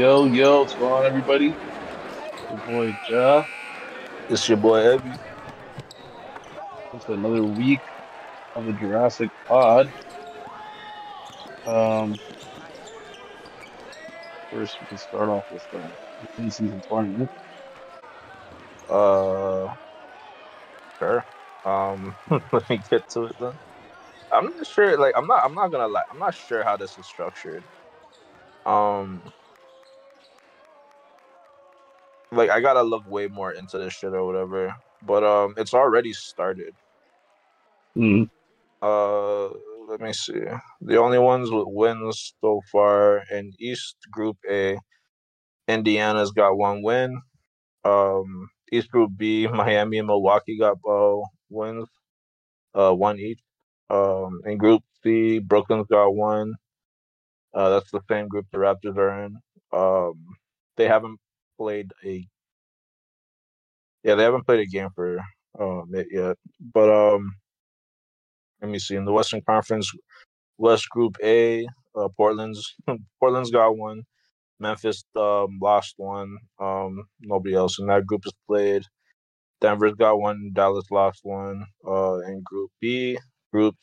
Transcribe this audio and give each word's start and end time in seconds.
Yo, 0.00 0.24
yo, 0.24 0.60
what's 0.60 0.74
going 0.76 0.94
on, 0.94 1.04
everybody? 1.04 1.54
Your 2.48 2.58
boy 2.60 2.96
Jah. 3.06 3.46
It's 4.30 4.48
your 4.48 4.56
boy 4.56 4.80
Ebby. 4.80 5.12
It's 6.94 7.06
another 7.06 7.44
week 7.44 7.82
of 8.56 8.64
the 8.64 8.72
Jurassic 8.72 9.30
Pod. 9.46 9.92
Um, 11.66 12.18
first, 14.48 14.80
we 14.80 14.86
can 14.86 14.96
start 14.96 15.28
off 15.28 15.44
with 15.50 15.68
the 15.70 15.92
in-season 16.38 16.80
tournament. 16.88 17.30
Uh, 18.88 19.66
sure. 20.98 21.26
Um, 21.66 22.16
let 22.52 22.70
me 22.70 22.80
get 22.90 23.06
to 23.10 23.24
it 23.24 23.36
then. 23.38 23.52
I'm 24.32 24.46
not 24.46 24.66
sure. 24.66 24.96
Like, 24.98 25.12
I'm 25.14 25.26
not. 25.26 25.44
I'm 25.44 25.54
not 25.54 25.70
gonna 25.70 25.88
lie. 25.88 26.04
I'm 26.10 26.18
not 26.18 26.32
sure 26.32 26.64
how 26.64 26.78
this 26.78 26.96
is 26.96 27.04
structured. 27.06 27.66
Um, 28.64 29.30
like 32.32 32.50
I 32.50 32.60
gotta 32.60 32.82
look 32.82 33.08
way 33.10 33.26
more 33.26 33.52
into 33.52 33.78
this 33.78 33.94
shit 33.94 34.12
or 34.12 34.26
whatever. 34.26 34.74
But 35.02 35.24
um, 35.24 35.54
it's 35.56 35.74
already 35.74 36.12
started. 36.12 36.74
Mm. 37.96 38.28
Uh, 38.82 39.48
let 39.88 40.00
me 40.00 40.12
see. 40.12 40.42
The 40.80 40.96
only 40.96 41.18
ones 41.18 41.50
with 41.50 41.66
wins 41.66 42.34
so 42.40 42.60
far 42.70 43.22
in 43.30 43.52
East 43.58 43.96
Group 44.10 44.36
A, 44.48 44.78
Indiana's 45.68 46.30
got 46.30 46.56
one 46.56 46.82
win. 46.82 47.20
Um, 47.84 48.50
East 48.72 48.90
Group 48.90 49.12
B, 49.16 49.46
Miami 49.48 49.98
and 49.98 50.06
Milwaukee 50.06 50.58
got 50.58 50.78
uh, 50.88 51.16
wins, 51.48 51.88
uh, 52.74 52.92
one 52.92 53.18
each. 53.18 53.40
Um, 53.88 54.40
in 54.46 54.58
Group 54.58 54.82
C, 55.02 55.40
Brooklyn's 55.40 55.88
got 55.88 56.10
one. 56.10 56.54
Uh, 57.52 57.70
that's 57.70 57.90
the 57.90 58.00
same 58.08 58.28
group 58.28 58.46
the 58.52 58.58
Raptors 58.58 58.96
are 58.96 59.24
in. 59.24 59.36
Um, 59.72 60.14
they 60.76 60.86
haven't 60.86 61.18
played 61.60 61.92
a 62.06 62.26
yeah, 64.04 64.14
they 64.16 64.24
haven't 64.24 64.46
played 64.46 64.60
a 64.60 64.66
game 64.66 64.88
for 64.96 65.18
um 65.60 65.90
it 65.94 66.08
yet. 66.12 66.36
But 66.74 66.90
um, 66.90 67.32
let 68.62 68.70
me 68.70 68.78
see. 68.78 68.96
In 68.96 69.04
the 69.06 69.12
Western 69.12 69.42
Conference, 69.42 69.90
West 70.58 70.88
Group 70.90 71.16
A, 71.22 71.66
uh, 71.96 72.08
Portland's 72.16 72.74
Portland's 73.20 73.50
got 73.50 73.76
one. 73.76 74.02
Memphis 74.60 75.04
um, 75.16 75.58
lost 75.62 75.94
one. 75.98 76.36
Um, 76.60 77.04
nobody 77.20 77.54
else 77.54 77.78
in 77.78 77.86
that 77.88 78.06
group 78.06 78.22
has 78.24 78.34
played. 78.48 78.84
Denver's 79.60 79.94
got 79.94 80.20
one. 80.20 80.52
Dallas 80.54 80.90
lost 80.90 81.20
one. 81.24 81.64
Uh, 81.86 82.20
in 82.20 82.42
Group 82.44 82.70
B, 82.80 83.18
Group 83.52 83.76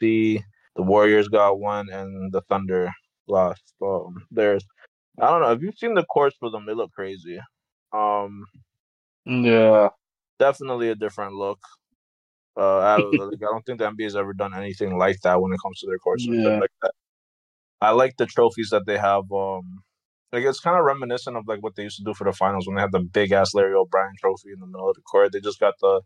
C, 0.00 0.42
the 0.76 0.82
Warriors 0.82 1.28
got 1.28 1.60
one, 1.60 1.88
and 1.90 2.32
the 2.32 2.42
Thunder 2.50 2.90
lost. 3.28 3.62
Um, 3.82 4.14
there's, 4.30 4.64
I 5.18 5.30
don't 5.30 5.40
know. 5.40 5.48
Have 5.48 5.62
you 5.62 5.72
seen 5.76 5.94
the 5.94 6.04
courts 6.04 6.36
for 6.38 6.50
them? 6.50 6.66
They 6.66 6.74
look 6.74 6.92
crazy. 6.92 7.38
Um, 7.92 8.44
Yeah. 9.24 9.88
definitely 10.38 10.90
a 10.90 10.94
different 10.94 11.34
look. 11.34 11.58
Uh, 12.56 12.78
I, 12.78 12.96
don't 13.40 13.64
think 13.66 13.78
the 13.78 13.86
NBA 13.86 14.04
has 14.04 14.16
ever 14.16 14.32
done 14.32 14.54
anything 14.54 14.96
like 14.98 15.20
that 15.22 15.40
when 15.40 15.52
it 15.52 15.60
comes 15.62 15.80
to 15.80 15.86
their 15.86 15.98
courts 15.98 16.26
Yeah. 16.28 16.58
like 16.58 16.70
that. 16.82 16.92
I 17.80 17.90
like 17.92 18.16
the 18.16 18.26
trophies 18.26 18.70
that 18.70 18.86
they 18.86 18.98
have. 18.98 19.30
Um, 19.32 19.82
like 20.32 20.44
it's 20.44 20.60
kind 20.60 20.78
of 20.78 20.84
reminiscent 20.84 21.36
of 21.36 21.48
like 21.48 21.62
what 21.62 21.74
they 21.76 21.82
used 21.84 21.96
to 21.96 22.04
do 22.04 22.14
for 22.14 22.24
the 22.24 22.32
finals 22.32 22.66
when 22.66 22.76
they 22.76 22.82
had 22.82 22.92
the 22.92 23.00
big 23.00 23.32
ass 23.32 23.54
Larry 23.54 23.74
O'Brien 23.74 24.12
trophy 24.20 24.50
in 24.52 24.60
the 24.60 24.66
middle 24.66 24.88
of 24.88 24.94
the 24.94 25.02
court. 25.02 25.32
They 25.32 25.40
just 25.40 25.58
got 25.58 25.74
the 25.80 26.02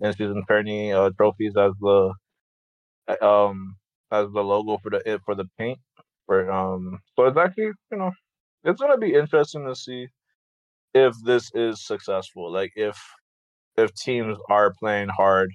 in-season 0.00 0.44
tourney 0.48 0.92
uh, 0.92 1.10
trophies 1.16 1.54
as 1.56 1.72
the 1.80 2.12
um 3.22 3.76
as 4.10 4.26
the 4.32 4.42
logo 4.42 4.78
for 4.82 4.90
the 4.90 5.20
for 5.24 5.34
the 5.34 5.44
paint. 5.58 5.78
For 6.26 6.50
um, 6.50 6.98
so 7.16 7.26
it's 7.26 7.36
actually 7.38 7.72
you 7.92 7.98
know 7.98 8.10
it's 8.68 8.80
gonna 8.80 8.98
be 8.98 9.14
interesting 9.14 9.66
to 9.66 9.74
see 9.76 10.08
if 10.94 11.14
this 11.24 11.50
is 11.54 11.86
successful. 11.86 12.52
Like 12.52 12.72
if 12.76 12.98
if 13.76 13.94
teams 13.94 14.38
are 14.50 14.74
playing 14.80 15.08
hard 15.08 15.50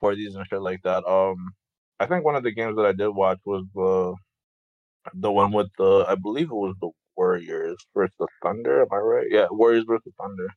for 0.00 0.14
these 0.16 0.34
and 0.34 0.46
shit 0.48 0.62
like 0.62 0.82
that. 0.84 1.04
Um, 1.06 1.36
I 2.00 2.06
think 2.06 2.24
one 2.24 2.36
of 2.36 2.42
the 2.42 2.52
games 2.52 2.76
that 2.76 2.86
I 2.86 2.92
did 2.92 3.08
watch 3.10 3.38
was 3.46 3.64
the 3.74 4.14
the 5.14 5.32
one 5.32 5.52
with 5.52 5.68
the 5.78 6.04
I 6.08 6.16
believe 6.16 6.48
it 6.50 6.54
was 6.54 6.76
the 6.80 6.90
Warriors 7.16 7.76
versus 7.96 8.14
the 8.18 8.28
Thunder. 8.42 8.82
Am 8.82 8.88
I 8.92 8.96
right? 8.96 9.26
Yeah, 9.30 9.46
Warriors 9.50 9.84
versus 9.88 10.12
Thunder. 10.20 10.48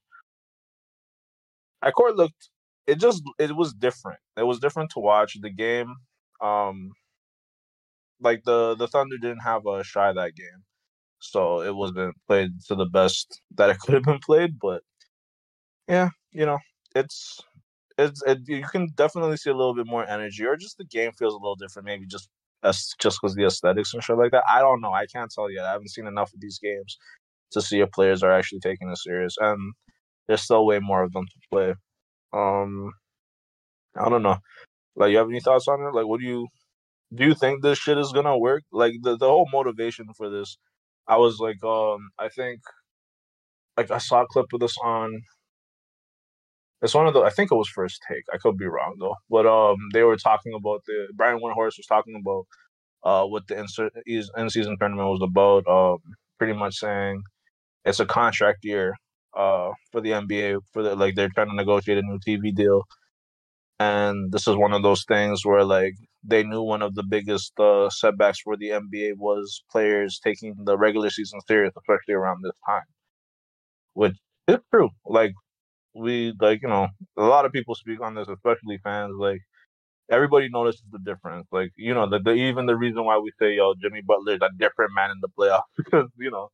That 1.81 1.93
court 1.93 2.15
looked. 2.15 2.49
It 2.87 2.99
just 2.99 3.23
it 3.39 3.55
was 3.55 3.73
different. 3.73 4.19
It 4.37 4.43
was 4.43 4.59
different 4.59 4.91
to 4.91 4.99
watch 4.99 5.37
the 5.41 5.51
game. 5.51 5.95
Um, 6.41 6.91
like 8.21 8.43
the 8.45 8.75
the 8.75 8.87
Thunder 8.87 9.17
didn't 9.17 9.41
have 9.43 9.65
a 9.67 9.83
Shai 9.83 10.13
that 10.13 10.35
game, 10.35 10.63
so 11.19 11.61
it 11.61 11.75
wasn't 11.75 12.15
played 12.27 12.51
to 12.67 12.75
the 12.75 12.85
best 12.85 13.41
that 13.55 13.69
it 13.69 13.79
could 13.79 13.93
have 13.95 14.03
been 14.03 14.19
played. 14.19 14.59
But 14.59 14.83
yeah, 15.87 16.09
you 16.31 16.45
know, 16.45 16.59
it's 16.95 17.41
it's 17.97 18.23
it, 18.25 18.39
you 18.47 18.63
can 18.63 18.87
definitely 18.95 19.37
see 19.37 19.49
a 19.49 19.55
little 19.55 19.75
bit 19.75 19.87
more 19.87 20.07
energy, 20.07 20.45
or 20.45 20.55
just 20.55 20.77
the 20.77 20.85
game 20.85 21.11
feels 21.13 21.33
a 21.33 21.37
little 21.37 21.55
different. 21.55 21.85
Maybe 21.85 22.05
just 22.07 22.29
that's 22.63 22.95
just 22.99 23.19
because 23.21 23.35
the 23.35 23.45
aesthetics 23.45 23.93
and 23.93 24.03
shit 24.03 24.17
like 24.17 24.31
that. 24.31 24.43
I 24.51 24.59
don't 24.59 24.81
know. 24.81 24.93
I 24.93 25.05
can't 25.07 25.31
tell 25.31 25.51
yet. 25.51 25.65
I 25.65 25.71
haven't 25.73 25.89
seen 25.91 26.07
enough 26.07 26.33
of 26.33 26.41
these 26.41 26.59
games 26.59 26.97
to 27.51 27.61
see 27.61 27.79
if 27.81 27.91
players 27.91 28.23
are 28.23 28.31
actually 28.31 28.59
taking 28.59 28.89
it 28.89 28.97
serious, 28.97 29.35
and 29.39 29.73
there's 30.27 30.41
still 30.43 30.65
way 30.65 30.79
more 30.79 31.03
of 31.03 31.11
them 31.13 31.25
to 31.25 31.47
play. 31.51 31.73
Um, 32.33 32.91
I 33.95 34.09
don't 34.09 34.23
know. 34.23 34.37
Like, 34.95 35.11
you 35.11 35.17
have 35.17 35.29
any 35.29 35.39
thoughts 35.39 35.67
on 35.67 35.81
it? 35.81 35.93
Like, 35.95 36.05
what 36.05 36.19
do 36.19 36.25
you 36.25 36.47
do? 37.13 37.25
You 37.25 37.33
think 37.33 37.61
this 37.61 37.79
shit 37.79 37.97
is 37.97 38.11
gonna 38.13 38.37
work? 38.37 38.63
Like, 38.71 38.93
the 39.01 39.17
the 39.17 39.27
whole 39.27 39.47
motivation 39.51 40.07
for 40.15 40.29
this, 40.29 40.57
I 41.07 41.17
was 41.17 41.39
like, 41.39 41.63
um, 41.63 42.09
I 42.19 42.29
think, 42.29 42.61
like, 43.77 43.91
I 43.91 43.97
saw 43.97 44.21
a 44.23 44.27
clip 44.27 44.47
of 44.53 44.59
this 44.59 44.77
on 44.83 45.21
it's 46.81 46.93
one 46.95 47.07
of 47.07 47.13
the. 47.13 47.21
I 47.21 47.29
think 47.29 47.51
it 47.51 47.55
was 47.55 47.69
first 47.69 48.01
take. 48.09 48.23
I 48.33 48.37
could 48.37 48.57
be 48.57 48.65
wrong 48.65 48.95
though. 48.99 49.15
But 49.29 49.45
um, 49.45 49.77
they 49.93 50.03
were 50.03 50.15
talking 50.17 50.53
about 50.55 50.81
the 50.85 51.07
Brian 51.15 51.39
Windhorst 51.39 51.77
was 51.77 51.85
talking 51.87 52.15
about 52.15 52.45
uh 53.03 53.25
what 53.27 53.47
the 53.47 53.57
in 54.37 54.49
season 54.49 54.77
tournament 54.79 55.09
was 55.09 55.21
about. 55.23 55.67
Um, 55.67 55.99
pretty 56.39 56.53
much 56.53 56.75
saying 56.75 57.23
it's 57.85 57.99
a 58.01 58.05
contract 58.05 58.59
year 58.63 58.93
uh 59.37 59.71
for 59.91 60.01
the 60.01 60.11
NBA 60.11 60.59
for 60.73 60.83
the 60.83 60.95
like 60.95 61.15
they're 61.15 61.29
trying 61.35 61.49
to 61.49 61.55
negotiate 61.55 61.99
a 61.99 62.03
new 62.03 62.19
TV 62.27 62.53
deal, 62.55 62.83
and 63.79 64.31
this 64.31 64.47
is 64.47 64.55
one 64.55 64.73
of 64.73 64.83
those 64.83 65.05
things 65.07 65.45
where 65.45 65.63
like 65.65 65.95
they 66.23 66.43
knew 66.43 66.61
one 66.63 66.81
of 66.81 66.95
the 66.95 67.03
biggest 67.03 67.59
uh, 67.59 67.89
setbacks 67.89 68.39
for 68.41 68.57
the 68.57 68.71
NBA 68.71 69.15
was 69.15 69.63
players 69.71 70.19
taking 70.23 70.55
the 70.65 70.77
regular 70.77 71.09
season 71.09 71.39
serious, 71.47 71.73
especially 71.77 72.13
around 72.15 72.43
this 72.43 72.57
time, 72.67 72.83
which 73.93 74.15
is 74.47 74.57
true. 74.73 74.89
Like 75.05 75.33
we 75.95 76.33
like 76.41 76.61
you 76.63 76.69
know 76.69 76.89
a 77.17 77.23
lot 77.23 77.45
of 77.45 77.51
people 77.53 77.75
speak 77.75 78.01
on 78.01 78.15
this, 78.15 78.27
especially 78.29 78.79
fans. 78.83 79.15
Like 79.17 79.41
everybody 80.11 80.49
notices 80.49 80.83
the 80.91 80.99
difference. 80.99 81.47
Like 81.51 81.71
you 81.77 81.93
know 81.93 82.09
the, 82.09 82.19
the 82.19 82.31
even 82.33 82.65
the 82.65 82.77
reason 82.77 83.05
why 83.05 83.17
we 83.19 83.31
say 83.39 83.55
yo 83.55 83.73
Jimmy 83.81 84.01
Butler 84.05 84.33
is 84.35 84.41
a 84.41 84.49
different 84.59 84.93
man 84.95 85.11
in 85.11 85.17
the 85.21 85.29
playoffs 85.29 85.63
because 85.77 86.07
you 86.19 86.31
know 86.31 86.49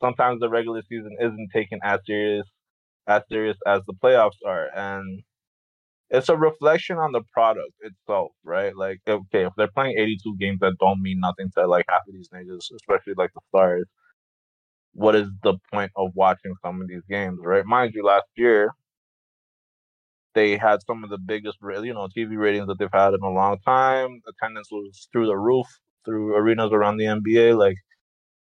sometimes 0.00 0.40
the 0.40 0.50
regular 0.50 0.82
season 0.88 1.16
isn't 1.20 1.50
taken 1.54 1.80
as 1.84 2.00
serious 2.06 2.46
as 3.08 3.22
serious 3.30 3.56
as 3.66 3.82
the 3.86 3.94
playoffs 3.94 4.40
are, 4.46 4.68
and 4.76 5.22
it's 6.10 6.28
a 6.28 6.36
reflection 6.36 6.98
on 6.98 7.12
the 7.12 7.22
product 7.32 7.72
itself, 7.80 8.32
right? 8.44 8.76
Like 8.76 9.00
okay, 9.08 9.46
if 9.46 9.52
they're 9.56 9.68
playing 9.74 9.98
82 9.98 10.36
games 10.38 10.58
that 10.60 10.74
don't 10.80 11.02
mean 11.02 11.20
nothing 11.20 11.50
to 11.56 11.66
like 11.66 11.86
half 11.88 12.02
of 12.08 12.14
these 12.14 12.28
niggas, 12.30 12.72
especially 12.74 13.14
like 13.16 13.30
the 13.34 13.40
stars. 13.48 13.86
What 14.92 15.14
is 15.16 15.28
the 15.42 15.54
point 15.72 15.92
of 15.96 16.10
watching 16.14 16.54
some 16.62 16.80
of 16.82 16.88
these 16.88 17.02
games, 17.08 17.38
right? 17.42 17.64
Mind 17.64 17.92
you, 17.94 18.04
last 18.04 18.26
year 18.36 18.72
they 20.34 20.56
had 20.56 20.78
some 20.86 21.02
of 21.04 21.10
the 21.10 21.18
biggest, 21.18 21.58
you 21.62 21.94
know, 21.94 22.08
TV 22.16 22.36
ratings 22.38 22.66
that 22.68 22.78
they've 22.78 22.88
had 22.92 23.14
in 23.14 23.20
a 23.22 23.30
long 23.30 23.58
time. 23.64 24.20
Attendance 24.28 24.68
was 24.70 25.08
through 25.12 25.26
the 25.26 25.36
roof 25.36 25.66
through 26.04 26.34
arenas 26.36 26.70
around 26.72 26.96
the 26.96 27.04
NBA. 27.04 27.58
Like, 27.58 27.76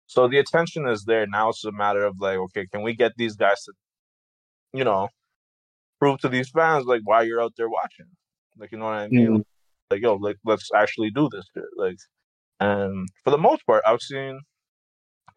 so 0.07 0.27
the 0.27 0.39
attention 0.39 0.87
is 0.87 1.05
there. 1.05 1.25
Now 1.27 1.49
it's 1.49 1.65
a 1.65 1.71
matter 1.71 2.05
of 2.05 2.15
like, 2.19 2.37
okay, 2.37 2.67
can 2.71 2.83
we 2.83 2.95
get 2.95 3.13
these 3.17 3.35
guys 3.35 3.63
to, 3.65 3.73
you 4.73 4.83
know, 4.83 5.09
prove 5.99 6.19
to 6.19 6.29
these 6.29 6.49
fans 6.49 6.85
like 6.85 7.01
why 7.03 7.23
you're 7.23 7.41
out 7.41 7.53
there 7.57 7.69
watching? 7.69 8.07
Like, 8.57 8.71
you 8.71 8.77
know 8.77 8.85
what 8.85 8.93
I 8.95 9.07
mean? 9.09 9.39
Mhm. 9.39 9.43
Like, 9.91 10.01
yo, 10.01 10.15
like 10.15 10.37
let's 10.45 10.69
actually 10.75 11.11
do 11.11 11.29
this 11.31 11.45
shit. 11.53 11.65
Like, 11.77 11.97
and 12.59 13.07
for 13.23 13.31
the 13.31 13.37
most 13.37 13.65
part, 13.65 13.83
I've 13.85 14.01
seen 14.01 14.39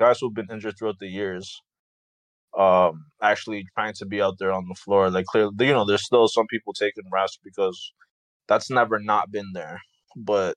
guys 0.01 0.19
who've 0.21 0.35
been 0.35 0.49
injured 0.51 0.77
throughout 0.79 0.99
the 1.01 1.09
years 1.09 1.61
um 2.59 3.07
actually 3.23 3.65
trying 3.75 3.93
to 3.93 4.07
be 4.07 4.23
out 4.23 4.35
there 4.39 4.53
on 4.53 4.65
the 4.69 4.75
floor 4.75 5.11
like 5.11 5.27
clearly 5.27 5.53
you 5.61 5.73
know 5.73 5.85
there's 5.85 6.05
still 6.05 6.27
some 6.29 6.47
people 6.49 6.73
taking 6.73 7.05
rest 7.13 7.41
because 7.45 7.93
that's 8.49 8.71
never 8.71 8.99
not 8.99 9.31
been 9.31 9.53
there 9.53 9.81
but 10.17 10.57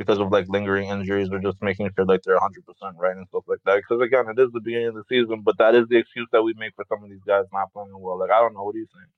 because 0.00 0.20
of 0.20 0.32
like 0.32 0.46
lingering 0.48 0.88
injuries 0.90 1.30
or 1.32 1.40
just 1.40 1.58
making 1.62 1.90
sure 1.96 2.06
like 2.06 2.22
they're 2.24 2.38
100% 2.38 2.94
right 2.98 3.16
and 3.16 3.28
stuff 3.28 3.44
like 3.48 3.60
that 3.66 3.76
because 3.78 4.02
again 4.02 4.26
it 4.30 4.40
is 4.40 4.50
the 4.52 4.60
beginning 4.60 4.88
of 4.88 4.96
the 4.96 5.04
season 5.10 5.42
but 5.44 5.58
that 5.58 5.76
is 5.76 5.86
the 5.88 5.98
excuse 5.98 6.28
that 6.32 6.42
we 6.42 6.54
make 6.58 6.74
for 6.76 6.86
some 6.90 7.04
of 7.04 7.10
these 7.10 7.24
guys 7.26 7.44
not 7.52 7.72
playing 7.74 7.92
well 8.00 8.18
like 8.18 8.32
i 8.32 8.40
don't 8.40 8.54
know 8.54 8.64
what 8.64 8.74
do 8.74 8.80
you 8.80 8.88
think 8.96 9.08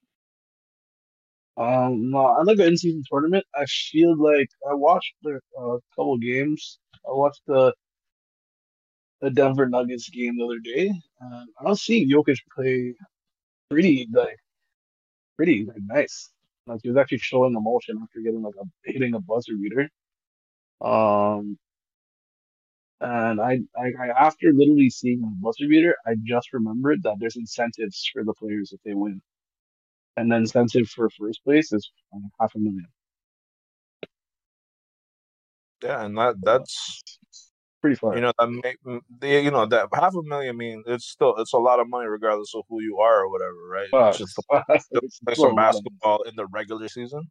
Um, 1.57 2.09
no, 2.11 2.19
I 2.25 2.43
like 2.43 2.57
the 2.57 2.67
in-season 2.67 3.03
tournament. 3.11 3.45
I 3.55 3.65
feel 3.65 4.15
like 4.17 4.49
I 4.69 4.73
watched 4.75 5.13
a 5.25 5.35
uh, 5.61 5.77
couple 5.95 6.17
games. 6.17 6.79
I 7.07 7.11
watched 7.13 7.41
the 7.47 7.73
the 9.21 9.31
Denver 9.31 9.67
Nuggets 9.69 10.09
game 10.09 10.37
the 10.37 10.45
other 10.45 10.59
day, 10.59 10.87
and 11.21 11.49
I 11.59 11.65
was 11.65 11.81
seeing 11.83 12.09
Jokic 12.09 12.39
play 12.55 12.93
pretty 13.71 14.07
like 14.13 14.37
pretty 15.37 15.65
like 15.65 15.81
nice. 15.85 16.31
Like 16.67 16.81
he 16.83 16.89
was 16.89 16.97
actually 16.97 17.19
showing 17.19 17.55
emotion 17.55 17.99
after 18.03 18.21
getting 18.21 18.43
like 18.43 18.55
a 18.61 18.65
hitting 18.91 19.15
a 19.15 19.21
buzzer 19.21 19.53
beater. 19.61 19.89
Um, 20.83 21.57
and 22.99 23.41
I, 23.41 23.59
I, 23.77 23.91
I 23.99 24.25
after 24.27 24.51
literally 24.53 24.89
seeing 24.89 25.21
the 25.21 25.33
buzzer 25.41 25.67
beater, 25.67 25.95
I 26.05 26.15
just 26.23 26.53
remembered 26.53 27.03
that 27.03 27.15
there's 27.19 27.35
incentives 27.35 28.09
for 28.11 28.23
the 28.23 28.33
players 28.33 28.71
if 28.73 28.79
they 28.83 28.93
win, 28.93 29.21
and 30.17 30.31
the 30.31 30.37
incentive 30.37 30.87
for 30.89 31.09
first 31.09 31.43
place 31.43 31.71
is 31.73 31.89
um, 32.13 32.29
half 32.39 32.53
a 32.55 32.59
million. 32.59 32.87
Yeah, 35.83 36.05
and 36.05 36.17
that 36.17 36.35
that's 36.41 37.03
pretty 37.81 37.97
far. 37.97 38.15
You 38.15 38.21
know 38.21 38.31
that 38.39 38.47
make 38.47 38.77
you 38.85 39.51
know 39.51 39.65
that 39.65 39.89
half 39.93 40.15
a 40.15 40.23
million. 40.23 40.55
I 40.55 40.57
mean, 40.57 40.83
it's 40.87 41.05
still 41.05 41.35
it's 41.37 41.53
a 41.53 41.57
lot 41.57 41.81
of 41.81 41.89
money 41.89 42.07
regardless 42.07 42.53
of 42.55 42.63
who 42.69 42.81
you 42.81 42.99
are 42.99 43.23
or 43.23 43.29
whatever, 43.29 43.67
right? 43.69 43.87
Wow. 43.91 44.11
Just 44.13 44.35
to 44.35 44.43
play 45.25 45.35
some 45.35 45.55
basketball 45.55 46.21
in 46.23 46.35
the 46.37 46.45
regular 46.47 46.87
season. 46.87 47.29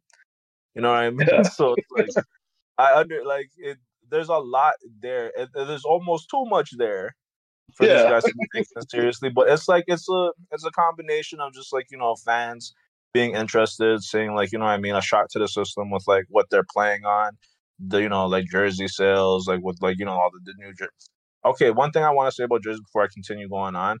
You 0.75 0.83
know 0.83 0.89
what 0.89 0.97
I 0.97 1.09
mean? 1.09 1.27
Yeah. 1.31 1.41
So 1.49 1.75
it's 1.75 2.15
like 2.15 2.25
I 2.77 2.95
under 2.95 3.23
like 3.25 3.49
it. 3.57 3.77
There's 4.09 4.29
a 4.29 4.37
lot 4.37 4.73
there. 5.01 5.31
It, 5.35 5.49
there's 5.53 5.85
almost 5.85 6.29
too 6.29 6.45
much 6.45 6.71
there 6.77 7.15
for 7.75 7.85
yeah. 7.85 7.93
these 7.93 8.11
guys 8.11 8.23
to 8.23 8.33
be 8.37 8.47
taken 8.53 8.89
seriously. 8.89 9.29
But 9.29 9.49
it's 9.49 9.67
like 9.67 9.85
it's 9.87 10.07
a 10.09 10.31
it's 10.51 10.65
a 10.65 10.71
combination 10.71 11.39
of 11.39 11.53
just 11.53 11.73
like 11.73 11.87
you 11.91 11.97
know 11.97 12.15
fans 12.25 12.73
being 13.13 13.35
interested, 13.35 14.01
saying 14.03 14.35
like 14.35 14.51
you 14.51 14.59
know 14.59 14.65
what 14.65 14.71
I 14.71 14.77
mean 14.77 14.95
a 14.95 15.01
shot 15.01 15.29
to 15.31 15.39
the 15.39 15.47
system 15.47 15.91
with 15.91 16.03
like 16.07 16.25
what 16.29 16.47
they're 16.49 16.65
playing 16.73 17.05
on 17.05 17.37
the 17.79 18.01
you 18.01 18.09
know 18.09 18.25
like 18.25 18.45
jersey 18.45 18.87
sales, 18.87 19.47
like 19.47 19.61
with 19.63 19.77
like 19.81 19.97
you 19.99 20.05
know 20.05 20.13
all 20.13 20.29
the, 20.31 20.39
the 20.45 20.53
new 20.57 20.73
jerseys. 20.73 21.09
Okay, 21.45 21.71
one 21.71 21.91
thing 21.91 22.03
I 22.03 22.11
want 22.11 22.29
to 22.29 22.35
say 22.35 22.43
about 22.43 22.63
jerseys 22.63 22.81
before 22.81 23.03
I 23.03 23.07
continue 23.13 23.49
going 23.49 23.75
on, 23.75 23.99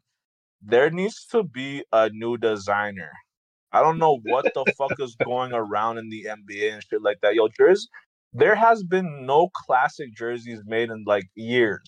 there 0.61 0.89
needs 0.89 1.25
to 1.31 1.43
be 1.43 1.83
a 1.91 2.09
new 2.09 2.37
designer. 2.37 3.11
I 3.73 3.81
don't 3.81 3.97
know 3.97 4.19
what 4.23 4.45
the 4.53 4.71
fuck 4.77 4.99
is 4.99 5.15
going 5.25 5.51
around 5.51 5.97
in 5.97 6.09
the 6.09 6.25
NBA 6.25 6.73
and 6.73 6.83
shit 6.83 7.01
like 7.01 7.17
that. 7.21 7.33
Yo, 7.33 7.47
jersey, 7.49 7.87
there 8.33 8.55
has 8.55 8.83
been 8.83 9.25
no 9.25 9.49
classic 9.65 10.13
jerseys 10.15 10.61
made 10.65 10.89
in 10.89 11.03
like 11.05 11.25
years. 11.35 11.81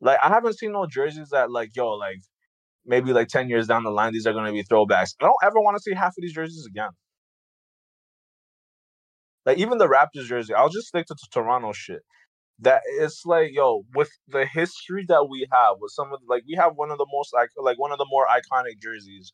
Like 0.00 0.18
I 0.22 0.28
haven't 0.28 0.58
seen 0.58 0.72
no 0.72 0.86
jerseys 0.86 1.30
that 1.30 1.50
like 1.50 1.70
yo 1.74 1.90
like 1.92 2.20
maybe 2.86 3.12
like 3.12 3.28
ten 3.28 3.48
years 3.48 3.66
down 3.66 3.84
the 3.84 3.90
line 3.90 4.12
these 4.12 4.26
are 4.26 4.32
gonna 4.34 4.52
be 4.52 4.64
throwbacks. 4.64 5.14
I 5.20 5.24
don't 5.24 5.34
ever 5.42 5.60
want 5.60 5.76
to 5.76 5.82
see 5.82 5.94
half 5.94 6.10
of 6.10 6.22
these 6.22 6.34
jerseys 6.34 6.66
again. 6.66 6.90
Like 9.46 9.58
even 9.58 9.78
the 9.78 9.88
Raptors 9.88 10.26
jersey, 10.26 10.54
I'll 10.54 10.68
just 10.68 10.88
stick 10.88 11.06
to 11.06 11.14
the 11.14 11.26
Toronto 11.32 11.72
shit. 11.72 12.02
That 12.60 12.82
it's 12.86 13.24
like, 13.26 13.50
yo, 13.52 13.84
with 13.94 14.10
the 14.28 14.46
history 14.46 15.04
that 15.08 15.26
we 15.28 15.46
have, 15.52 15.76
with 15.80 15.92
some 15.92 16.12
of 16.12 16.20
like 16.28 16.44
we 16.48 16.54
have 16.56 16.72
one 16.76 16.90
of 16.90 16.98
the 16.98 17.06
most 17.12 17.32
like 17.34 17.50
like 17.56 17.78
one 17.78 17.92
of 17.92 17.98
the 17.98 18.06
more 18.10 18.26
iconic 18.26 18.80
jerseys 18.80 19.32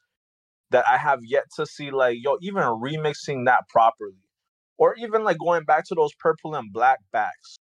that 0.70 0.84
I 0.88 0.96
have 0.96 1.20
yet 1.22 1.44
to 1.56 1.66
see 1.66 1.90
like 1.90 2.18
yo 2.20 2.38
even 2.42 2.62
remixing 2.62 3.46
that 3.46 3.68
properly, 3.68 4.14
or 4.80 4.96
even 4.96 5.22
like 5.22 5.38
going 5.38 5.62
back 5.64 5.84
to 5.86 5.94
those 5.94 6.12
purple 6.18 6.56
and 6.56 6.72
black 6.72 6.98
backs. 7.12 7.58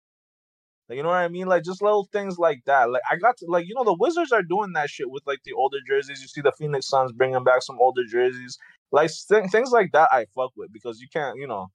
Like, 0.89 0.97
you 0.97 1.03
know 1.03 1.11
what 1.11 1.17
I 1.17 1.29
mean? 1.29 1.49
Like 1.49 1.65
just 1.65 1.83
little 1.83 2.09
things 2.13 2.39
like 2.39 2.63
that. 2.65 2.91
Like 2.91 3.03
I 3.11 3.17
got 3.17 3.37
to 3.39 3.47
like 3.47 3.67
you 3.67 3.75
know 3.75 3.85
the 3.85 3.97
Wizards 3.99 4.33
are 4.33 4.43
doing 4.43 4.73
that 4.73 4.89
shit 4.89 5.11
with 5.11 5.25
like 5.27 5.41
the 5.45 5.53
older 5.53 5.79
jerseys. 5.87 6.23
You 6.23 6.29
see 6.29 6.41
the 6.41 6.53
Phoenix 6.53 6.89
Suns 6.89 7.13
bringing 7.13 7.45
back 7.45 7.63
some 7.63 7.77
older 7.79 8.05
jerseys. 8.09 8.57
Like 8.93 9.11
th- 9.29 9.51
things 9.51 9.71
like 9.71 9.93
that 9.93 10.09
I 10.11 10.27
fuck 10.35 10.53
with 10.57 10.73
because 10.73 11.01
you 11.01 11.09
can't 11.13 11.37
you 11.37 11.47
know 11.47 11.67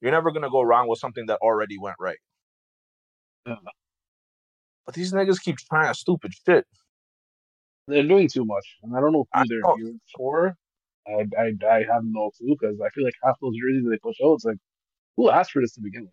you're 0.00 0.12
never 0.12 0.30
gonna 0.30 0.48
go 0.48 0.62
wrong 0.62 0.88
with 0.88 1.00
something 1.00 1.26
that 1.26 1.40
already 1.42 1.76
went 1.76 1.96
right. 1.98 2.16
Yeah. 3.46 3.56
But 4.86 4.94
these 4.94 5.12
niggas 5.12 5.42
keep 5.42 5.58
trying 5.58 5.92
stupid 5.92 6.32
shit. 6.46 6.66
They're 7.88 8.06
doing 8.06 8.28
too 8.28 8.46
much, 8.46 8.64
and 8.82 8.96
I 8.96 9.00
don't 9.00 9.12
know 9.12 9.26
who 9.34 9.44
they're 9.46 9.76
here 9.76 9.94
for. 10.16 10.56
I, 11.06 11.26
I 11.38 11.52
I 11.68 11.78
have 11.92 12.02
no 12.04 12.30
clue 12.30 12.56
because 12.58 12.80
I 12.80 12.88
feel 12.90 13.04
like 13.04 13.14
half 13.22 13.36
those 13.42 13.54
jerseys 13.60 13.84
they 13.90 13.98
push 13.98 14.16
out, 14.24 14.34
it's 14.34 14.44
like 14.46 14.56
who 15.16 15.30
asked 15.30 15.52
for 15.52 15.62
this 15.62 15.74
to 15.74 15.80
begin 15.80 16.02
with? 16.02 16.12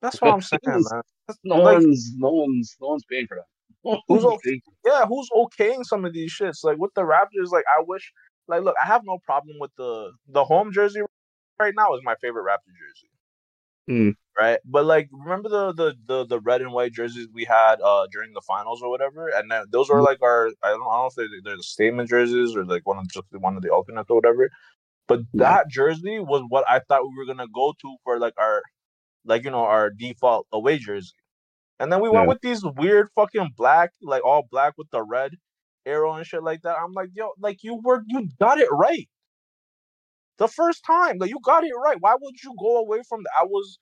That's 0.00 0.20
what 0.20 0.32
I'm 0.32 0.40
saying, 0.40 0.60
man. 0.64 1.02
no 1.44 1.56
like, 1.56 1.78
one's 1.78 2.12
no 2.16 2.30
one's 2.30 2.76
no 2.80 2.88
one's 2.88 3.04
paying 3.10 3.26
for 3.26 3.36
that. 3.36 3.46
who's 4.08 4.24
okay, 4.24 4.60
yeah, 4.84 5.06
who's 5.06 5.28
okaying 5.34 5.84
some 5.84 6.04
of 6.04 6.12
these 6.12 6.32
shits? 6.32 6.64
Like 6.64 6.78
with 6.78 6.92
the 6.94 7.02
Raptors, 7.02 7.50
like 7.50 7.64
I 7.68 7.82
wish 7.86 8.12
like 8.46 8.62
look, 8.62 8.74
I 8.82 8.86
have 8.86 9.02
no 9.04 9.18
problem 9.24 9.56
with 9.60 9.70
the 9.76 10.12
the 10.28 10.44
home 10.44 10.72
jersey 10.72 11.00
right 11.60 11.74
now 11.76 11.94
is 11.94 12.00
my 12.04 12.14
favorite 12.20 12.44
Raptor 12.44 12.72
jersey. 12.72 13.08
Mm. 13.88 14.14
Right, 14.38 14.58
but 14.64 14.84
like, 14.84 15.08
remember 15.10 15.48
the, 15.48 15.72
the 15.72 15.94
the 16.06 16.26
the 16.26 16.40
red 16.40 16.60
and 16.60 16.72
white 16.72 16.92
jerseys 16.92 17.26
we 17.32 17.44
had 17.44 17.80
uh 17.80 18.06
during 18.12 18.32
the 18.34 18.42
finals 18.46 18.82
or 18.82 18.90
whatever, 18.90 19.28
and 19.28 19.50
then 19.50 19.64
those 19.70 19.88
were 19.88 20.00
mm. 20.00 20.04
like 20.04 20.22
our 20.22 20.48
I 20.62 20.68
don't, 20.68 20.82
I 20.82 20.96
don't 20.96 21.02
know 21.02 21.06
if 21.06 21.14
they're, 21.14 21.28
they're 21.42 21.56
the 21.56 21.62
statement 21.62 22.08
jerseys 22.10 22.54
or 22.54 22.64
like 22.64 22.86
one 22.86 22.98
of 22.98 23.08
just 23.08 23.26
one 23.32 23.56
of 23.56 23.62
the 23.62 23.70
alternates 23.70 24.10
or 24.10 24.16
whatever. 24.16 24.50
But 25.08 25.20
that 25.34 25.68
jersey 25.70 26.20
was 26.20 26.42
what 26.48 26.64
I 26.70 26.80
thought 26.80 27.02
we 27.02 27.16
were 27.16 27.26
gonna 27.26 27.48
go 27.52 27.74
to 27.80 27.96
for 28.04 28.18
like 28.20 28.34
our 28.38 28.62
like 29.24 29.44
you 29.44 29.50
know 29.50 29.64
our 29.64 29.90
default 29.90 30.46
away 30.52 30.78
jersey, 30.78 31.12
and 31.80 31.92
then 31.92 32.00
we 32.00 32.10
went 32.10 32.24
yeah. 32.24 32.28
with 32.28 32.40
these 32.42 32.64
weird 32.76 33.08
fucking 33.16 33.52
black 33.56 33.90
like 34.02 34.24
all 34.24 34.46
black 34.50 34.74
with 34.78 34.90
the 34.92 35.02
red 35.02 35.32
arrow 35.86 36.14
and 36.14 36.26
shit 36.26 36.42
like 36.42 36.62
that. 36.62 36.76
I'm 36.78 36.92
like, 36.92 37.10
yo, 37.14 37.30
like 37.40 37.64
you 37.64 37.80
were 37.82 38.04
you 38.06 38.28
got 38.38 38.60
it 38.60 38.68
right 38.70 39.08
the 40.38 40.48
first 40.48 40.84
time. 40.84 41.18
Like 41.18 41.30
you 41.30 41.38
got 41.44 41.64
it 41.64 41.72
right. 41.84 41.98
Why 42.00 42.14
would 42.20 42.42
you 42.42 42.54
go 42.58 42.78
away 42.78 43.00
from 43.08 43.22
that? 43.24 43.32
I 43.40 43.44
was 43.44 43.78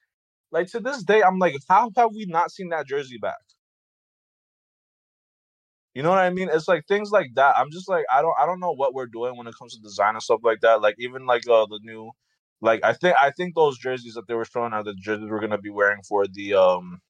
like 0.52 0.68
to 0.68 0.80
this 0.80 1.02
day, 1.02 1.22
I'm 1.22 1.38
like, 1.38 1.56
how 1.68 1.90
have 1.96 2.10
we 2.14 2.26
not 2.26 2.50
seen 2.50 2.70
that 2.70 2.86
jersey 2.86 3.18
back? 3.18 3.34
You 5.96 6.02
know 6.02 6.10
what 6.10 6.18
I 6.18 6.28
mean? 6.28 6.50
It's 6.52 6.68
like 6.68 6.86
things 6.86 7.10
like 7.10 7.30
that. 7.36 7.56
I'm 7.56 7.70
just 7.70 7.88
like, 7.88 8.04
I 8.14 8.20
don't 8.20 8.34
I 8.38 8.44
don't 8.44 8.60
know 8.60 8.74
what 8.74 8.92
we're 8.92 9.06
doing 9.06 9.34
when 9.34 9.46
it 9.46 9.54
comes 9.58 9.74
to 9.74 9.80
design 9.80 10.12
and 10.12 10.22
stuff 10.22 10.40
like 10.44 10.60
that. 10.60 10.82
Like 10.82 10.96
even 10.98 11.24
like 11.24 11.48
uh 11.48 11.64
the 11.64 11.80
new 11.82 12.10
like 12.60 12.80
I 12.84 12.92
think 12.92 13.16
I 13.18 13.30
think 13.30 13.54
those 13.54 13.78
jerseys 13.78 14.12
that 14.12 14.28
they 14.28 14.34
were 14.34 14.44
showing 14.44 14.74
are 14.74 14.84
the 14.84 14.92
jerseys 14.92 15.30
we're 15.30 15.40
gonna 15.40 15.56
be 15.56 15.70
wearing 15.70 16.02
for 16.06 16.26
the 16.26 16.52
um 16.52 17.00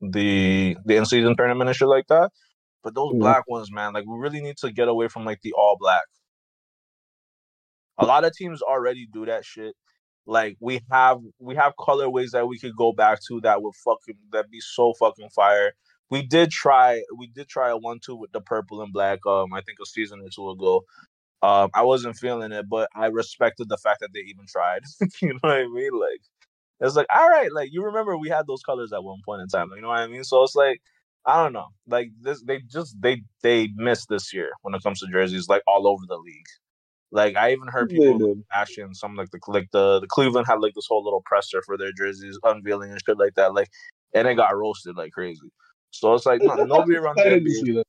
the 0.00 0.76
the 0.84 0.96
in 0.96 1.06
season 1.06 1.36
tournament 1.36 1.68
and 1.68 1.76
shit 1.76 1.86
like 1.86 2.08
that. 2.08 2.32
But 2.82 2.96
those 2.96 3.12
mm-hmm. 3.12 3.20
black 3.20 3.44
ones, 3.46 3.70
man, 3.70 3.92
like 3.92 4.06
we 4.08 4.18
really 4.18 4.40
need 4.40 4.56
to 4.56 4.72
get 4.72 4.88
away 4.88 5.06
from 5.06 5.24
like 5.24 5.38
the 5.44 5.52
all 5.52 5.76
black. 5.78 6.02
A 7.98 8.06
lot 8.06 8.24
of 8.24 8.34
teams 8.34 8.60
already 8.60 9.06
do 9.06 9.24
that 9.26 9.44
shit. 9.44 9.76
Like 10.26 10.56
we 10.58 10.80
have 10.90 11.18
we 11.38 11.54
have 11.54 11.74
colorways 11.78 12.32
that 12.32 12.48
we 12.48 12.58
could 12.58 12.74
go 12.74 12.92
back 12.92 13.20
to 13.28 13.40
that 13.42 13.62
would 13.62 13.76
fucking 13.84 14.16
that 14.32 14.50
be 14.50 14.58
so 14.58 14.94
fucking 14.98 15.28
fire. 15.30 15.74
We 16.10 16.22
did 16.22 16.50
try 16.50 17.02
we 17.16 17.26
did 17.28 17.48
try 17.48 17.70
a 17.70 17.76
one 17.76 17.98
two 18.04 18.16
with 18.16 18.32
the 18.32 18.40
purple 18.40 18.82
and 18.82 18.92
black 18.92 19.20
um 19.26 19.52
I 19.52 19.60
think 19.62 19.78
a 19.82 19.86
season 19.86 20.20
or 20.20 20.28
two 20.34 20.50
ago. 20.50 20.84
Um 21.42 21.70
I 21.74 21.82
wasn't 21.82 22.16
feeling 22.16 22.52
it, 22.52 22.66
but 22.68 22.88
I 22.94 23.06
respected 23.06 23.68
the 23.68 23.78
fact 23.78 24.00
that 24.00 24.10
they 24.14 24.20
even 24.20 24.46
tried. 24.48 24.82
you 25.22 25.34
know 25.34 25.38
what 25.42 25.52
I 25.52 25.66
mean? 25.66 25.92
Like 25.98 26.20
it's 26.80 26.96
like 26.96 27.06
all 27.14 27.28
right, 27.28 27.52
like 27.52 27.70
you 27.72 27.84
remember 27.84 28.16
we 28.18 28.28
had 28.28 28.46
those 28.46 28.62
colors 28.62 28.92
at 28.92 29.04
one 29.04 29.20
point 29.24 29.42
in 29.42 29.48
time. 29.48 29.70
You 29.74 29.82
know 29.82 29.88
what 29.88 30.00
I 30.00 30.06
mean? 30.08 30.24
So 30.24 30.42
it's 30.42 30.54
like 30.54 30.80
I 31.26 31.42
don't 31.42 31.52
know. 31.54 31.68
Like 31.88 32.10
this 32.20 32.42
they 32.42 32.60
just 32.60 33.00
they 33.00 33.22
they 33.42 33.70
missed 33.76 34.08
this 34.08 34.32
year 34.34 34.50
when 34.62 34.74
it 34.74 34.82
comes 34.82 35.00
to 35.00 35.06
jerseys 35.06 35.48
like 35.48 35.62
all 35.66 35.86
over 35.88 36.04
the 36.06 36.18
league. 36.18 36.46
Like 37.12 37.36
I 37.36 37.52
even 37.52 37.68
heard 37.68 37.90
people 37.90 38.24
actually 38.52 38.84
in 38.84 38.94
some 38.94 39.14
like 39.16 39.30
the 39.30 39.38
like 39.48 39.68
the 39.72 40.00
the 40.00 40.06
Cleveland 40.08 40.46
had 40.48 40.60
like 40.60 40.74
this 40.74 40.86
whole 40.88 41.04
little 41.04 41.22
presser 41.24 41.62
for 41.64 41.78
their 41.78 41.92
jerseys 41.96 42.38
unveiling 42.44 42.90
and 42.90 43.00
shit 43.06 43.18
like 43.18 43.34
that. 43.36 43.54
Like 43.54 43.70
and 44.14 44.28
it 44.28 44.34
got 44.34 44.56
roasted 44.56 44.96
like 44.96 45.12
crazy. 45.12 45.50
So 45.94 46.12
it's 46.14 46.26
like 46.26 46.42
no, 46.42 46.54
nobody 46.64 46.96
around 46.96 47.16
the 47.16 47.22
NBA, 47.22 47.84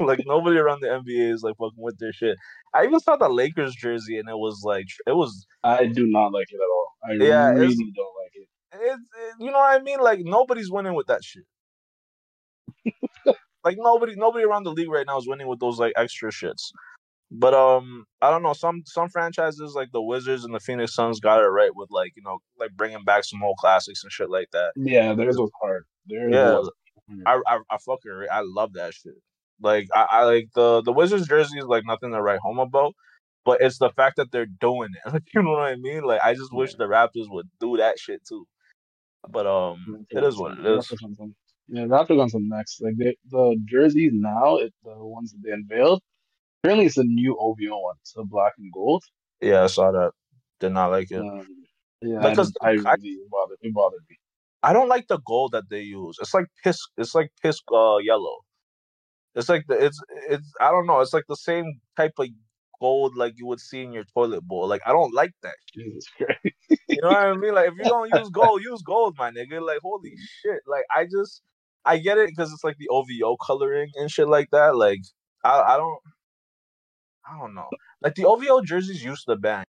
like 0.06 0.22
nobody 0.26 0.58
around 0.58 0.80
the 0.80 0.88
NBA 0.88 1.32
is 1.32 1.42
like 1.42 1.56
fucking 1.56 1.82
with 1.82 1.98
their 1.98 2.12
shit. 2.12 2.36
I 2.72 2.84
even 2.84 3.00
saw 3.00 3.16
the 3.16 3.28
Lakers 3.28 3.74
jersey 3.74 4.18
and 4.18 4.28
it 4.28 4.38
was 4.38 4.62
like 4.64 4.86
it 5.06 5.16
was. 5.16 5.46
I 5.64 5.86
do 5.86 6.06
not 6.06 6.32
like 6.32 6.46
it 6.50 6.56
at 6.56 6.60
all. 6.60 6.86
I 7.04 7.24
yeah, 7.24 7.48
really 7.50 7.92
don't 7.96 8.14
like 8.22 8.32
it. 8.34 8.48
It's 8.74 9.02
it, 9.02 9.34
you 9.40 9.50
know 9.50 9.58
what 9.58 9.80
I 9.80 9.82
mean. 9.82 10.00
Like 10.00 10.20
nobody's 10.20 10.70
winning 10.70 10.94
with 10.94 11.08
that 11.08 11.24
shit. 11.24 11.44
like 13.64 13.76
nobody, 13.78 14.14
nobody 14.16 14.44
around 14.44 14.64
the 14.64 14.72
league 14.72 14.90
right 14.90 15.06
now 15.06 15.18
is 15.18 15.28
winning 15.28 15.48
with 15.48 15.58
those 15.58 15.78
like 15.78 15.92
extra 15.96 16.30
shits. 16.30 16.70
But 17.32 17.54
um, 17.54 18.04
I 18.20 18.30
don't 18.30 18.42
know. 18.42 18.52
Some 18.52 18.82
some 18.86 19.08
franchises 19.08 19.74
like 19.74 19.90
the 19.92 20.02
Wizards 20.02 20.44
and 20.44 20.54
the 20.54 20.60
Phoenix 20.60 20.94
Suns 20.94 21.18
got 21.18 21.42
it 21.42 21.46
right 21.46 21.74
with 21.74 21.88
like 21.90 22.12
you 22.14 22.22
know 22.22 22.38
like 22.60 22.70
bringing 22.76 23.04
back 23.04 23.24
some 23.24 23.42
old 23.42 23.56
classics 23.56 24.04
and 24.04 24.12
shit 24.12 24.30
like 24.30 24.48
that. 24.52 24.72
Yeah, 24.76 25.14
theirs 25.14 25.38
was 25.38 25.50
hard. 25.60 25.84
Theirs 26.06 26.30
yeah, 26.32 26.52
was 26.52 26.70
I, 27.26 27.40
I 27.46 27.58
I 27.70 27.78
fucking 27.78 28.26
I 28.32 28.42
love 28.44 28.74
that 28.74 28.94
shit. 28.94 29.14
Like 29.60 29.88
I, 29.94 30.06
I 30.10 30.24
like 30.24 30.48
the 30.54 30.82
the 30.82 30.92
Wizards 30.92 31.28
jersey 31.28 31.58
is 31.58 31.66
like 31.66 31.84
nothing 31.86 32.12
to 32.12 32.22
write 32.22 32.40
home 32.40 32.58
about, 32.58 32.94
but 33.44 33.60
it's 33.60 33.78
the 33.78 33.90
fact 33.90 34.16
that 34.16 34.32
they're 34.32 34.46
doing 34.46 34.90
it. 35.04 35.10
Like, 35.12 35.22
you 35.34 35.42
know 35.42 35.52
what 35.52 35.62
I 35.62 35.76
mean? 35.76 36.02
Like 36.04 36.20
I 36.24 36.34
just 36.34 36.52
wish 36.52 36.74
the 36.74 36.84
Raptors 36.84 37.30
would 37.30 37.48
do 37.60 37.76
that 37.78 37.98
shit 37.98 38.22
too. 38.26 38.46
But 39.30 39.46
um, 39.46 40.04
it 40.10 40.24
is 40.24 40.36
what 40.36 40.52
it 40.58 40.66
is. 40.66 40.90
Yeah, 41.68 41.84
Raptors 41.84 42.20
on 42.20 42.28
some 42.28 42.48
next. 42.48 42.82
Like 42.82 42.94
they, 42.98 43.16
the 43.30 43.56
jerseys 43.66 44.12
now, 44.14 44.56
it, 44.56 44.72
the 44.84 44.94
ones 44.96 45.32
that 45.32 45.38
they 45.44 45.52
unveiled, 45.52 46.02
Apparently, 46.62 46.86
it's 46.86 46.96
a 46.96 47.02
new 47.04 47.36
OVO 47.40 47.76
one, 47.80 47.96
so 48.04 48.24
black 48.24 48.52
and 48.58 48.72
gold. 48.72 49.02
Yeah, 49.40 49.64
I 49.64 49.66
saw 49.66 49.90
that. 49.90 50.12
Did 50.60 50.70
not 50.70 50.92
like 50.92 51.10
it. 51.10 51.18
Um, 51.18 51.46
yeah, 52.02 52.20
because 52.30 52.52
I, 52.60 52.70
I 52.86 52.94
really 52.94 53.18
bothered. 53.28 53.58
It 53.62 53.74
bothered 53.74 54.02
me. 54.08 54.16
I 54.62 54.72
don't 54.72 54.88
like 54.88 55.08
the 55.08 55.18
gold 55.26 55.52
that 55.52 55.70
they 55.70 55.80
use. 55.80 56.18
It's 56.20 56.34
like 56.34 56.46
piss. 56.64 56.78
It's 56.96 57.14
like 57.14 57.30
piss 57.42 57.60
uh, 57.72 57.98
yellow. 57.98 58.38
It's 59.34 59.48
like 59.48 59.64
the 59.68 59.74
it's 59.84 60.00
it's 60.28 60.52
I 60.60 60.70
don't 60.70 60.86
know. 60.86 61.00
It's 61.00 61.14
like 61.14 61.24
the 61.28 61.36
same 61.36 61.80
type 61.96 62.12
of 62.18 62.28
gold 62.80 63.16
like 63.16 63.34
you 63.36 63.46
would 63.46 63.60
see 63.60 63.82
in 63.82 63.92
your 63.92 64.04
toilet 64.14 64.42
bowl. 64.42 64.68
Like 64.68 64.82
I 64.86 64.90
don't 64.92 65.14
like 65.14 65.32
that. 65.42 65.56
Jesus 65.74 66.06
Christ. 66.16 66.54
You 66.92 67.00
know 67.02 67.08
what 67.08 67.16
I 67.18 67.34
mean? 67.34 67.54
Like 67.54 67.68
if 67.68 67.74
you 67.78 67.88
don't 67.88 68.10
use 68.10 68.30
gold, 68.34 68.62
use 68.62 68.82
gold, 68.82 69.16
my 69.18 69.30
nigga. 69.30 69.64
Like 69.66 69.80
holy 69.82 70.14
shit. 70.42 70.60
Like 70.66 70.84
I 70.94 71.04
just 71.04 71.42
I 71.84 71.98
get 71.98 72.18
it 72.18 72.28
because 72.30 72.52
it's 72.52 72.64
like 72.64 72.76
the 72.78 72.88
OVO 72.88 73.36
coloring 73.44 73.90
and 73.96 74.10
shit 74.10 74.28
like 74.28 74.50
that. 74.52 74.76
Like 74.76 75.00
I 75.44 75.60
I 75.60 75.76
don't 75.78 76.00
I 77.26 77.38
don't 77.38 77.54
know. 77.54 77.70
Like 78.02 78.14
the 78.16 78.26
OVO 78.26 78.62
jerseys 78.62 79.02
used 79.04 79.26
to 79.28 79.36
bang. 79.36 79.64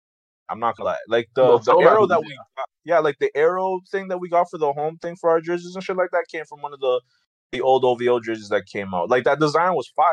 I'm 0.51 0.59
not 0.59 0.75
gonna 0.75 0.89
lie. 0.89 0.97
Like 1.07 1.29
the, 1.33 1.43
No, 1.43 1.57
the 1.59 1.77
arrow 1.77 2.05
that 2.05 2.19
we 2.19 2.35
got, 2.57 2.67
yeah, 2.83 2.99
like 2.99 3.17
the 3.19 3.31
arrow 3.35 3.79
thing 3.89 4.09
that 4.09 4.17
we 4.19 4.29
got 4.29 4.49
for 4.51 4.57
the 4.57 4.73
home 4.73 4.97
thing 4.97 5.15
for 5.15 5.29
our 5.29 5.39
jerseys 5.39 5.73
and 5.75 5.83
shit 5.83 5.95
like 5.95 6.11
that 6.11 6.25
came 6.31 6.45
from 6.45 6.61
one 6.61 6.73
of 6.73 6.79
the 6.79 7.01
the 7.53 7.61
old 7.61 7.83
OVO 7.83 8.19
jerseys 8.19 8.49
that 8.49 8.65
came 8.65 8.93
out. 8.93 9.09
Like 9.09 9.23
that 9.23 9.39
design 9.39 9.73
was 9.73 9.91
fire. 9.95 10.07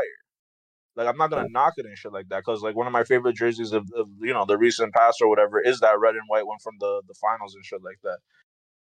Like 0.96 1.08
I'm 1.08 1.16
not 1.16 1.30
gonna 1.30 1.48
knock 1.50 1.74
it 1.76 1.86
and 1.86 1.96
shit 1.98 2.12
like 2.12 2.28
that 2.28 2.38
because 2.44 2.62
like 2.62 2.76
one 2.76 2.86
of 2.86 2.92
my 2.92 3.04
favorite 3.04 3.36
jerseys 3.36 3.72
of, 3.72 3.84
of 3.96 4.08
you 4.20 4.32
know 4.32 4.44
the 4.44 4.58
recent 4.58 4.94
past 4.94 5.20
or 5.20 5.28
whatever 5.28 5.60
is 5.60 5.80
that 5.80 5.98
red 5.98 6.14
and 6.14 6.24
white 6.28 6.46
one 6.46 6.58
from 6.62 6.74
the 6.80 7.02
the 7.06 7.14
finals 7.20 7.54
and 7.54 7.64
shit 7.64 7.82
like 7.82 7.98
that. 8.04 8.18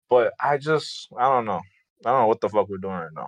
But 0.09 0.33
I 0.43 0.57
just 0.57 1.07
I 1.17 1.29
don't 1.29 1.45
know. 1.45 1.61
I 2.05 2.11
don't 2.11 2.21
know 2.21 2.27
what 2.27 2.41
the 2.41 2.49
fuck 2.49 2.69
we're 2.69 2.77
doing 2.77 2.93
right 2.93 3.09
now. 3.15 3.27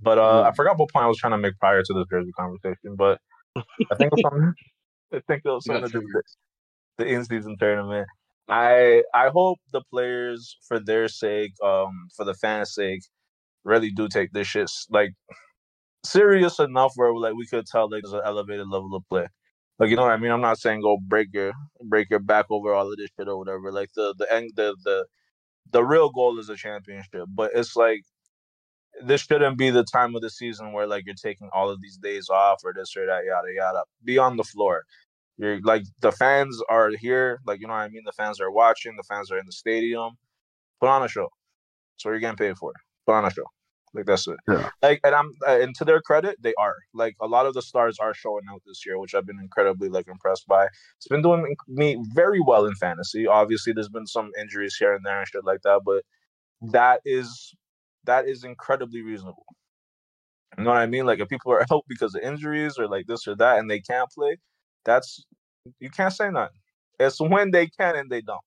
But 0.00 0.18
uh, 0.18 0.42
I 0.42 0.52
forgot 0.52 0.78
what 0.78 0.90
point 0.90 1.04
I 1.04 1.08
was 1.08 1.18
trying 1.18 1.32
to 1.32 1.38
make 1.38 1.58
prior 1.58 1.82
to 1.82 1.94
this 1.94 2.06
jersey 2.10 2.32
conversation. 2.36 2.96
But 2.96 3.18
I 3.56 3.94
think 3.96 4.08
it 4.08 4.12
was 4.12 4.22
something. 4.22 4.52
I 5.12 5.20
think 5.28 5.42
it 5.44 5.50
was 5.50 5.66
something 5.66 5.84
to 5.84 5.90
do 5.90 6.00
with 6.00 6.10
triggers. 6.12 6.36
the 6.98 7.06
in-season 7.06 7.56
tournament. 7.58 8.08
I 8.48 9.02
I 9.14 9.28
hope 9.30 9.58
the 9.72 9.82
players, 9.90 10.56
for 10.68 10.80
their 10.80 11.08
sake, 11.08 11.52
um, 11.64 12.08
for 12.16 12.24
the 12.24 12.34
fans' 12.34 12.74
sake, 12.74 13.02
really 13.64 13.90
do 13.90 14.08
take 14.08 14.32
this 14.32 14.48
shit 14.48 14.70
like 14.90 15.12
serious 16.04 16.58
enough 16.60 16.92
where 16.96 17.14
like 17.14 17.34
we 17.34 17.46
could 17.46 17.66
tell 17.66 17.90
like 17.90 18.02
there's 18.02 18.14
an 18.14 18.22
elevated 18.24 18.68
level 18.68 18.94
of 18.94 19.04
play. 19.08 19.26
Like 19.78 19.90
you 19.90 19.96
know 19.96 20.02
what 20.02 20.12
I 20.12 20.16
mean? 20.18 20.30
I'm 20.32 20.40
not 20.40 20.58
saying 20.58 20.82
go 20.82 20.98
break 21.08 21.28
your 21.32 21.52
break 21.84 22.10
your 22.10 22.20
back 22.20 22.46
over 22.50 22.74
all 22.74 22.90
of 22.90 22.96
this 22.98 23.10
shit 23.18 23.28
or 23.28 23.38
whatever. 23.38 23.72
Like 23.72 23.90
the 23.96 24.14
the 24.18 24.32
end 24.32 24.52
the 24.56 24.76
the 24.84 25.06
the 25.72 25.84
real 25.84 26.10
goal 26.10 26.38
is 26.38 26.48
a 26.50 26.56
championship, 26.56 27.26
but 27.34 27.52
it's 27.54 27.76
like 27.76 28.02
this 29.04 29.22
shouldn't 29.22 29.58
be 29.58 29.70
the 29.70 29.84
time 29.84 30.14
of 30.14 30.22
the 30.22 30.30
season 30.30 30.72
where 30.72 30.86
like 30.86 31.04
you're 31.06 31.14
taking 31.14 31.48
all 31.52 31.70
of 31.70 31.80
these 31.80 31.96
days 31.96 32.28
off 32.28 32.60
or 32.64 32.72
this 32.74 32.96
or 32.96 33.06
that 33.06 33.24
yada 33.24 33.48
yada. 33.54 33.82
Be 34.04 34.18
on 34.18 34.36
the 34.36 34.44
floor. 34.44 34.84
You're 35.38 35.60
like 35.62 35.84
the 36.00 36.12
fans 36.12 36.60
are 36.68 36.90
here, 36.90 37.40
like 37.46 37.60
you 37.60 37.66
know 37.66 37.72
what 37.72 37.80
I 37.80 37.88
mean. 37.88 38.02
The 38.04 38.12
fans 38.12 38.40
are 38.40 38.50
watching. 38.50 38.96
The 38.96 39.02
fans 39.02 39.30
are 39.30 39.38
in 39.38 39.46
the 39.46 39.52
stadium. 39.52 40.12
Put 40.80 40.88
on 40.88 41.02
a 41.02 41.08
show. 41.08 41.22
That's 41.22 42.02
So 42.02 42.10
you're 42.10 42.18
getting 42.20 42.36
paid 42.36 42.56
for. 42.58 42.72
Put 43.06 43.14
on 43.14 43.24
a 43.24 43.30
show. 43.30 43.44
Like 43.94 44.06
that's 44.06 44.26
it. 44.26 44.36
Yeah. 44.48 44.70
Like 44.82 45.00
and 45.04 45.14
I'm 45.14 45.32
uh, 45.46 45.60
and 45.60 45.74
to 45.76 45.84
their 45.84 46.00
credit, 46.00 46.36
they 46.40 46.54
are. 46.58 46.76
Like 46.94 47.14
a 47.20 47.26
lot 47.26 47.46
of 47.46 47.54
the 47.54 47.62
stars 47.62 47.98
are 47.98 48.14
showing 48.14 48.44
out 48.50 48.62
this 48.66 48.84
year, 48.86 48.98
which 48.98 49.14
I've 49.14 49.26
been 49.26 49.38
incredibly 49.38 49.88
like 49.88 50.08
impressed 50.08 50.46
by. 50.46 50.66
It's 50.96 51.08
been 51.08 51.22
doing 51.22 51.54
me 51.68 51.98
very 52.14 52.40
well 52.40 52.66
in 52.66 52.74
fantasy. 52.74 53.26
Obviously, 53.26 53.72
there's 53.72 53.88
been 53.88 54.06
some 54.06 54.30
injuries 54.40 54.76
here 54.78 54.94
and 54.94 55.04
there 55.04 55.18
and 55.18 55.28
shit 55.28 55.44
like 55.44 55.62
that, 55.62 55.82
but 55.84 56.04
that 56.72 57.00
is 57.04 57.54
that 58.04 58.28
is 58.28 58.44
incredibly 58.44 59.02
reasonable. 59.02 59.46
You 60.58 60.64
know 60.64 60.70
what 60.70 60.78
I 60.78 60.86
mean? 60.86 61.06
Like 61.06 61.20
if 61.20 61.28
people 61.28 61.52
are 61.52 61.64
out 61.72 61.84
because 61.88 62.14
of 62.14 62.22
injuries 62.22 62.78
or 62.78 62.88
like 62.88 63.06
this 63.06 63.26
or 63.26 63.34
that 63.36 63.58
and 63.58 63.70
they 63.70 63.80
can't 63.80 64.10
play, 64.10 64.36
that's 64.84 65.24
you 65.80 65.90
can't 65.90 66.12
say 66.12 66.30
nothing. 66.30 66.58
It's 66.98 67.20
when 67.20 67.50
they 67.50 67.66
can 67.68 67.96
and 67.96 68.10
they 68.10 68.20
don't. 68.20 68.40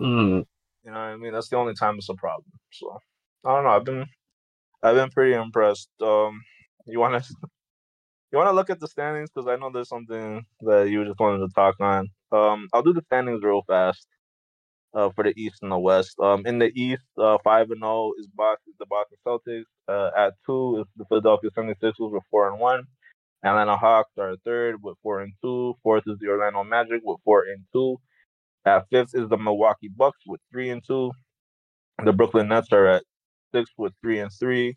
Mm. 0.00 0.44
You 0.84 0.90
know 0.90 0.92
what 0.92 0.98
I 0.98 1.16
mean? 1.16 1.32
That's 1.32 1.48
the 1.48 1.56
only 1.56 1.74
time 1.74 1.96
it's 1.96 2.08
a 2.08 2.14
problem. 2.14 2.50
So 2.72 2.98
I 3.44 3.54
don't 3.54 3.64
know. 3.64 3.70
I've 3.70 3.84
been 3.84 4.06
I've 4.82 4.96
been 4.96 5.10
pretty 5.10 5.34
impressed. 5.34 5.90
Um, 6.00 6.40
you 6.86 6.98
wanna 6.98 7.22
you 8.32 8.38
wanna 8.38 8.52
look 8.52 8.70
at 8.70 8.80
the 8.80 8.88
standings 8.88 9.30
because 9.30 9.48
I 9.48 9.56
know 9.56 9.70
there's 9.70 9.88
something 9.88 10.44
that 10.62 10.88
you 10.88 11.04
just 11.04 11.20
wanted 11.20 11.46
to 11.46 11.54
talk 11.54 11.76
on. 11.80 12.08
Um, 12.32 12.68
I'll 12.72 12.82
do 12.82 12.92
the 12.92 13.02
standings 13.06 13.42
real 13.42 13.62
fast. 13.66 14.06
Uh, 14.92 15.08
for 15.14 15.22
the 15.22 15.32
East 15.36 15.58
and 15.62 15.70
the 15.70 15.78
West. 15.78 16.18
Um, 16.20 16.44
in 16.46 16.58
the 16.58 16.72
East, 16.74 17.04
uh, 17.16 17.38
five 17.44 17.70
and 17.70 17.80
zero 17.80 18.10
is 18.18 18.26
Boston, 18.34 18.74
the 18.80 18.86
Boston 18.86 19.18
Celtics. 19.24 19.62
Uh, 19.86 20.10
at 20.16 20.34
two 20.44 20.80
is 20.80 20.86
the 20.96 21.04
Philadelphia 21.04 21.50
76ers 21.56 21.92
with 21.98 22.24
four 22.28 22.50
and 22.50 22.58
one. 22.58 22.82
Atlanta 23.44 23.76
Hawks 23.76 24.10
are 24.18 24.36
third 24.44 24.76
with 24.82 24.96
four 25.02 25.20
and 25.20 25.32
two. 25.42 25.74
Fourth 25.82 26.02
is 26.06 26.18
the 26.20 26.28
Orlando 26.28 26.64
Magic 26.64 27.00
with 27.04 27.20
four 27.24 27.44
and 27.44 27.64
two. 27.72 27.96
At 28.66 28.86
fifth 28.90 29.14
is 29.14 29.28
the 29.28 29.38
Milwaukee 29.38 29.88
Bucks 29.88 30.18
with 30.26 30.40
three 30.52 30.70
and 30.70 30.82
two. 30.86 31.12
The 32.04 32.12
Brooklyn 32.12 32.48
Nets 32.48 32.72
are 32.72 32.86
at 32.86 33.04
six 33.54 33.70
with 33.78 33.92
three 34.02 34.18
and 34.18 34.30
three. 34.38 34.76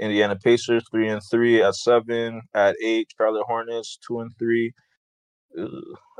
Indiana 0.00 0.36
Pacers 0.36 0.84
three 0.90 1.08
and 1.08 1.20
three 1.30 1.62
at 1.62 1.74
seven. 1.74 2.40
At 2.54 2.76
eight, 2.82 3.08
Charlotte 3.16 3.44
Hornets 3.46 3.98
two 4.06 4.20
and 4.20 4.30
three. 4.38 4.72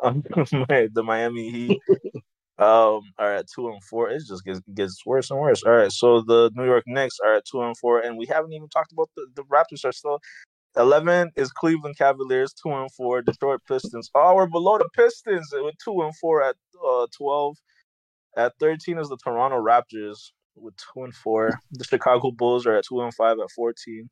The 0.02 1.02
Miami 1.02 1.50
Heat 1.50 1.80
um 2.58 3.00
are 3.18 3.34
at 3.34 3.46
two 3.52 3.68
and 3.68 3.82
four. 3.84 4.10
It 4.10 4.22
just 4.28 4.44
gets 4.44 4.60
gets 4.74 5.04
worse 5.04 5.30
and 5.30 5.40
worse. 5.40 5.62
All 5.64 5.72
right, 5.72 5.90
so 5.90 6.20
the 6.20 6.50
New 6.54 6.64
York 6.64 6.84
Knicks 6.86 7.18
are 7.24 7.34
at 7.34 7.44
two 7.50 7.62
and 7.62 7.76
four, 7.76 8.00
and 8.00 8.16
we 8.16 8.26
haven't 8.26 8.52
even 8.52 8.68
talked 8.68 8.92
about 8.92 9.10
the, 9.16 9.26
the 9.34 9.42
Raptors 9.44 9.84
are 9.84 9.92
still 9.92 10.20
eleven 10.76 11.30
is 11.36 11.50
Cleveland 11.50 11.98
Cavaliers 11.98 12.52
two 12.52 12.70
and 12.70 12.92
four. 12.92 13.22
Detroit 13.22 13.60
Pistons. 13.66 14.10
Oh, 14.14 14.34
we're 14.36 14.46
below 14.46 14.78
the 14.78 14.88
Pistons 14.94 15.48
with 15.52 15.74
two 15.84 16.00
and 16.02 16.16
four 16.20 16.42
at 16.42 16.56
uh, 16.86 17.06
twelve. 17.16 17.56
At 18.36 18.52
thirteen 18.60 18.98
is 18.98 19.08
the 19.08 19.16
Toronto 19.16 19.56
Raptors 19.56 20.30
with 20.56 20.74
two 20.76 21.02
and 21.02 21.14
four. 21.14 21.58
The 21.72 21.84
Chicago 21.84 22.30
Bulls 22.30 22.66
are 22.66 22.76
at 22.76 22.84
two 22.88 23.00
and 23.00 23.14
five 23.14 23.36
at 23.40 23.50
fourteen, 23.54 24.08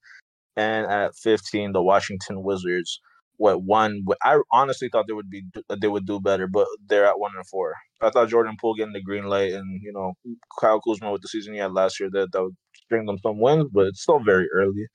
and 0.56 0.86
at 0.86 1.14
fifteen 1.14 1.72
the 1.72 1.82
Washington 1.82 2.42
Wizards. 2.42 3.00
What 3.42 3.64
one? 3.64 4.04
I 4.22 4.38
honestly 4.52 4.88
thought 4.88 5.06
they 5.08 5.14
would 5.14 5.28
be 5.28 5.42
they 5.80 5.88
would 5.88 6.06
do 6.06 6.20
better, 6.20 6.46
but 6.46 6.68
they're 6.86 7.06
at 7.06 7.18
one 7.18 7.32
and 7.34 7.44
four. 7.48 7.74
I 8.00 8.10
thought 8.10 8.28
Jordan 8.28 8.54
Poole 8.56 8.76
getting 8.76 8.92
the 8.92 9.02
green 9.02 9.24
light 9.24 9.52
and 9.52 9.82
you 9.82 9.92
know 9.92 10.12
Kyle 10.60 10.80
Kuzma 10.80 11.10
with 11.10 11.22
the 11.22 11.28
season 11.28 11.54
he 11.54 11.58
had 11.58 11.72
last 11.72 11.98
year 11.98 12.08
that 12.12 12.30
that 12.30 12.40
would 12.40 12.54
bring 12.88 13.04
them 13.04 13.18
some 13.18 13.40
wins, 13.40 13.66
but 13.72 13.88
it's 13.88 14.00
still 14.00 14.20
very 14.20 14.46
early. 14.54 14.86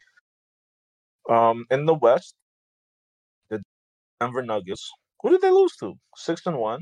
Um, 1.29 1.65
in 1.69 1.87
the 1.87 1.93
West, 1.93 2.35
the 3.49 3.61
Denver 4.21 4.43
Nuggets. 4.43 4.89
Who 5.21 5.31
did 5.31 5.41
they 5.41 5.51
lose 5.51 5.75
to? 5.81 5.95
Six 6.15 6.45
and 6.45 6.57
one. 6.57 6.79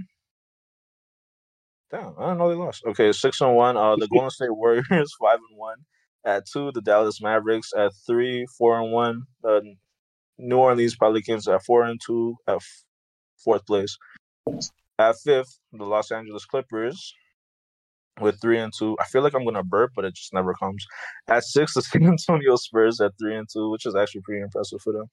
Damn, 1.90 2.14
I 2.20 2.26
didn't 2.26 2.38
know 2.38 2.50
they 2.50 2.56
lost. 2.56 2.84
Okay, 2.86 3.12
six 3.12 3.42
and 3.42 3.56
one. 3.56 3.76
Uh, 3.76 3.96
the 3.96 4.08
Golden 4.08 4.30
State 4.30 4.56
Warriors 4.56 4.86
five 5.20 5.40
and 5.50 5.58
one. 5.58 5.78
At 6.24 6.46
two, 6.46 6.72
the 6.74 6.82
Dallas 6.82 7.24
Mavericks. 7.24 7.72
At 7.76 7.94
three, 8.06 8.46
four 8.56 8.80
and 8.80 8.92
one. 8.92 9.24
New 10.38 10.58
Orleans 10.58 10.96
Pelicans 10.96 11.48
at 11.48 11.64
four 11.64 11.84
and 11.84 12.00
two 12.06 12.36
at 12.48 12.56
f- 12.56 12.84
fourth 13.44 13.66
place. 13.66 13.98
At 15.00 15.16
fifth, 15.24 15.60
the 15.74 15.86
Los 15.86 16.12
Angeles 16.12 16.46
Clippers 16.46 17.14
with 18.20 18.40
three 18.42 18.60
and 18.60 18.72
two. 18.78 18.96
I 19.00 19.06
feel 19.06 19.22
like 19.22 19.34
I'm 19.34 19.46
gonna 19.46 19.64
burp, 19.64 19.92
but 19.96 20.06
it 20.06 20.16
just 20.16 20.34
never 20.34 20.54
comes. 20.54 20.86
At 21.28 21.44
six, 21.44 21.74
the 21.74 21.82
San 21.82 22.06
Antonio 22.06 22.56
Spurs 22.56 23.00
at 23.02 23.12
three 23.20 23.36
and 23.36 23.48
two, 23.52 23.70
which 23.70 23.86
is 23.86 23.96
actually 23.96 24.22
pretty 24.22 24.42
impressive 24.42 24.82
for 24.82 24.94
them. 24.94 25.06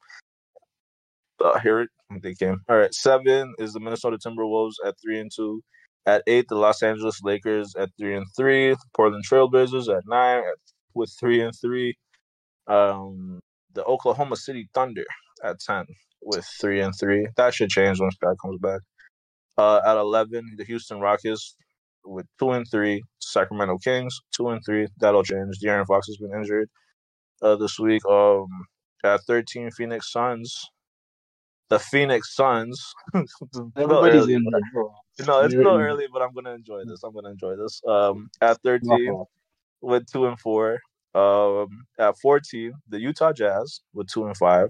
Uh, 1.42 1.58
here 1.58 1.80
it 1.80 1.90
they 2.22 2.34
came. 2.34 2.60
All 2.68 2.76
right, 2.76 2.94
seven 2.94 3.54
is 3.58 3.72
the 3.72 3.80
Minnesota 3.80 4.18
Timberwolves 4.18 4.74
at 4.84 4.94
three 5.02 5.18
and 5.18 5.30
two. 5.34 5.62
At 6.04 6.22
eight, 6.26 6.46
the 6.48 6.56
Los 6.56 6.82
Angeles 6.82 7.20
Lakers 7.22 7.74
at 7.76 7.90
three 7.98 8.16
and 8.16 8.26
three. 8.36 8.76
Portland 8.94 9.24
Trailblazers 9.28 9.88
at 9.88 10.02
nine 10.06 10.38
at, 10.38 10.58
with 10.94 11.14
three 11.18 11.40
and 11.40 11.54
three. 11.60 11.96
Um, 12.66 13.40
the 13.74 13.84
Oklahoma 13.84 14.36
City 14.36 14.68
Thunder 14.74 15.04
at 15.44 15.60
ten 15.60 15.84
with 16.22 16.46
three 16.60 16.80
and 16.80 16.94
three. 16.98 17.26
That 17.36 17.54
should 17.54 17.70
change 17.70 18.00
when 18.00 18.10
Scott 18.10 18.36
comes 18.42 18.58
back. 18.60 18.80
Uh, 19.58 19.80
at 19.86 19.96
eleven, 19.96 20.44
the 20.56 20.64
Houston 20.64 21.00
Rockets 21.00 21.56
with 22.04 22.26
two 22.38 22.50
and 22.50 22.66
three. 22.70 23.02
Sacramento 23.20 23.78
Kings 23.78 24.18
two 24.32 24.48
and 24.48 24.60
three. 24.64 24.86
That'll 24.98 25.22
change. 25.22 25.58
De'Aaron 25.62 25.86
Fox 25.86 26.06
has 26.06 26.16
been 26.16 26.32
injured 26.34 26.68
uh, 27.42 27.56
this 27.56 27.78
week. 27.78 28.04
Um, 28.06 28.46
at 29.04 29.20
thirteen, 29.22 29.70
Phoenix 29.70 30.12
Suns. 30.12 30.54
The 31.68 31.78
Phoenix 31.78 32.34
Suns. 32.34 32.92
Everybody's 33.76 34.28
in 34.28 34.44
there. 34.50 34.84
No, 35.26 35.40
it's 35.42 35.52
still 35.52 35.76
early, 35.76 36.06
but 36.10 36.22
I'm 36.22 36.32
gonna 36.32 36.54
enjoy 36.54 36.84
this. 36.86 37.02
I'm 37.04 37.12
gonna 37.14 37.30
enjoy 37.30 37.54
this. 37.56 37.82
Um, 37.86 38.30
at 38.40 38.58
13, 38.62 38.88
with 39.82 40.10
two 40.10 40.26
and 40.26 40.40
four. 40.40 40.80
Um, 41.14 41.84
at 41.98 42.16
14, 42.18 42.72
the 42.88 43.00
Utah 43.00 43.32
Jazz 43.32 43.80
with 43.92 44.08
two 44.08 44.24
and 44.26 44.36
five, 44.36 44.68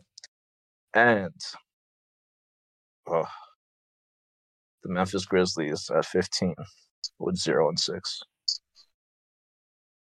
and 0.94 1.32
oh, 3.08 3.24
the 4.82 4.88
Memphis 4.88 5.24
Grizzlies 5.24 5.88
at 5.94 6.04
15 6.04 6.54
with 7.18 7.36
zero 7.36 7.68
and 7.68 7.78
six. 7.78 8.20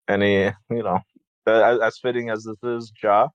Any, 0.09 0.53
you 0.71 0.83
know, 0.83 1.01
as, 1.47 1.81
as 1.81 1.99
fitting 1.99 2.31
as 2.31 2.45
this 2.45 2.63
is, 2.63 2.91
Jah, 2.91 3.29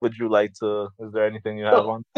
would 0.00 0.14
you 0.16 0.28
like 0.28 0.52
to? 0.60 0.88
Is 0.98 1.12
there 1.12 1.26
anything 1.26 1.58
you 1.58 1.64
have 1.64 1.86
on? 1.86 2.04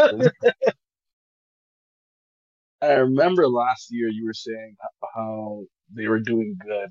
I 2.83 2.93
remember 2.93 3.49
last 3.49 3.87
year 3.91 4.09
you 4.09 4.27
were 4.27 4.35
saying 4.35 4.77
how 5.15 5.63
they 5.95 6.09
were 6.09 6.21
doing 6.21 6.57
good 6.61 6.91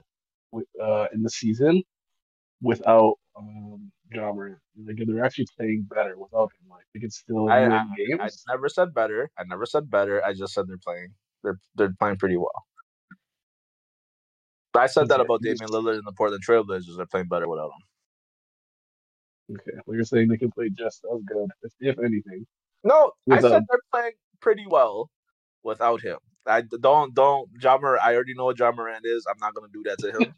with, 0.52 0.66
uh, 0.82 1.08
in 1.14 1.22
the 1.22 1.30
season 1.30 1.84
without 2.62 3.16
um, 3.38 3.92
Morant. 4.14 4.58
Like 4.86 4.98
they're 5.06 5.24
actually 5.26 5.48
playing 5.58 5.88
better 5.90 6.18
without 6.18 6.52
him. 6.60 6.70
Like 6.70 6.86
they 6.94 7.00
could 7.00 7.14
still 7.14 7.50
I, 7.50 7.62
win 7.62 7.72
I, 7.72 7.86
games. 7.98 8.46
I 8.48 8.54
never 8.54 8.70
said 8.70 8.94
better. 8.94 9.30
I 9.38 9.44
never 9.46 9.66
said 9.66 9.90
better. 9.90 10.24
I 10.26 10.34
just 10.34 10.54
said 10.54 10.68
they're 10.68 10.78
playing. 10.78 11.14
They're 11.44 11.60
they're 11.76 11.94
playing 12.00 12.18
pretty 12.18 12.38
well. 12.38 12.66
I 14.76 14.88
said 14.88 15.08
that 15.08 15.22
about 15.22 15.42
Damian 15.42 15.70
Lillard 15.70 15.96
and 15.96 16.06
the 16.06 16.12
Portland 16.12 16.44
Trailblazers. 16.46 16.98
They're 16.98 17.06
playing 17.06 17.28
better 17.28 17.48
without 17.48 17.72
him. 19.50 19.56
Okay, 19.56 19.78
well, 19.86 19.96
you're 19.96 20.06
saying 20.06 20.28
they 20.28 20.38
can 20.38 20.52
play 20.52 20.70
just 20.70 21.06
as 21.14 21.22
good, 21.24 21.48
if, 21.62 21.72
if 21.80 22.00
anything. 22.00 22.46
No, 22.84 23.12
I 23.32 23.40
said 23.40 23.64
they're 23.70 23.80
playing 23.94 24.14
pretty 24.42 24.66
well 24.68 25.10
without 25.64 26.02
him. 26.02 26.18
I 26.48 26.62
don't 26.62 27.14
don't 27.14 27.50
Ja 27.62 27.78
Morant, 27.78 28.04
I 28.04 28.16
already 28.16 28.34
know 28.36 28.46
what 28.46 28.60
Ja 28.60 28.72
Morant 28.72 29.06
is. 29.06 29.26
I'm 29.30 29.38
not 29.40 29.54
gonna 29.56 29.72
do 29.74 29.84
that 29.86 30.00
to 30.00 30.12
him. 30.12 30.34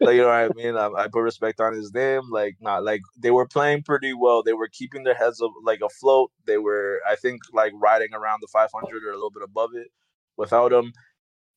Like 0.00 0.14
you 0.14 0.22
know 0.22 0.28
what 0.28 0.34
I 0.34 0.48
mean? 0.54 0.76
I, 0.76 0.88
I 0.96 1.08
put 1.08 1.22
respect 1.22 1.60
on 1.60 1.74
his 1.74 1.92
name. 1.92 2.22
Like 2.30 2.56
not 2.60 2.84
like 2.84 3.02
they 3.18 3.30
were 3.30 3.46
playing 3.46 3.82
pretty 3.82 4.12
well. 4.14 4.42
They 4.42 4.52
were 4.52 4.68
keeping 4.72 5.04
their 5.04 5.14
heads 5.14 5.40
up 5.40 5.50
like 5.64 5.80
afloat. 5.80 6.30
They 6.46 6.58
were 6.58 7.00
I 7.08 7.16
think 7.16 7.40
like 7.52 7.72
riding 7.76 8.14
around 8.14 8.40
the 8.40 8.48
500 8.52 9.04
or 9.04 9.10
a 9.10 9.14
little 9.14 9.30
bit 9.30 9.42
above 9.42 9.70
it. 9.74 9.88
Without 10.36 10.72
him, 10.72 10.92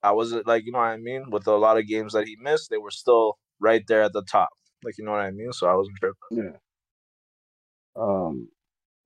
I 0.01 0.11
wasn't 0.11 0.47
like 0.47 0.65
you 0.65 0.71
know 0.71 0.79
what 0.79 0.85
I 0.85 0.97
mean. 0.97 1.25
With 1.29 1.47
a 1.47 1.55
lot 1.55 1.77
of 1.77 1.87
games 1.87 2.13
that 2.13 2.27
he 2.27 2.35
missed, 2.41 2.69
they 2.69 2.77
were 2.77 2.91
still 2.91 3.37
right 3.59 3.83
there 3.87 4.01
at 4.01 4.13
the 4.13 4.23
top. 4.23 4.49
Like 4.83 4.97
you 4.97 5.05
know 5.05 5.11
what 5.11 5.21
I 5.21 5.31
mean. 5.31 5.53
So 5.53 5.67
I 5.67 5.75
wasn't 5.75 5.97
tripping. 5.99 6.15
Yeah. 6.31 6.57
Um, 7.95 8.47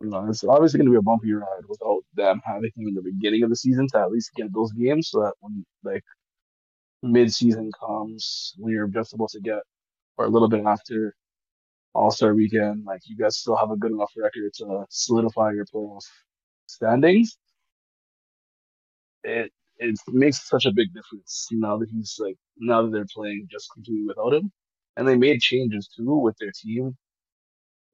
you 0.01 0.09
know, 0.09 0.27
it's 0.29 0.43
obviously 0.43 0.77
going 0.77 0.87
to 0.87 0.91
be 0.91 0.97
a 0.97 1.01
bumpy 1.01 1.33
ride 1.33 1.63
without 1.67 2.01
them 2.13 2.41
having 2.45 2.71
him 2.75 2.87
in 2.87 2.93
the 2.93 3.01
beginning 3.01 3.43
of 3.43 3.49
the 3.49 3.55
season 3.55 3.87
to 3.87 3.99
at 3.99 4.11
least 4.11 4.31
get 4.35 4.53
those 4.53 4.71
games, 4.73 5.09
so 5.09 5.21
that 5.21 5.33
when 5.39 5.65
like 5.83 6.03
mid-season 7.05 7.71
comes, 7.79 8.53
when 8.57 8.73
you're 8.73 8.87
just 8.87 9.11
supposed 9.11 9.33
to 9.35 9.41
get, 9.41 9.59
or 10.17 10.25
a 10.25 10.29
little 10.29 10.49
bit 10.49 10.65
after 10.65 11.15
All 11.95 12.11
Star 12.11 12.35
Weekend, 12.35 12.85
like 12.85 13.01
you 13.05 13.17
guys 13.17 13.37
still 13.37 13.57
have 13.57 13.71
a 13.71 13.77
good 13.77 13.91
enough 13.91 14.11
record 14.17 14.53
to 14.55 14.85
solidify 14.89 15.51
your 15.53 15.65
playoff 15.65 16.05
standings. 16.67 17.37
It 19.23 19.51
it 19.77 19.99
makes 20.09 20.47
such 20.47 20.65
a 20.65 20.71
big 20.73 20.93
difference 20.93 21.47
now 21.51 21.77
that 21.77 21.89
he's 21.89 22.15
like 22.19 22.37
now 22.57 22.83
that 22.83 22.91
they're 22.91 23.07
playing 23.13 23.47
just 23.51 23.69
completely 23.73 24.05
without 24.07 24.33
him, 24.33 24.51
and 24.97 25.07
they 25.07 25.17
made 25.17 25.41
changes 25.41 25.89
too 25.89 26.15
with 26.17 26.37
their 26.39 26.51
team. 26.55 26.97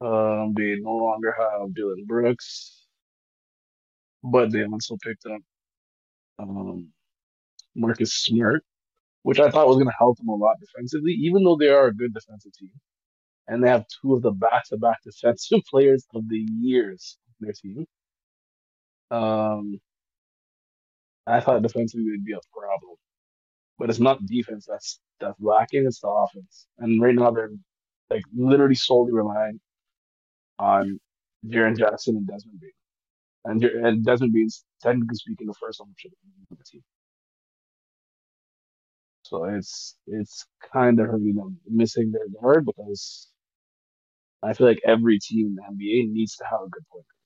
Um, 0.02 0.54
they 0.58 0.76
no 0.80 0.96
longer 0.96 1.36
have 1.40 1.74
Dillon 1.76 2.06
Brooks, 2.08 2.86
but 4.24 4.52
they 4.52 4.66
also 4.66 4.98
picked 5.04 5.26
up 5.28 5.42
um, 6.40 6.90
Marcus 7.76 8.14
Smart, 8.14 8.64
which 9.24 9.40
I 9.40 9.50
thought 9.52 9.68
was 9.68 9.78
going 9.78 9.88
to 9.88 9.94
help 9.98 10.18
them 10.18 10.30
a 10.30 10.36
lot 10.36 10.58
defensively, 10.60 11.14
even 11.14 11.44
though 11.44 11.58
they 11.58 11.70
are 11.70 11.88
a 11.88 11.96
good 11.96 12.14
defensive 12.14 12.54
team. 12.54 12.72
And 13.48 13.64
they 13.64 13.70
have 13.70 13.86
two 14.02 14.14
of 14.16 14.22
the 14.22 14.32
back-to-back 14.32 15.00
defensive 15.06 15.62
players 15.70 16.06
of 16.16 16.28
the 16.30 16.46
years 16.62 17.18
on 17.30 17.48
their 17.48 17.54
team. 17.54 17.86
Um, 19.12 19.80
I 21.28 21.40
thought 21.42 21.62
defensively 21.64 22.12
would 22.12 22.26
be 22.26 22.34
a 22.34 22.40
problem, 22.54 22.96
but 23.80 23.90
it's 23.90 24.00
not 24.00 24.26
defense 24.26 24.66
that's 24.70 25.00
that's 25.20 25.40
lacking; 25.42 25.86
it's 25.88 26.02
the 26.02 26.08
offense. 26.10 26.68
And 26.80 27.02
right 27.02 27.16
now 27.16 27.32
they're 27.32 27.52
like 28.10 28.24
literally 28.36 28.76
solely 28.76 29.14
relying 29.14 29.60
on 30.60 31.00
Jaren 31.48 31.78
Jackson 31.78 32.18
and 32.18 32.28
Desmond 32.28 32.60
Bane. 32.62 32.72
And, 33.46 33.64
and 33.64 34.06
Desmond 34.06 34.34
Bane's 34.34 34.64
technically 34.82 35.16
speaking 35.16 35.48
the 35.48 35.56
first 35.60 35.82
ownership 35.82 36.12
of 36.52 36.58
the 36.58 36.64
team. 36.64 36.82
So 39.32 39.46
it's 39.46 39.98
it's 40.08 40.46
kind 40.74 41.00
of 41.00 41.08
hurting 41.08 41.36
them 41.36 41.60
missing 41.68 42.12
their 42.12 42.28
guard 42.42 42.66
because 42.68 43.30
I 44.44 44.54
feel 44.54 44.68
like 44.68 44.82
every 44.86 45.20
team 45.20 45.48
in 45.48 45.56
the 45.56 45.64
NBA 45.64 46.08
needs 46.08 46.36
to 46.38 46.46
have 46.46 46.62
a 46.62 46.70
good 46.70 46.84
point 46.92 47.06
guard. 47.06 47.18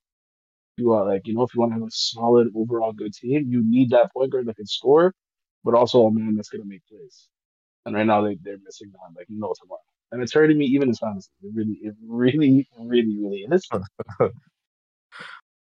You 0.78 0.92
are 0.92 1.06
like, 1.06 1.26
you 1.26 1.34
know, 1.34 1.42
if 1.42 1.54
you 1.54 1.60
want 1.60 1.72
to 1.72 1.80
have 1.80 1.88
a 1.88 1.90
solid 1.90 2.48
overall 2.56 2.92
good 2.92 3.14
team, 3.14 3.46
you 3.50 3.62
need 3.64 3.90
that 3.90 4.12
point 4.12 4.32
guard 4.32 4.46
that 4.46 4.56
can 4.56 4.66
score, 4.66 5.14
but 5.64 5.74
also 5.74 6.06
a 6.06 6.12
man 6.12 6.34
that's 6.36 6.48
going 6.50 6.62
to 6.62 6.68
make 6.68 6.86
plays. 6.88 7.28
And 7.86 7.94
right 7.96 8.06
now 8.06 8.22
they, 8.22 8.36
they're 8.42 8.58
missing 8.64 8.90
that 8.92 9.18
like 9.18 9.28
no 9.30 9.54
tomorrow. 9.60 9.80
And 10.12 10.22
it's 10.22 10.34
hurting 10.34 10.58
me 10.58 10.66
even 10.66 10.90
as 10.90 10.98
fantasy. 11.00 11.30
It 11.42 11.52
really, 11.54 11.78
it 11.82 11.94
really, 12.06 12.68
really, 12.80 13.18
really 13.20 13.46
is. 13.50 13.68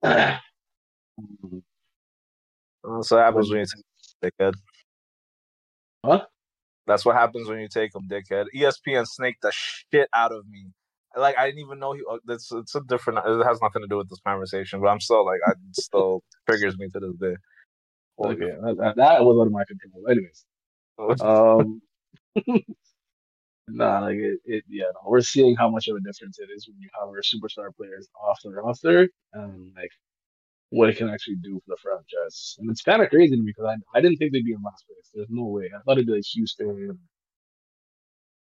So 3.03 3.17
that 3.17 3.25
happens 3.25 3.51
when 3.51 3.61
you 3.61 3.67
take. 4.23 4.55
Huh? 6.05 6.27
That's 6.87 7.05
what 7.07 7.17
happens 7.17 7.49
when 7.49 7.61
you 7.61 7.69
take 7.69 7.93
them, 7.93 8.09
dickhead. 8.11 8.47
ESPN 8.57 9.07
snaked 9.07 9.43
the 9.43 9.53
shit 9.53 10.09
out 10.15 10.33
of 10.33 10.47
me. 10.49 10.67
Like 11.17 11.39
I 11.39 11.47
didn't 11.47 11.61
even 11.61 11.79
know 11.81 11.93
he. 11.95 12.03
uh, 12.11 12.19
It's 12.29 12.53
it's 12.53 12.75
a 12.75 12.83
different. 12.83 13.21
It 13.27 13.45
has 13.47 13.61
nothing 13.63 13.83
to 13.83 13.89
do 13.89 13.99
with 13.99 14.11
this 14.11 14.21
conversation, 14.27 14.81
but 14.81 14.89
I'm 14.89 15.01
still 15.01 15.25
like, 15.27 15.41
I 15.47 15.53
still 15.73 16.23
triggers 16.49 16.79
me 16.79 16.89
to 16.91 17.01
this 17.01 17.17
day. 17.21 17.37
Okay, 18.19 18.53
that, 18.63 18.77
that, 18.79 18.97
was 19.25 19.39
out 19.41 19.47
of 19.49 19.53
my 19.53 19.65
control. 19.65 20.05
Anyways, 20.11 20.47
um, 21.21 21.83
nah, 23.69 24.01
like 24.01 24.17
it, 24.17 24.41
it, 24.45 24.65
yeah, 24.69 24.85
no, 24.95 25.01
we're 25.11 25.23
seeing 25.23 25.57
how 25.57 25.71
much 25.71 25.89
of 25.89 25.97
a 25.97 26.01
difference 26.01 26.39
it 26.41 26.51
is 26.55 26.69
when 26.69 26.79
you 26.81 26.89
have 27.01 27.09
our 27.09 27.23
superstar 27.23 27.75
players 27.77 28.09
off 28.23 28.41
the 28.45 28.51
roster 28.51 29.09
and 29.35 29.73
like 29.77 29.91
what 30.75 30.91
it 30.91 30.97
can 30.97 31.09
actually 31.09 31.37
do 31.37 31.61
for 31.65 31.77
the 31.77 31.79
franchise. 31.83 32.57
And 32.59 32.71
it's 32.71 32.83
kind 32.83 33.03
of 33.03 33.11
crazy 33.11 33.37
to 33.37 33.43
me 33.43 33.53
because 33.57 33.67
I, 33.95 33.99
I 33.99 34.03
didn't 34.03 34.19
think 34.19 34.33
they'd 34.33 34.45
be 34.45 34.55
in 34.55 34.63
last 34.63 34.85
place. 34.89 35.11
There's 35.15 35.29
no 35.31 35.45
way. 35.47 35.71
I 35.75 35.81
thought 35.83 35.99
it'd 35.99 36.07
be 36.09 36.15
like 36.15 36.25
Houston, 36.35 36.99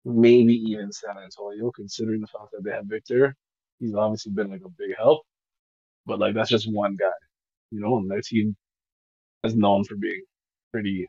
maybe 0.04 0.54
even 0.54 0.92
San 0.92 1.16
Antonio, 1.18 1.72
considering 1.72 2.20
the 2.20 2.28
fact 2.28 2.52
that 2.52 2.64
they 2.64 2.72
have 2.72 2.86
Victor. 2.86 3.36
He's 3.80 3.94
obviously 3.94 4.32
been 4.32 4.50
like 4.50 4.62
a 4.64 4.70
big 4.78 4.96
help, 4.98 5.22
but 6.06 6.18
like 6.20 6.34
that's 6.34 6.50
just 6.50 6.70
one 6.72 6.96
guy, 6.96 7.06
you 7.70 7.80
know, 7.80 7.98
and 7.98 8.10
their 8.10 8.22
team 8.22 8.56
is 9.44 9.56
known 9.56 9.84
for 9.84 9.96
being 9.96 10.22
pretty, 10.72 11.08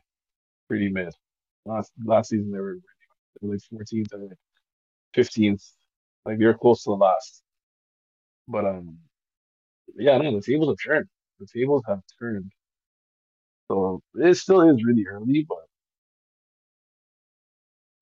pretty 0.68 0.90
mid. 0.90 1.12
Last 1.66 1.92
last 2.04 2.30
season 2.30 2.52
they 2.52 2.60
were, 2.60 2.78
they 3.42 3.48
were 3.48 3.54
like 3.54 3.62
14th 3.88 4.14
or 4.14 4.36
15th, 5.16 5.64
like 6.26 6.38
they 6.38 6.46
were 6.46 6.54
close 6.58 6.84
to 6.84 6.90
the 6.90 6.96
last. 6.96 7.42
But 8.48 8.66
um, 8.66 8.98
yeah, 9.96 10.18
no, 10.18 10.34
the 10.36 10.42
tables 10.42 10.68
have 10.70 10.78
turned. 10.84 11.08
The 11.42 11.48
tables 11.60 11.82
have 11.88 12.02
turned. 12.20 12.52
So 13.70 14.00
it 14.14 14.36
still 14.36 14.62
is 14.70 14.84
really 14.84 15.06
early, 15.08 15.44
but 15.48 15.58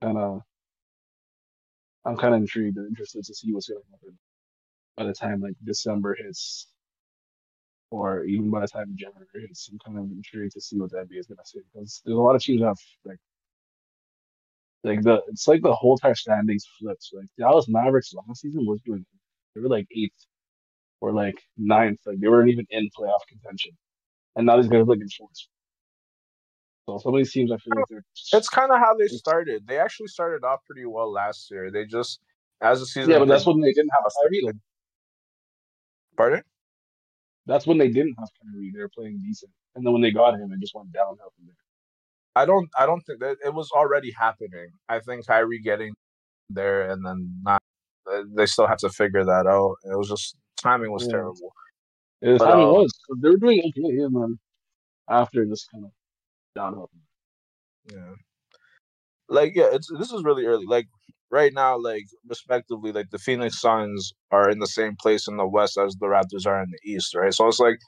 of, 0.02 0.42
I'm 2.04 2.16
kind 2.18 2.34
of 2.34 2.42
intrigued 2.42 2.76
and 2.76 2.88
interested 2.88 3.24
to 3.24 3.34
see 3.34 3.52
what's 3.52 3.68
going 3.68 3.80
to 3.80 3.90
happen 3.92 4.18
by 4.98 5.04
the 5.04 5.14
time 5.14 5.40
like 5.40 5.54
December 5.64 6.16
hits, 6.16 6.68
or 7.90 8.24
even 8.24 8.50
by 8.50 8.60
the 8.60 8.68
time 8.68 8.94
January 8.96 9.26
hits. 9.34 9.70
I'm 9.72 9.78
kind 9.78 9.98
of 9.98 10.10
intrigued 10.12 10.52
to 10.52 10.60
see 10.60 10.78
what 10.78 10.90
the 10.90 10.98
NBA 10.98 11.20
is 11.20 11.26
going 11.26 11.38
to 11.38 11.44
say 11.46 11.60
because 11.72 12.02
there's 12.04 12.18
a 12.18 12.20
lot 12.20 12.36
of 12.36 12.42
teams 12.42 12.60
that 12.60 12.68
have 12.68 12.78
like, 13.06 13.18
like 14.84 15.02
the 15.02 15.22
it's 15.28 15.48
like 15.48 15.62
the 15.62 15.74
whole 15.74 15.94
entire 15.94 16.14
standings 16.14 16.66
flips. 16.78 17.12
Like 17.14 17.28
Dallas 17.38 17.68
Mavericks 17.68 18.12
last 18.14 18.42
season 18.42 18.66
was 18.66 18.80
doing, 18.84 19.06
they 19.54 19.62
were 19.62 19.68
like 19.68 19.86
eighth 19.96 20.26
or 21.00 21.12
like 21.12 21.36
ninth, 21.56 21.98
like 22.06 22.20
they 22.20 22.28
weren't 22.28 22.50
even 22.50 22.66
in 22.70 22.88
playoff 22.98 23.20
contention, 23.28 23.72
and 24.36 24.46
now 24.46 24.56
these 24.56 24.68
guys 24.68 24.80
are 24.80 24.84
like 24.84 25.00
in 25.00 25.08
fourth. 25.08 25.30
So 26.86 26.98
some 26.98 27.14
of 27.14 27.18
these 27.18 27.32
teams, 27.32 27.52
I 27.52 27.56
feel 27.58 27.74
like 27.76 27.84
they're 27.88 28.04
It's 28.32 28.48
kind 28.48 28.70
of 28.72 28.78
how 28.78 28.94
they 28.94 29.06
started. 29.06 29.66
They 29.66 29.78
actually 29.78 30.08
started 30.08 30.44
off 30.44 30.60
pretty 30.66 30.86
well 30.86 31.12
last 31.12 31.50
year. 31.50 31.70
They 31.70 31.84
just 31.84 32.20
as 32.60 32.80
the 32.80 32.86
season. 32.86 33.10
yeah, 33.10 33.18
but 33.18 33.28
that's 33.28 33.46
when 33.46 33.60
they 33.60 33.72
didn't 33.72 33.90
have 33.92 34.04
a 34.06 34.10
Kyrie. 34.22 34.42
Like, 34.44 34.56
Pardon? 36.16 36.42
that's 37.46 37.66
when 37.66 37.78
they 37.78 37.88
didn't 37.88 38.14
have 38.18 38.28
Kyrie. 38.42 38.72
They 38.74 38.80
were 38.80 38.90
playing 38.94 39.20
decent, 39.22 39.52
and 39.74 39.84
then 39.84 39.92
when 39.92 40.02
they 40.02 40.10
got 40.10 40.34
him, 40.34 40.52
it 40.52 40.60
just 40.60 40.74
went 40.74 40.92
downhill 40.92 41.32
from 41.36 41.46
there. 41.46 41.54
I 42.36 42.46
don't. 42.46 42.68
I 42.78 42.86
don't 42.86 43.00
think 43.02 43.20
that 43.20 43.36
it 43.44 43.54
was 43.54 43.70
already 43.72 44.12
happening. 44.12 44.68
I 44.88 45.00
think 45.00 45.26
Kyrie 45.26 45.60
getting 45.60 45.94
there 46.48 46.90
and 46.90 47.04
then 47.04 47.40
not. 47.42 47.62
They 48.36 48.46
still 48.46 48.66
have 48.66 48.78
to 48.78 48.90
figure 48.90 49.24
that 49.24 49.46
out. 49.46 49.76
It 49.84 49.96
was 49.96 50.08
just 50.08 50.36
timing 50.62 50.92
was 50.92 51.06
Yeah. 51.06 51.08
terrible. 51.08 51.52
It 52.22 52.30
was 52.30 52.42
But, 52.42 52.44
how 52.44 52.60
it 52.62 52.68
uh, 52.68 52.72
was. 52.72 52.92
'cause 53.08 53.18
They 53.22 53.30
were 53.30 53.38
doing 53.38 53.60
okay, 53.60 53.98
and 54.04 54.16
then 54.16 54.40
after 55.08 55.44
just 55.46 55.70
kind 55.72 55.86
of 55.86 55.92
downhill. 56.56 56.88
from 56.88 57.00
Yeah. 57.86 58.14
Like 59.28 59.54
yeah, 59.56 59.70
it's 59.72 59.88
this 59.98 60.12
is 60.12 60.24
really 60.24 60.46
early. 60.46 60.66
Like 60.66 60.86
right 61.30 61.52
now, 61.54 61.78
like 61.78 62.06
respectively, 62.28 62.92
like 62.92 63.10
the 63.10 63.18
Phoenix 63.18 63.60
Suns 63.60 64.12
are 64.32 64.50
in 64.50 64.58
the 64.60 64.68
same 64.68 64.96
place 65.00 65.28
in 65.28 65.36
the 65.38 65.46
West 65.48 65.78
as 65.78 65.96
the 65.96 66.06
Raptors 66.06 66.46
are 66.46 66.62
in 66.62 66.70
the 66.70 66.90
East, 66.92 67.14
right? 67.16 67.34
So 67.34 67.48
it's 67.48 67.60
like 67.60 67.78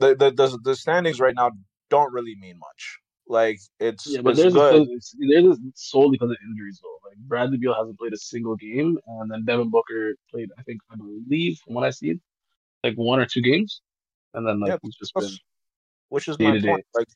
the 0.00 0.16
the 0.16 0.30
the, 0.32 0.58
the 0.64 0.76
standings 0.76 1.20
right 1.20 1.34
now 1.36 1.52
don't 1.90 2.12
really 2.12 2.36
mean 2.40 2.58
much. 2.58 2.98
Like 3.32 3.58
it's. 3.80 4.06
Yeah, 4.06 4.20
but 4.20 4.32
it's 4.32 4.40
there's 4.40 4.52
good. 4.52 4.88
a, 4.88 4.92
it's, 4.92 5.16
there's 5.18 5.58
solely 5.74 6.18
because 6.18 6.30
of 6.30 6.36
injuries 6.46 6.80
though. 6.82 7.08
Like 7.08 7.16
Bradley 7.16 7.56
Beal 7.56 7.74
hasn't 7.74 7.98
played 7.98 8.12
a 8.12 8.18
single 8.18 8.56
game, 8.56 8.98
and 9.06 9.30
then 9.30 9.46
Devin 9.46 9.70
Booker 9.70 10.14
played, 10.30 10.50
I 10.58 10.62
think, 10.62 10.80
I 10.90 10.96
believe, 10.96 11.58
from 11.64 11.74
what 11.74 11.84
I 11.84 11.90
see, 11.90 12.20
like 12.84 12.94
one 12.96 13.20
or 13.20 13.26
two 13.26 13.40
games, 13.40 13.80
and 14.34 14.46
then 14.46 14.60
like 14.60 14.72
Yeah, 14.72 14.78
he's 14.82 14.96
just 14.96 15.14
been 15.14 15.30
which 16.10 16.28
is 16.28 16.38
my 16.38 16.60
point. 16.60 16.84
Like 16.94 17.08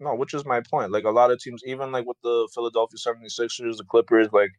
no, 0.00 0.16
which 0.16 0.34
is 0.34 0.44
my 0.44 0.60
point. 0.60 0.90
Like 0.90 1.04
a 1.04 1.10
lot 1.10 1.30
of 1.30 1.38
teams, 1.38 1.62
even 1.64 1.92
like 1.92 2.04
with 2.04 2.16
the 2.24 2.48
Philadelphia 2.52 2.98
76ers, 2.98 3.76
the 3.76 3.84
Clippers, 3.88 4.28
like 4.32 4.50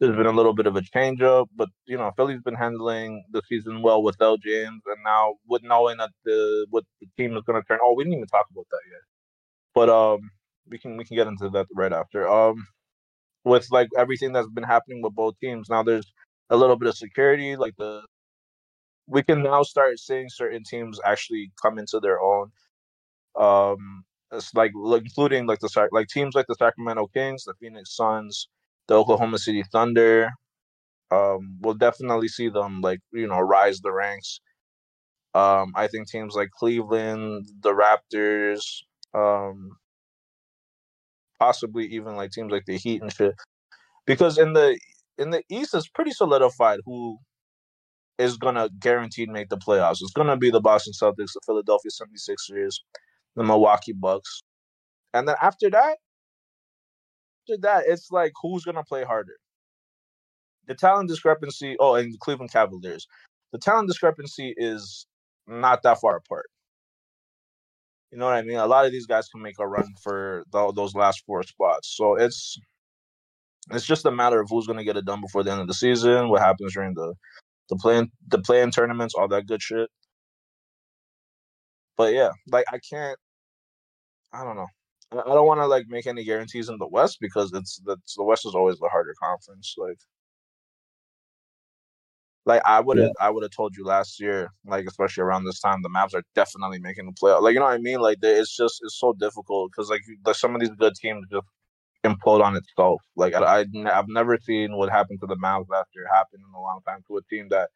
there's 0.00 0.16
been 0.16 0.24
a 0.24 0.32
little 0.32 0.54
bit 0.54 0.66
of 0.66 0.76
a 0.76 0.82
change 0.82 1.20
up, 1.20 1.50
but 1.54 1.68
you 1.84 1.98
know, 1.98 2.10
Philly's 2.16 2.40
been 2.40 2.54
handling 2.54 3.22
the 3.32 3.42
season 3.50 3.82
well 3.82 4.02
without 4.02 4.40
James, 4.40 4.80
and 4.86 5.04
now 5.04 5.34
with 5.46 5.62
knowing 5.62 5.98
that 5.98 6.10
the 6.24 6.66
what 6.70 6.84
the 7.02 7.08
team 7.18 7.36
is 7.36 7.42
going 7.46 7.60
to 7.60 7.68
turn. 7.68 7.80
Oh, 7.82 7.92
we 7.92 8.04
didn't 8.04 8.16
even 8.16 8.28
talk 8.28 8.46
about 8.50 8.66
that 8.70 8.80
yet, 8.90 9.02
but 9.74 9.90
um, 9.90 10.30
we 10.68 10.78
can 10.78 10.96
we 10.96 11.04
can 11.04 11.16
get 11.16 11.26
into 11.26 11.48
that 11.50 11.66
right 11.74 11.92
after. 11.92 12.28
Um, 12.28 12.66
with 13.44 13.68
like 13.70 13.88
everything 13.98 14.32
that's 14.32 14.48
been 14.48 14.64
happening 14.64 15.02
with 15.02 15.14
both 15.14 15.38
teams, 15.40 15.68
now 15.68 15.82
there's 15.82 16.12
a 16.50 16.56
little 16.56 16.76
bit 16.76 16.88
of 16.88 16.96
security. 16.96 17.56
Like 17.56 17.74
the 17.78 18.02
we 19.06 19.22
can 19.22 19.42
now 19.42 19.62
start 19.62 19.98
seeing 19.98 20.28
certain 20.28 20.62
teams 20.64 20.98
actually 21.04 21.52
come 21.62 21.78
into 21.78 22.00
their 22.00 22.20
own. 22.20 22.50
Um, 23.36 24.04
it's 24.32 24.54
like, 24.54 24.72
including 24.74 25.46
like 25.46 25.60
the 25.60 25.88
like 25.92 26.08
teams 26.08 26.34
like 26.34 26.46
the 26.48 26.54
Sacramento 26.54 27.08
Kings, 27.08 27.44
the 27.44 27.54
Phoenix 27.60 27.94
Suns, 27.94 28.48
the 28.88 28.94
Oklahoma 28.94 29.38
City 29.38 29.62
Thunder. 29.72 30.30
Um, 31.10 31.58
we'll 31.60 31.74
definitely 31.74 32.28
see 32.28 32.48
them 32.48 32.80
like 32.80 33.00
you 33.12 33.26
know 33.28 33.40
rise 33.40 33.80
the 33.80 33.92
ranks. 33.92 34.40
Um, 35.34 35.72
I 35.74 35.88
think 35.88 36.08
teams 36.08 36.34
like 36.34 36.50
Cleveland, 36.56 37.46
the 37.60 37.74
Raptors, 37.74 38.62
um, 39.14 39.76
possibly 41.44 41.84
even 41.86 42.16
like 42.16 42.30
teams 42.30 42.50
like 42.50 42.64
the 42.66 42.78
Heat 42.78 43.02
and 43.02 43.12
shit, 43.12 43.34
because 44.06 44.38
in 44.38 44.54
the 44.54 44.78
in 45.18 45.30
the 45.30 45.42
East 45.50 45.74
it's 45.74 45.88
pretty 45.88 46.12
solidified 46.12 46.80
who 46.86 47.18
is 48.18 48.36
gonna 48.38 48.70
guaranteed 48.80 49.28
make 49.28 49.50
the 49.50 49.58
playoffs. 49.58 49.98
It's 50.00 50.12
gonna 50.12 50.38
be 50.38 50.50
the 50.50 50.60
Boston 50.60 50.94
Celtics, 51.00 51.34
the 51.34 51.40
Philadelphia 51.44 51.90
76ers, 51.90 52.76
the 53.36 53.44
Milwaukee 53.44 53.92
Bucks. 53.92 54.42
And 55.12 55.28
then 55.28 55.36
after 55.42 55.68
that, 55.70 55.98
after 57.42 57.60
that, 57.62 57.84
it's 57.86 58.10
like 58.10 58.32
who's 58.42 58.64
gonna 58.64 58.84
play 58.84 59.04
harder? 59.04 59.36
The 60.66 60.74
talent 60.74 61.10
discrepancy. 61.10 61.76
Oh, 61.78 61.94
and 61.94 62.12
the 62.14 62.18
Cleveland 62.18 62.52
Cavaliers. 62.52 63.06
The 63.52 63.58
talent 63.58 63.88
discrepancy 63.88 64.54
is 64.56 65.06
not 65.46 65.82
that 65.82 66.00
far 66.00 66.16
apart. 66.16 66.46
You 68.10 68.18
know 68.18 68.26
what 68.26 68.34
I 68.34 68.42
mean? 68.42 68.58
A 68.58 68.66
lot 68.66 68.86
of 68.86 68.92
these 68.92 69.06
guys 69.06 69.28
can 69.28 69.42
make 69.42 69.58
a 69.58 69.66
run 69.66 69.92
for 70.02 70.44
the, 70.52 70.72
those 70.72 70.94
last 70.94 71.24
four 71.26 71.42
spots. 71.42 71.94
So 71.96 72.14
it's 72.14 72.58
it's 73.70 73.86
just 73.86 74.06
a 74.06 74.10
matter 74.10 74.40
of 74.40 74.48
who's 74.50 74.66
going 74.66 74.78
to 74.78 74.84
get 74.84 74.96
it 74.96 75.06
done 75.06 75.20
before 75.20 75.42
the 75.42 75.52
end 75.52 75.60
of 75.60 75.66
the 75.66 75.74
season. 75.74 76.28
What 76.28 76.42
happens 76.42 76.74
during 76.74 76.94
the 76.94 77.14
the 77.70 77.76
playing 77.76 78.10
the 78.28 78.38
playing 78.40 78.70
tournaments, 78.72 79.14
all 79.14 79.28
that 79.28 79.46
good 79.46 79.62
shit. 79.62 79.88
But 81.96 82.14
yeah, 82.14 82.30
like 82.48 82.66
I 82.72 82.78
can't. 82.90 83.18
I 84.32 84.44
don't 84.44 84.56
know. 84.56 84.66
I 85.12 85.16
don't 85.34 85.46
want 85.46 85.60
to 85.60 85.66
like 85.66 85.86
make 85.88 86.06
any 86.06 86.24
guarantees 86.24 86.68
in 86.68 86.78
the 86.78 86.88
West 86.88 87.18
because 87.20 87.52
it's 87.54 87.80
that's 87.86 88.14
the 88.16 88.24
West 88.24 88.46
is 88.46 88.54
always 88.54 88.78
the 88.78 88.88
harder 88.88 89.14
conference. 89.22 89.74
Like, 89.78 89.98
like 92.46 92.62
I 92.64 92.80
would 92.80 92.98
have 92.98 93.06
yeah. 93.18 93.26
I 93.26 93.30
would 93.30 93.42
have 93.42 93.52
told 93.52 93.74
you 93.76 93.84
last 93.84 94.20
year, 94.20 94.50
like 94.66 94.86
especially 94.86 95.22
around 95.22 95.44
this 95.44 95.60
time, 95.60 95.82
the 95.82 95.88
Mavs 95.88 96.14
are 96.14 96.22
definitely 96.34 96.78
making 96.78 97.06
the 97.06 97.12
playoff. 97.12 97.42
Like 97.42 97.54
you 97.54 97.60
know 97.60 97.66
what 97.66 97.74
I 97.74 97.78
mean? 97.78 98.00
Like 98.00 98.18
it's 98.22 98.54
just 98.54 98.80
it's 98.82 98.98
so 98.98 99.14
difficult 99.14 99.70
because 99.70 99.88
like, 99.90 100.02
like 100.26 100.36
some 100.36 100.54
of 100.54 100.60
these 100.60 100.70
good 100.78 100.94
teams 100.94 101.26
just 101.30 101.46
implode 102.04 102.42
on 102.42 102.54
itself. 102.56 103.00
Like 103.16 103.34
I, 103.34 103.60
I 103.60 103.64
have 103.86 104.08
never 104.08 104.38
seen 104.38 104.76
what 104.76 104.90
happened 104.90 105.20
to 105.20 105.26
the 105.26 105.36
Mavs 105.36 105.68
last 105.70 105.88
year 105.94 106.06
happen 106.12 106.40
in 106.40 106.54
a 106.54 106.60
long 106.60 106.80
time 106.86 107.00
to 107.08 107.16
a 107.16 107.22
team 107.22 107.48
that 107.50 107.70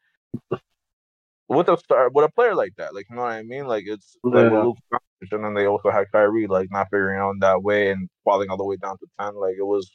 with 1.49 1.69
a 1.69 1.79
star 1.79 2.11
with 2.11 2.27
a 2.27 2.33
player 2.33 2.55
like 2.55 2.75
that. 2.77 2.95
Like 2.95 3.07
you 3.09 3.17
know 3.17 3.23
what 3.23 3.33
I 3.33 3.43
mean? 3.43 3.67
Like 3.67 3.85
it's 3.87 4.17
yeah. 4.25 4.73
like 4.93 5.01
and 5.33 5.45
then 5.45 5.55
they 5.55 5.67
also 5.67 5.91
had 5.91 6.07
Kyrie 6.13 6.47
like 6.47 6.69
not 6.71 6.89
figuring 6.91 7.19
out 7.19 7.35
that 7.41 7.63
way 7.63 7.91
and 7.91 8.09
falling 8.25 8.51
all 8.51 8.57
the 8.57 8.65
way 8.65 8.77
down 8.77 8.99
to 8.99 9.07
ten. 9.19 9.35
Like 9.35 9.57
it 9.59 9.67
was 9.67 9.91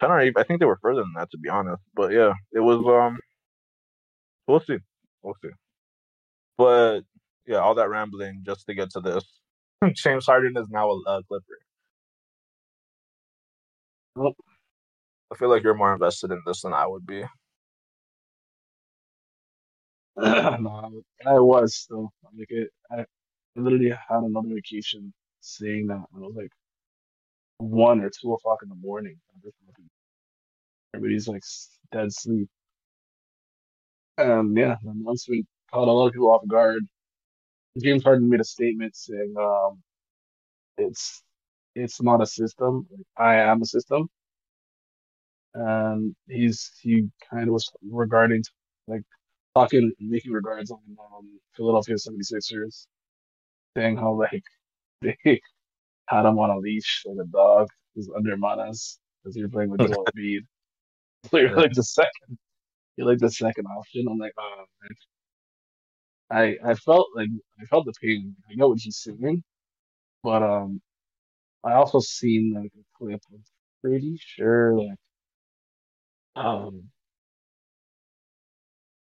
ten 0.00 0.10
or 0.10 0.18
I 0.18 0.32
think 0.44 0.60
they 0.60 0.66
were 0.66 0.78
further 0.82 1.02
than 1.02 1.12
that 1.16 1.30
to 1.30 1.38
be 1.38 1.48
honest. 1.48 1.82
But 1.94 2.12
yeah, 2.12 2.32
it 2.52 2.60
was 2.60 2.78
um 2.86 3.18
we'll 4.46 4.60
see. 4.60 4.78
We'll 5.22 5.34
see. 5.42 5.50
But 6.58 7.00
yeah, 7.46 7.58
all 7.58 7.74
that 7.74 7.90
rambling 7.90 8.42
just 8.44 8.66
to 8.66 8.74
get 8.74 8.90
to 8.90 9.00
this. 9.00 9.24
James 9.94 10.26
Harden 10.26 10.56
is 10.56 10.68
now 10.70 10.90
a, 10.90 11.00
a 11.06 11.22
Clipper. 11.24 11.58
Well, 14.16 14.34
I 15.32 15.36
feel 15.36 15.50
like 15.50 15.62
you're 15.62 15.74
more 15.74 15.92
invested 15.92 16.30
in 16.30 16.40
this 16.46 16.62
than 16.62 16.72
I 16.72 16.86
would 16.86 17.06
be. 17.06 17.22
no, 20.16 21.02
I 21.26 21.34
was 21.34 21.76
still 21.76 22.10
like 22.38 22.50
it. 22.50 22.70
I 22.90 23.04
literally 23.54 23.90
had 23.90 24.22
a 24.22 24.28
notification 24.28 25.12
saying 25.40 25.88
that 25.88 26.02
and 26.14 26.22
it 26.22 26.26
was 26.26 26.34
like 26.36 26.52
one 27.58 28.00
or 28.00 28.10
two 28.10 28.32
o'clock 28.32 28.60
in 28.62 28.68
the 28.68 28.74
morning. 28.76 29.16
Everybody's 30.94 31.28
like 31.28 31.42
dead 31.92 32.12
sleep. 32.12 32.48
And 34.18 34.56
yeah, 34.56 34.76
the 34.82 34.90
announcement 34.90 35.46
caught 35.72 35.88
a 35.88 35.92
lot 35.92 36.06
of 36.08 36.12
people 36.12 36.30
off 36.30 36.46
guard. 36.48 36.86
James 37.82 38.02
Harden 38.02 38.28
made 38.28 38.40
a 38.40 38.44
statement 38.44 38.96
saying, 38.96 39.34
um, 39.38 39.82
"It's 40.78 41.22
it's 41.74 42.00
not 42.02 42.22
a 42.22 42.26
system. 42.26 42.88
I 43.18 43.36
am 43.36 43.62
a 43.62 43.66
system." 43.66 44.08
And 45.54 46.14
he's 46.28 46.70
he 46.82 47.08
kind 47.30 47.48
of 47.48 47.54
was 47.54 47.70
regarding 47.90 48.42
like 48.88 49.02
talking, 49.54 49.92
making 50.00 50.32
regards 50.32 50.70
on 50.70 50.80
um, 50.98 51.40
Philadelphia 51.56 51.96
76ers, 51.96 52.86
saying 53.76 53.96
how 53.96 54.14
like 54.14 54.44
they 55.02 55.40
had 56.08 56.26
him 56.26 56.38
on 56.38 56.50
a 56.50 56.58
leash 56.58 57.02
like 57.06 57.18
a 57.22 57.28
dog 57.30 57.68
who's 57.94 58.08
under 58.16 58.36
Manas 58.36 58.98
because 59.22 59.36
he 59.36 59.42
was 59.42 59.50
playing 59.50 59.70
with 59.70 59.80
Joel 59.80 60.06
Embiid. 60.06 60.40
You're 61.32 61.56
like 61.56 61.72
the 61.72 61.82
second, 61.82 62.38
like 63.04 63.18
the 63.18 63.30
second 63.30 63.66
option. 63.66 64.06
I'm 64.10 64.18
like, 64.18 64.32
oh 64.38 64.64
man. 64.82 64.90
I 66.30 66.56
I 66.64 66.74
felt 66.74 67.08
like 67.16 67.30
I 67.60 67.64
felt 67.66 67.86
the 67.86 67.92
pain. 68.00 68.36
I 68.50 68.54
know 68.54 68.68
what 68.68 68.80
he's 68.80 68.98
saying, 68.98 69.42
but 70.22 70.42
um, 70.42 70.82
I 71.64 71.74
also 71.74 72.00
seen 72.00 72.54
like 72.54 72.72
a 72.78 72.84
clip. 72.98 73.22
I'm 73.32 73.44
pretty 73.82 74.18
sure 74.20 74.78
like 74.78 74.98
um 76.36 76.90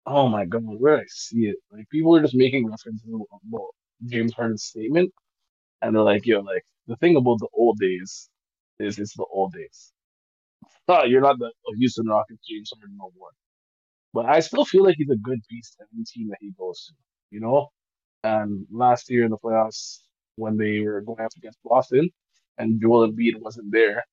Oh 0.07 0.29
my 0.29 0.45
god, 0.45 0.63
where 0.65 0.97
did 0.97 1.05
I 1.05 1.07
see 1.09 1.47
it? 1.47 1.57
Like 1.71 1.89
people 1.91 2.15
are 2.17 2.23
just 2.23 2.35
making 2.35 2.69
references 2.69 3.09
about 3.13 3.69
James 4.07 4.33
Harden's 4.33 4.65
statement, 4.65 5.13
and 5.83 5.95
they're 5.97 6.03
like, 6.03 6.27
"Yo, 6.27 6.41
like 6.41 6.65
the 6.89 6.97
thing 6.97 7.17
about 7.17 7.39
the 7.41 7.49
old 7.55 7.79
days 7.79 8.31
is 8.81 8.99
it's 8.99 9.17
the 9.17 9.25
old 9.27 9.53
days. 9.55 9.93
Oh, 10.89 11.05
you're 11.05 11.21
not 11.23 11.39
the 11.39 11.53
Houston 11.79 12.07
Rockets 12.09 12.47
James 12.49 12.71
Harden 12.77 12.97
no 12.99 13.13
more." 13.19 13.31
But 14.15 14.27
I 14.27 14.41
still 14.41 14.65
feel 14.65 14.85
like 14.85 14.97
he's 14.99 15.11
a 15.11 15.17
good 15.17 15.41
beast 15.49 15.77
to 15.79 15.87
any 15.95 16.05
team 16.05 16.29
that 16.29 16.39
he 16.41 16.53
goes 16.59 16.87
to, 16.87 16.95
you 17.31 17.41
know. 17.41 17.69
And 18.25 18.67
last 18.71 19.11
year 19.11 19.25
in 19.25 19.31
the 19.31 19.39
playoffs, 19.39 20.01
when 20.37 20.57
they 20.57 20.81
were 20.81 21.01
going 21.03 21.21
up 21.25 21.33
against 21.37 21.59
Boston, 21.65 22.11
and 22.59 22.81
Joel 22.81 23.09
Embiid 23.11 23.41
wasn't 23.41 23.73
there, 23.73 24.05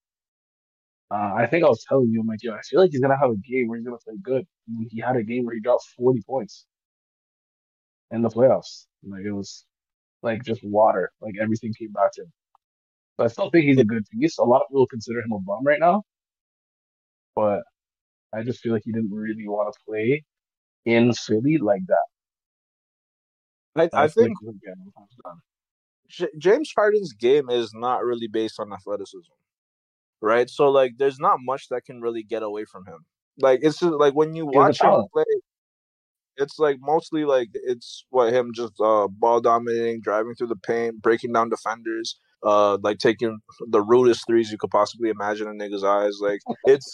uh, 1.12 1.34
I 1.36 1.48
think 1.48 1.64
I 1.66 1.70
was 1.70 1.84
telling 1.88 2.10
you, 2.12 2.22
I'm 2.22 2.28
like, 2.28 2.44
yo, 2.44 2.54
I 2.54 2.62
feel 2.62 2.82
like 2.82 2.92
he's 2.92 3.02
gonna 3.02 3.18
have 3.18 3.32
a 3.32 3.38
game 3.38 3.68
where 3.68 3.78
he's 3.78 3.86
gonna 3.86 3.98
play 3.98 4.16
good. 4.22 4.46
And 4.68 4.88
he 4.92 5.00
had 5.02 5.16
a 5.16 5.24
game 5.24 5.46
where 5.46 5.56
he 5.56 5.62
dropped 5.62 5.86
40 5.98 6.22
points 6.28 6.66
in 8.12 8.22
the 8.22 8.30
playoffs. 8.30 8.86
Like 9.04 9.24
it 9.26 9.32
was 9.32 9.66
like 10.24 10.44
just 10.44 10.64
water. 10.64 11.12
Like 11.22 11.36
everything 11.42 11.74
came 11.78 11.92
back 11.92 12.12
to 12.14 12.24
him. 12.24 12.34
But 13.18 13.26
I 13.26 13.28
still 13.30 13.50
think 13.52 13.66
he's 13.66 13.80
a 13.80 13.86
good 13.86 14.06
piece. 14.12 14.38
A 14.40 14.44
lot 14.44 14.62
of 14.64 14.70
people 14.70 14.88
consider 14.88 15.20
him 15.20 15.34
a 15.34 15.40
bum 15.40 15.66
right 15.66 15.80
now, 15.80 16.04
but 17.36 17.64
I 18.34 18.44
just 18.44 18.60
feel 18.60 18.74
like 18.74 18.84
he 18.86 18.92
didn't 18.92 19.12
really 19.12 19.48
want 19.48 19.74
to 19.74 19.80
play 19.88 20.24
in 20.86 21.14
Philly 21.14 21.58
like 21.58 21.82
that. 21.88 22.06
I, 23.94 24.04
I 24.04 24.08
think 24.08 24.34
James 26.38 26.72
Harden's 26.76 27.14
game 27.14 27.50
is 27.50 27.72
not 27.74 28.04
really 28.04 28.28
based 28.28 28.60
on 28.60 28.74
athleticism 28.74 29.32
right? 30.22 30.50
So 30.50 30.70
like, 30.70 30.98
there's 30.98 31.20
not 31.20 31.40
much 31.42 31.70
that 31.70 31.86
can 31.86 32.02
really 32.02 32.24
get 32.24 32.44
away 32.44 32.66
from 32.66 32.86
him. 32.86 33.06
Like 33.40 33.60
it's 33.64 33.80
just, 33.80 33.94
like 33.94 34.14
when 34.14 34.36
you 34.36 34.46
watch 34.46 34.82
him 34.82 35.06
play, 35.14 35.24
it's 36.38 36.60
like 36.60 36.78
mostly 36.82 37.26
like 37.26 37.50
it's 37.54 38.06
what 38.10 38.34
him 38.34 38.52
just 38.54 38.74
uh 38.82 39.08
ball 39.08 39.40
dominating, 39.40 40.02
driving 40.02 40.36
through 40.36 40.48
the 40.48 40.58
paint, 40.58 41.02
breaking 41.02 41.34
down 41.34 41.50
defenders, 41.50 42.20
uh 42.44 42.78
like 42.84 42.98
taking 42.98 43.40
the 43.70 43.82
rudest 43.82 44.26
threes 44.28 44.52
you 44.52 44.58
could 44.58 44.72
possibly 44.72 45.10
imagine 45.10 45.48
in 45.48 45.58
niggas' 45.58 45.84
eyes. 45.84 46.20
Like 46.22 46.42
it's. 46.66 46.94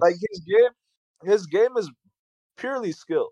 Like 0.00 0.16
his 0.30 0.40
game 0.40 0.70
his 1.24 1.46
game 1.46 1.76
is 1.76 1.90
purely 2.56 2.92
skill. 2.92 3.30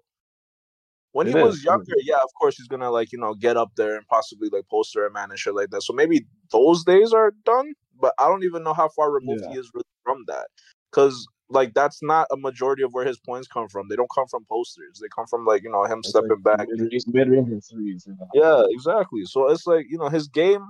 When 1.13 1.27
it 1.27 1.33
he 1.33 1.39
is. 1.39 1.45
was 1.45 1.65
younger, 1.65 1.93
yeah, 2.05 2.19
of 2.23 2.31
course 2.39 2.57
he's 2.57 2.69
gonna 2.69 2.91
like, 2.91 3.11
you 3.13 3.19
know, 3.19 3.35
get 3.35 3.57
up 3.57 3.73
there 3.77 3.97
and 3.97 4.07
possibly 4.07 4.49
like 4.51 4.65
poster 4.71 5.05
a 5.07 5.11
man 5.11 5.31
and 5.31 5.39
shit 5.39 5.55
like 5.55 5.71
that. 5.71 5.83
So 5.83 5.93
maybe 5.93 6.25
those 6.53 6.85
days 6.85 7.13
are 7.13 7.33
done 7.45 7.75
but 8.01 8.15
I 8.19 8.27
don't 8.27 8.45
even 8.45 8.63
know 8.63 8.75
how 8.75 8.89
far 8.89 9.11
removed 9.11 9.43
yeah. 9.45 9.53
he 9.53 9.59
is 9.59 9.71
really 9.75 9.85
from 10.03 10.25
that. 10.27 10.47
Because 10.91 11.27
like 11.51 11.75
that's 11.75 12.03
not 12.03 12.27
a 12.33 12.37
majority 12.37 12.83
of 12.83 12.93
where 12.93 13.05
his 13.05 13.19
points 13.19 13.49
come 13.49 13.69
from. 13.69 13.89
They 13.89 13.97
don't 13.97 14.11
come 14.15 14.27
from 14.29 14.45
posters. 14.49 15.01
They 15.01 15.09
come 15.15 15.27
from 15.27 15.45
like 15.45 15.63
you 15.63 15.71
know 15.71 15.85
him 15.85 15.99
it's 15.99 16.09
stepping 16.09 16.31
like 16.45 16.59
back. 16.59 16.69
Mid 17.07 17.29
range 17.29 17.65
threes. 17.71 18.09
Yeah, 18.35 18.63
exactly. 18.71 19.25
So 19.25 19.51
it's 19.51 19.67
like 19.67 19.87
you 19.89 19.99
know 19.99 20.09
his 20.09 20.29
game. 20.29 20.65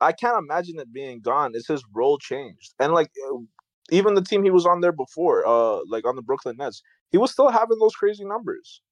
I 0.00 0.12
can't 0.12 0.38
imagine 0.38 0.78
it 0.78 0.92
being 0.92 1.20
gone. 1.20 1.56
Is 1.56 1.66
his 1.66 1.82
role 1.92 2.18
changed? 2.18 2.72
And 2.78 2.92
like 2.92 3.08
eh, 3.08 3.36
even 3.90 4.14
the 4.14 4.22
team 4.22 4.44
he 4.44 4.50
was 4.50 4.66
on 4.66 4.80
there 4.80 4.92
before, 4.92 5.46
uh, 5.46 5.80
like 5.88 6.06
on 6.06 6.16
the 6.16 6.22
Brooklyn 6.22 6.56
Nets, 6.58 6.82
he 7.10 7.18
was 7.18 7.30
still 7.30 7.48
having 7.48 7.78
those 7.78 7.94
crazy 7.94 8.24
numbers. 8.24 8.82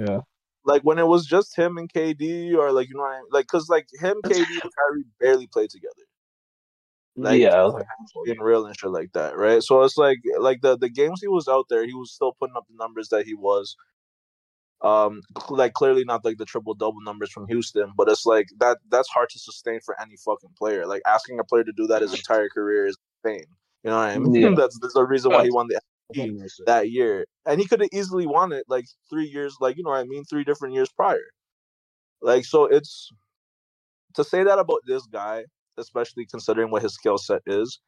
Yeah. 0.00 0.20
Like 0.64 0.82
when 0.82 0.98
it 0.98 1.06
was 1.06 1.26
just 1.26 1.56
him 1.56 1.78
and 1.78 1.92
KD, 1.92 2.54
or 2.56 2.72
like 2.72 2.88
you 2.88 2.94
know, 2.94 3.02
what 3.02 3.14
I 3.14 3.18
mean? 3.18 3.26
like 3.30 3.46
because 3.46 3.68
like 3.68 3.86
him, 4.00 4.16
KD, 4.24 4.38
and 4.38 4.62
Kyrie 4.62 5.04
barely 5.20 5.46
played 5.46 5.70
together. 5.70 5.92
Like, 7.18 7.40
yeah, 7.40 7.62
like, 7.62 7.86
being 8.26 8.40
real 8.40 8.66
and 8.66 8.78
shit 8.78 8.90
like 8.90 9.12
that, 9.14 9.38
right? 9.38 9.62
So 9.62 9.82
it's 9.82 9.96
like 9.96 10.18
like 10.38 10.60
the 10.60 10.76
the 10.76 10.90
games 10.90 11.20
he 11.22 11.28
was 11.28 11.48
out 11.48 11.66
there, 11.70 11.86
he 11.86 11.94
was 11.94 12.12
still 12.12 12.36
putting 12.38 12.56
up 12.56 12.66
the 12.68 12.76
numbers 12.78 13.08
that 13.08 13.24
he 13.24 13.34
was. 13.34 13.76
Um, 14.82 15.22
like 15.48 15.72
clearly 15.72 16.04
not 16.04 16.24
like 16.26 16.36
the 16.36 16.44
triple 16.44 16.74
double 16.74 17.00
numbers 17.00 17.30
from 17.30 17.46
Houston, 17.48 17.92
but 17.96 18.10
it's 18.10 18.26
like 18.26 18.48
that 18.58 18.76
that's 18.90 19.08
hard 19.08 19.30
to 19.30 19.38
sustain 19.38 19.80
for 19.82 19.98
any 20.00 20.16
fucking 20.16 20.50
player. 20.58 20.86
Like 20.86 21.00
asking 21.06 21.40
a 21.40 21.44
player 21.44 21.64
to 21.64 21.72
do 21.72 21.86
that 21.86 22.02
his 22.02 22.12
entire 22.12 22.50
career 22.50 22.86
is 22.86 22.98
insane. 23.24 23.46
You 23.86 23.92
know 23.92 23.98
what 23.98 24.10
I 24.10 24.18
mean? 24.18 24.34
Yeah. 24.34 24.50
that's 24.56 24.78
there's 24.80 24.96
a 24.96 25.04
reason 25.04 25.32
why 25.32 25.44
he 25.44 25.50
won 25.50 25.68
the 25.68 25.80
MVP 26.14 26.50
that 26.66 26.90
year, 26.90 27.24
and 27.46 27.58
he 27.58 27.66
could 27.66 27.80
have 27.80 27.88
easily 27.92 28.26
won 28.26 28.52
it 28.52 28.64
like 28.68 28.84
three 29.08 29.26
years, 29.26 29.56
like 29.60 29.78
you 29.78 29.84
know 29.84 29.90
what 29.90 30.00
I 30.00 30.04
mean, 30.04 30.24
three 30.24 30.44
different 30.44 30.74
years 30.74 30.90
prior. 30.90 31.22
Like 32.20 32.44
so, 32.44 32.66
it's 32.66 33.10
to 34.14 34.24
say 34.24 34.42
that 34.42 34.58
about 34.58 34.80
this 34.86 35.06
guy 35.06 35.44
especially 35.78 36.26
considering 36.26 36.70
what 36.70 36.82
his 36.82 36.94
skill 36.94 37.18
set 37.18 37.42
is. 37.46 37.80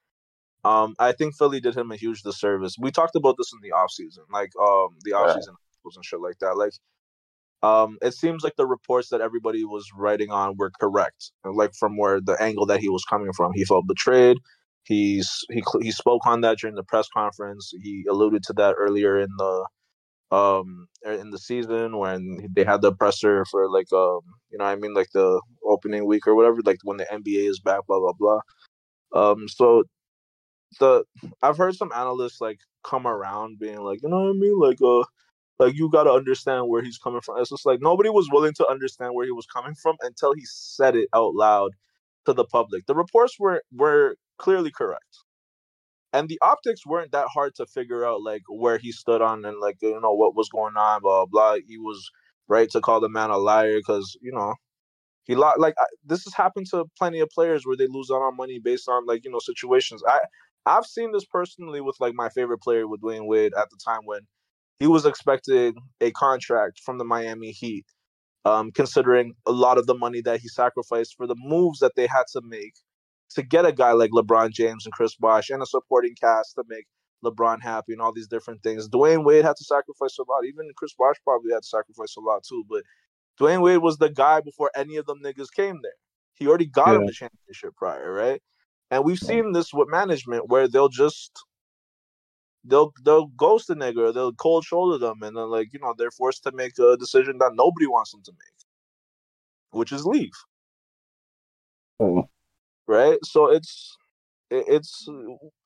Um, 0.64 0.94
I 0.98 1.12
think 1.12 1.36
Philly 1.36 1.60
did 1.60 1.76
him 1.76 1.90
a 1.92 1.96
huge 1.96 2.22
disservice. 2.22 2.76
We 2.78 2.90
talked 2.90 3.16
about 3.16 3.36
this 3.38 3.52
in 3.52 3.60
the 3.62 3.74
offseason, 3.74 4.30
like 4.32 4.50
um 4.60 4.96
the 5.04 5.12
offseason 5.12 5.54
yeah. 5.54 5.92
and 5.94 6.04
shit 6.04 6.20
like 6.20 6.38
that. 6.40 6.56
Like 6.56 6.72
um 7.62 7.98
it 8.02 8.14
seems 8.14 8.42
like 8.42 8.56
the 8.56 8.66
reports 8.66 9.08
that 9.10 9.20
everybody 9.20 9.64
was 9.64 9.86
writing 9.96 10.30
on 10.30 10.56
were 10.56 10.70
correct. 10.80 11.32
Like 11.44 11.74
from 11.74 11.96
where 11.96 12.20
the 12.20 12.40
angle 12.42 12.66
that 12.66 12.80
he 12.80 12.88
was 12.88 13.04
coming 13.04 13.32
from. 13.32 13.52
He 13.54 13.64
felt 13.64 13.86
betrayed. 13.86 14.38
He's 14.88 15.44
he 15.50 15.62
he 15.82 15.90
spoke 15.92 16.26
on 16.26 16.40
that 16.40 16.58
during 16.58 16.76
the 16.76 16.82
press 16.82 17.08
conference. 17.14 17.72
He 17.82 18.06
alluded 18.10 18.42
to 18.44 18.54
that 18.54 18.74
earlier 18.78 19.18
in 19.20 19.28
the 19.36 19.66
um 20.30 20.88
in 21.04 21.30
the 21.30 21.38
season 21.38 21.98
when 21.98 22.48
they 22.54 22.64
had 22.64 22.82
the 22.82 22.92
presser 22.94 23.44
for 23.50 23.70
like 23.70 23.92
um 23.92 24.20
you 24.50 24.58
know 24.58 24.64
I 24.64 24.76
mean? 24.76 24.94
Like 24.94 25.10
the 25.12 25.40
opening 25.64 26.06
week 26.06 26.26
or 26.26 26.34
whatever 26.34 26.60
like 26.64 26.78
when 26.84 26.96
the 26.96 27.06
NBA 27.12 27.48
is 27.50 27.60
back 27.60 27.80
blah 27.86 28.00
blah 28.00 28.12
blah. 28.18 28.40
Um 29.14 29.48
so 29.48 29.84
the 30.80 31.04
I've 31.42 31.58
heard 31.58 31.76
some 31.76 31.92
analysts 31.94 32.40
like 32.40 32.58
come 32.82 33.06
around 33.06 33.58
being 33.58 33.80
like 33.80 34.02
you 34.02 34.08
know 34.08 34.20
what 34.20 34.30
I 34.30 34.38
mean? 34.38 34.58
Like 34.58 34.80
uh 34.82 35.04
like 35.58 35.74
you 35.74 35.90
got 35.90 36.04
to 36.04 36.12
understand 36.12 36.68
where 36.68 36.82
he's 36.82 36.98
coming 36.98 37.20
from. 37.20 37.38
It's 37.40 37.50
just 37.50 37.66
like 37.66 37.80
nobody 37.82 38.08
was 38.08 38.28
willing 38.32 38.54
to 38.54 38.68
understand 38.68 39.14
where 39.14 39.26
he 39.26 39.32
was 39.32 39.46
coming 39.46 39.74
from 39.74 39.96
until 40.02 40.32
he 40.34 40.42
said 40.44 40.96
it 40.96 41.08
out 41.14 41.34
loud 41.34 41.72
to 42.26 42.32
the 42.32 42.44
public. 42.44 42.86
The 42.86 42.94
reports 42.94 43.36
were 43.38 43.62
were 43.72 44.16
clearly 44.38 44.70
correct. 44.70 45.18
And 46.12 46.28
the 46.28 46.38
optics 46.42 46.86
weren't 46.86 47.12
that 47.12 47.28
hard 47.32 47.54
to 47.56 47.66
figure 47.66 48.04
out 48.06 48.22
like 48.22 48.42
where 48.48 48.78
he 48.78 48.92
stood 48.92 49.22
on 49.22 49.44
and 49.44 49.58
like 49.60 49.76
you 49.82 50.00
know 50.00 50.14
what 50.14 50.34
was 50.36 50.48
going 50.48 50.76
on 50.76 51.02
blah 51.02 51.26
blah 51.26 51.56
he 51.66 51.78
was 51.78 52.10
right 52.48 52.70
to 52.70 52.80
call 52.80 53.00
the 53.00 53.10
man 53.10 53.30
a 53.30 53.36
liar 53.38 53.78
because 53.78 54.16
you 54.22 54.32
know 54.32 54.54
he 55.24 55.34
like 55.36 55.74
this 56.04 56.24
has 56.24 56.34
happened 56.34 56.66
to 56.70 56.86
plenty 56.98 57.20
of 57.20 57.28
players 57.30 57.66
where 57.66 57.76
they 57.76 57.86
lose 57.88 58.10
out 58.10 58.22
on 58.22 58.36
money 58.36 58.58
based 58.58 58.88
on 58.88 59.06
like 59.06 59.24
you 59.24 59.30
know 59.30 59.40
situations. 59.40 60.02
I 60.08 60.20
i've 60.66 60.86
seen 60.86 61.12
this 61.12 61.24
personally 61.26 61.80
with 61.80 61.96
like 62.00 62.14
my 62.14 62.28
favorite 62.30 62.58
player 62.60 62.86
with 62.88 63.00
dwyane 63.02 63.26
wade 63.26 63.52
at 63.56 63.70
the 63.70 63.78
time 63.84 64.00
when 64.04 64.20
he 64.80 64.86
was 64.86 65.06
expecting 65.06 65.74
a 66.00 66.10
contract 66.12 66.80
from 66.84 66.98
the 66.98 67.04
miami 67.04 67.52
heat 67.52 67.86
um, 68.44 68.70
considering 68.72 69.34
a 69.46 69.52
lot 69.52 69.78
of 69.78 69.86
the 69.86 69.94
money 69.94 70.20
that 70.22 70.40
he 70.40 70.48
sacrificed 70.48 71.14
for 71.16 71.26
the 71.26 71.36
moves 71.38 71.80
that 71.80 71.92
they 71.96 72.06
had 72.06 72.24
to 72.32 72.40
make 72.42 72.74
to 73.30 73.42
get 73.42 73.66
a 73.66 73.72
guy 73.72 73.92
like 73.92 74.10
LeBron 74.10 74.50
James 74.52 74.86
and 74.86 74.92
Chris 74.92 75.14
Bosh 75.14 75.50
and 75.50 75.62
a 75.62 75.66
supporting 75.66 76.14
cast 76.14 76.54
to 76.54 76.64
make 76.68 76.86
LeBron 77.24 77.60
happy 77.62 77.92
and 77.92 78.00
all 78.00 78.12
these 78.12 78.28
different 78.28 78.62
things. 78.62 78.88
Dwyane 78.88 79.24
Wade 79.24 79.44
had 79.44 79.56
to 79.56 79.64
sacrifice 79.64 80.16
a 80.18 80.22
lot. 80.22 80.44
Even 80.46 80.70
Chris 80.76 80.94
Bosh 80.98 81.16
probably 81.24 81.52
had 81.52 81.62
to 81.62 81.68
sacrifice 81.68 82.16
a 82.16 82.20
lot 82.20 82.44
too. 82.44 82.64
But 82.68 82.82
Dwyane 83.40 83.62
Wade 83.62 83.78
was 83.78 83.98
the 83.98 84.10
guy 84.10 84.40
before 84.40 84.70
any 84.74 84.96
of 84.96 85.06
them 85.06 85.20
niggas 85.24 85.52
came 85.54 85.80
there. 85.82 85.92
He 86.34 86.46
already 86.46 86.66
got 86.66 86.88
yeah. 86.88 86.96
him 86.96 87.06
the 87.06 87.12
championship 87.12 87.74
prior, 87.76 88.12
right? 88.12 88.40
And 88.90 89.04
we've 89.04 89.18
seen 89.18 89.52
this 89.52 89.74
with 89.74 89.88
management 89.88 90.48
where 90.48 90.68
they'll 90.68 90.88
just 90.88 91.32
they'll 92.64 92.92
they'll 93.04 93.26
ghost 93.26 93.68
the 93.68 93.74
nigga 93.74 94.12
they'll 94.12 94.32
cold 94.32 94.64
shoulder 94.64 94.98
them 94.98 95.22
and 95.22 95.36
then 95.36 95.48
like 95.48 95.72
you 95.72 95.78
know 95.78 95.94
they're 95.96 96.10
forced 96.10 96.42
to 96.42 96.52
make 96.52 96.78
a 96.78 96.96
decision 96.96 97.38
that 97.38 97.52
nobody 97.54 97.86
wants 97.86 98.12
them 98.12 98.22
to 98.24 98.32
make, 98.32 99.78
which 99.78 99.92
is 99.92 100.06
leave. 100.06 100.32
Oh 102.00 102.28
right? 102.88 103.18
So 103.24 103.50
it's 103.50 103.96
it's 104.50 105.06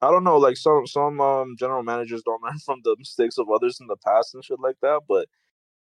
I 0.03 0.11
don't 0.11 0.25
know, 0.25 0.39
like 0.39 0.57
some 0.57 0.87
some 0.87 1.21
um, 1.21 1.55
general 1.59 1.83
managers 1.83 2.23
don't 2.25 2.43
learn 2.45 2.59
from 2.59 2.81
the 2.85 2.97
mistakes 2.99 3.39
of 3.39 3.49
others 3.51 3.79
in 3.81 3.87
the 3.87 3.97
past 4.05 4.35
and 4.35 4.45
shit 4.45 4.61
like 4.61 4.77
that. 4.83 5.03
But 5.09 5.29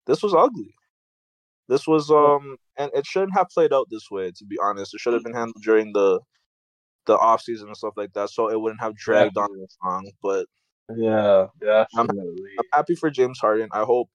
this 0.08 0.22
was 0.22 0.34
ugly. 0.34 0.76
This 1.68 1.88
was 1.88 2.12
um, 2.12 2.58
and 2.78 2.92
it 2.94 3.06
shouldn't 3.06 3.36
have 3.36 3.50
played 3.50 3.74
out 3.74 3.88
this 3.90 4.10
way. 4.12 4.32
To 4.32 4.46
be 4.46 4.58
honest, 4.62 4.94
it 4.94 5.00
should 5.00 5.14
have 5.14 5.24
been 5.24 5.34
handled 5.34 5.64
during 5.64 5.94
the 5.94 6.20
the 7.08 7.18
off 7.18 7.42
season 7.42 7.68
and 7.68 7.78
stuff 7.78 7.94
like 7.98 8.14
that, 8.14 8.30
so 8.30 8.50
it 8.50 8.60
wouldn't 8.60 8.82
have 8.82 8.96
dragged 8.96 9.38
on 9.38 9.50
this 9.60 9.78
long. 9.84 10.10
But 10.22 10.46
yeah, 10.96 11.48
yeah, 11.62 11.86
I'm, 11.96 12.10
I'm 12.10 12.66
happy 12.72 12.96
for 12.96 13.10
James 13.10 13.40
Harden. 13.40 13.70
I 13.72 13.84
hope 13.84 14.10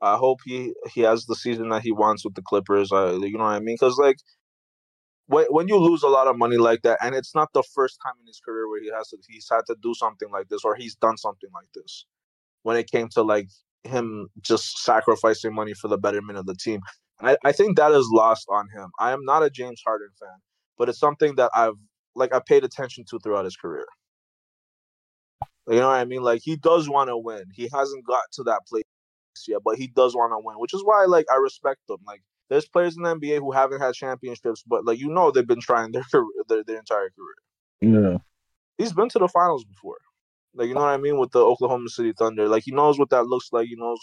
I 0.00 0.16
hope 0.16 0.40
he 0.44 0.72
he 0.94 1.02
has 1.02 1.26
the 1.26 1.34
season 1.34 1.68
that 1.70 1.82
he 1.82 1.92
wants 1.92 2.24
with 2.24 2.34
the 2.34 2.42
Clippers. 2.42 2.92
I, 2.92 3.12
you 3.12 3.36
know 3.36 3.44
what 3.44 3.50
I 3.50 3.60
mean? 3.60 3.76
Because 3.78 3.98
like 3.98 4.16
when, 5.26 5.46
when 5.46 5.68
you 5.68 5.76
lose 5.76 6.02
a 6.02 6.08
lot 6.08 6.26
of 6.26 6.38
money 6.38 6.56
like 6.56 6.82
that, 6.82 6.98
and 7.02 7.14
it's 7.14 7.34
not 7.34 7.52
the 7.52 7.62
first 7.74 7.98
time 8.04 8.14
in 8.20 8.26
his 8.26 8.40
career 8.44 8.68
where 8.68 8.80
he 8.80 8.90
has 8.96 9.08
to, 9.08 9.18
he's 9.28 9.48
had 9.50 9.62
to 9.66 9.76
do 9.82 9.94
something 9.94 10.30
like 10.30 10.48
this 10.48 10.64
or 10.64 10.74
he's 10.74 10.94
done 10.96 11.16
something 11.16 11.50
like 11.52 11.68
this. 11.74 12.06
When 12.62 12.76
it 12.76 12.90
came 12.90 13.08
to 13.10 13.22
like 13.22 13.48
him 13.84 14.28
just 14.40 14.78
sacrificing 14.78 15.54
money 15.54 15.74
for 15.74 15.88
the 15.88 15.98
betterment 15.98 16.38
of 16.38 16.46
the 16.46 16.54
team, 16.54 16.80
I, 17.20 17.36
I 17.44 17.52
think 17.52 17.76
that 17.76 17.92
is 17.92 18.08
lost 18.12 18.46
on 18.50 18.68
him. 18.74 18.90
I 18.98 19.12
am 19.12 19.24
not 19.24 19.42
a 19.42 19.50
James 19.50 19.82
Harden 19.84 20.10
fan, 20.18 20.38
but 20.78 20.88
it's 20.88 20.98
something 20.98 21.36
that 21.36 21.50
I've 21.54 21.76
like 22.14 22.34
I 22.34 22.40
paid 22.46 22.64
attention 22.64 23.04
to 23.10 23.18
throughout 23.18 23.44
his 23.44 23.56
career. 23.56 23.86
You 25.68 25.80
know 25.80 25.88
what 25.88 25.94
I 25.94 26.04
mean? 26.04 26.22
Like 26.22 26.42
he 26.44 26.56
does 26.56 26.88
want 26.88 27.08
to 27.08 27.16
win. 27.16 27.44
He 27.54 27.68
hasn't 27.72 28.06
got 28.06 28.22
to 28.34 28.42
that 28.44 28.62
place 28.68 28.84
yet, 29.48 29.62
but 29.64 29.76
he 29.76 29.88
does 29.88 30.14
want 30.14 30.32
to 30.32 30.38
win, 30.42 30.56
which 30.58 30.74
is 30.74 30.82
why 30.84 31.04
like 31.06 31.26
I 31.32 31.36
respect 31.36 31.80
him. 31.88 31.98
Like 32.06 32.22
there's 32.48 32.68
players 32.68 32.96
in 32.96 33.02
the 33.02 33.14
NBA 33.14 33.38
who 33.38 33.52
haven't 33.52 33.80
had 33.80 33.94
championships, 33.94 34.62
but 34.66 34.84
like 34.84 34.98
you 34.98 35.08
know 35.08 35.30
they've 35.30 35.46
been 35.46 35.60
trying 35.60 35.92
their 35.92 36.04
their, 36.48 36.64
their 36.64 36.78
entire 36.78 37.10
career. 37.10 37.34
Yeah. 37.80 38.18
He's 38.78 38.92
been 38.92 39.08
to 39.10 39.18
the 39.18 39.28
finals 39.28 39.64
before. 39.64 39.98
Like 40.54 40.68
you 40.68 40.74
know 40.74 40.80
what 40.80 40.90
I 40.90 40.96
mean 40.96 41.18
with 41.18 41.32
the 41.32 41.40
Oklahoma 41.40 41.88
City 41.88 42.12
Thunder. 42.16 42.48
Like 42.48 42.62
he 42.64 42.72
knows 42.72 42.98
what 42.98 43.10
that 43.10 43.26
looks 43.26 43.48
like. 43.52 43.68
He 43.68 43.76
knows 43.76 43.98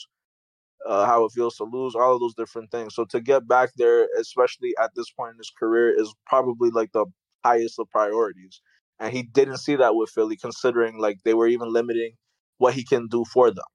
uh, 0.87 1.05
how 1.05 1.25
it 1.25 1.31
feels 1.33 1.55
to 1.57 1.63
lose. 1.63 1.95
All 1.95 2.13
of 2.13 2.19
those 2.19 2.35
different 2.35 2.71
things. 2.71 2.95
So 2.95 3.05
to 3.05 3.21
get 3.21 3.47
back 3.47 3.71
there, 3.77 4.07
especially 4.19 4.73
at 4.81 4.91
this 4.95 5.09
point 5.11 5.31
in 5.31 5.37
his 5.37 5.51
career, 5.57 5.99
is 5.99 6.13
probably 6.27 6.69
like 6.69 6.91
the 6.91 7.05
highest 7.43 7.79
of 7.79 7.89
priorities. 7.89 8.61
And 8.99 9.11
he 9.11 9.23
didn't 9.23 9.57
see 9.57 9.75
that 9.77 9.95
with 9.95 10.09
Philly, 10.11 10.37
considering 10.37 10.99
like 10.99 11.17
they 11.23 11.33
were 11.33 11.47
even 11.47 11.73
limiting 11.73 12.13
what 12.57 12.73
he 12.73 12.83
can 12.83 13.07
do 13.07 13.25
for 13.25 13.49
them. 13.49 13.65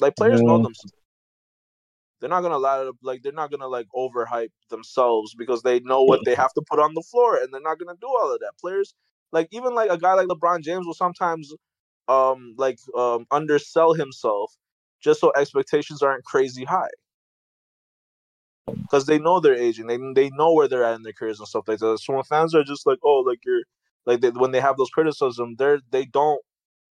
Like 0.00 0.14
players 0.16 0.40
yeah. 0.40 0.46
know 0.46 0.58
themselves 0.58 0.92
they're 2.20 2.30
not 2.30 2.40
gonna 2.40 2.56
allow 2.56 2.92
like 3.02 3.22
they're 3.22 3.32
not 3.32 3.50
gonna 3.50 3.68
like 3.68 3.86
overhype 3.94 4.50
themselves 4.70 5.34
because 5.34 5.62
they 5.62 5.80
know 5.80 6.02
what 6.02 6.24
they 6.24 6.34
have 6.34 6.52
to 6.54 6.62
put 6.68 6.78
on 6.78 6.94
the 6.94 7.02
floor 7.02 7.36
and 7.36 7.52
they're 7.52 7.60
not 7.60 7.78
gonna 7.78 7.98
do 8.00 8.06
all 8.06 8.32
of 8.32 8.40
that. 8.40 8.52
Players 8.60 8.94
like 9.32 9.48
even 9.50 9.74
like 9.74 9.90
a 9.90 9.98
guy 9.98 10.14
like 10.14 10.28
LeBron 10.28 10.62
James 10.62 10.86
will 10.86 10.94
sometimes 10.94 11.52
um 12.08 12.54
like 12.56 12.78
um 12.96 13.26
undersell 13.30 13.92
himself 13.92 14.54
just 15.00 15.20
so 15.20 15.32
expectations 15.36 16.02
aren't 16.02 16.24
crazy 16.24 16.64
high. 16.64 16.88
Because 18.66 19.06
they 19.06 19.18
know 19.18 19.38
they're 19.38 19.54
aging, 19.54 19.86
they 19.86 19.98
they 20.14 20.30
know 20.30 20.52
where 20.52 20.68
they're 20.68 20.84
at 20.84 20.96
in 20.96 21.02
their 21.02 21.12
careers 21.12 21.38
and 21.38 21.48
stuff 21.48 21.68
like 21.68 21.78
that. 21.78 21.98
So 21.98 22.14
when 22.14 22.24
fans 22.24 22.54
are 22.54 22.64
just 22.64 22.86
like, 22.86 22.98
oh, 23.04 23.20
like 23.26 23.38
you're 23.44 23.62
like 24.06 24.20
they, 24.20 24.30
when 24.30 24.52
they 24.52 24.60
have 24.60 24.76
those 24.76 24.90
criticism, 24.90 25.54
they're 25.56 25.80
they 25.90 26.04
don't 26.04 26.40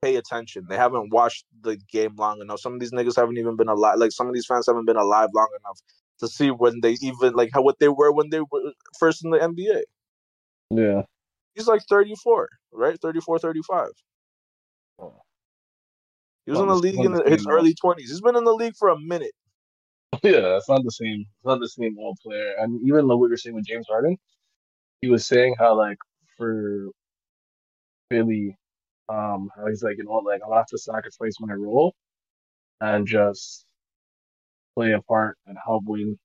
pay 0.06 0.16
attention. 0.18 0.66
They 0.70 0.78
haven't 0.78 1.12
watched 1.12 1.46
the 1.62 1.78
game 1.92 2.16
long 2.18 2.40
enough. 2.42 2.60
Some 2.60 2.74
of 2.74 2.80
these 2.80 2.92
niggas 2.92 3.16
haven't 3.16 3.38
even 3.38 3.56
been 3.56 3.68
alive. 3.68 3.98
Like 3.98 4.12
some 4.12 4.28
of 4.28 4.34
these 4.34 4.46
fans 4.46 4.68
haven't 4.68 4.86
been 4.86 4.98
alive 4.98 5.30
long 5.34 5.50
enough 5.60 5.80
to 6.20 6.28
see 6.28 6.50
when 6.50 6.82
they 6.82 6.96
even 7.02 7.34
like 7.34 7.50
how 7.54 7.62
what 7.62 7.80
they 7.80 7.90
were 7.90 8.12
when 8.12 8.30
they 8.30 8.40
were 8.40 8.68
uh, 8.68 8.72
first 9.00 9.26
in 9.26 9.32
the 9.32 9.40
NBA. 9.40 9.82
Yeah. 10.70 11.02
He's 11.56 11.68
like 11.68 11.82
34, 11.90 12.50
right? 12.74 13.00
34, 13.02 13.40
35. 13.40 13.88
He 16.46 16.52
was 16.52 16.60
in 16.60 16.68
the 16.68 16.76
league 16.76 17.00
in 17.00 17.14
the, 17.14 17.24
his 17.24 17.48
early 17.48 17.74
20s. 17.74 18.02
He's 18.02 18.22
been 18.22 18.36
in 18.36 18.44
the 18.44 18.54
league 18.54 18.76
for 18.78 18.90
a 18.90 19.00
minute. 19.00 19.34
Yeah, 20.24 20.58
it's 20.58 20.70
not 20.70 20.84
the 20.84 20.92
same. 20.92 21.22
It's 21.22 21.46
not 21.46 21.60
the 21.60 21.68
same 21.68 21.96
old 22.00 22.18
player. 22.24 22.54
And 22.60 22.80
even 22.86 23.08
what 23.08 23.20
we 23.20 23.28
were 23.28 23.38
saying 23.38 23.56
with 23.56 23.66
James 23.66 23.88
Harden, 23.90 24.18
he 25.02 25.10
was 25.10 25.26
saying 25.26 25.56
how 25.58 25.76
like 25.76 25.98
for 26.38 26.90
Philly, 28.10 28.56
um, 29.10 29.50
he's 29.68 29.84
like, 29.84 29.98
you 29.98 30.04
know 30.06 30.12
what, 30.12 30.26
like 30.26 30.42
I'll 30.44 30.56
have 30.58 30.68
to 30.68 30.78
sacrifice 30.78 31.36
my 31.40 31.54
role 31.54 31.96
and 32.82 33.08
just 33.08 33.66
play 34.76 34.94
a 34.94 35.02
part 35.04 35.38
and 35.48 35.58
help 35.64 35.84
win, 35.86 36.18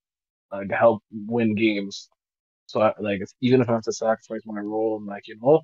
like 0.51 0.71
help 0.71 1.03
win 1.11 1.55
games. 1.55 2.09
So 2.67 2.81
I, 2.81 2.93
like, 2.99 3.21
even 3.41 3.61
if 3.61 3.69
I 3.69 3.73
have 3.73 3.83
to 3.83 3.93
sacrifice 3.93 4.41
my 4.45 4.61
role 4.61 4.97
and 4.97 5.07
like 5.07 5.27
you 5.27 5.37
know, 5.41 5.61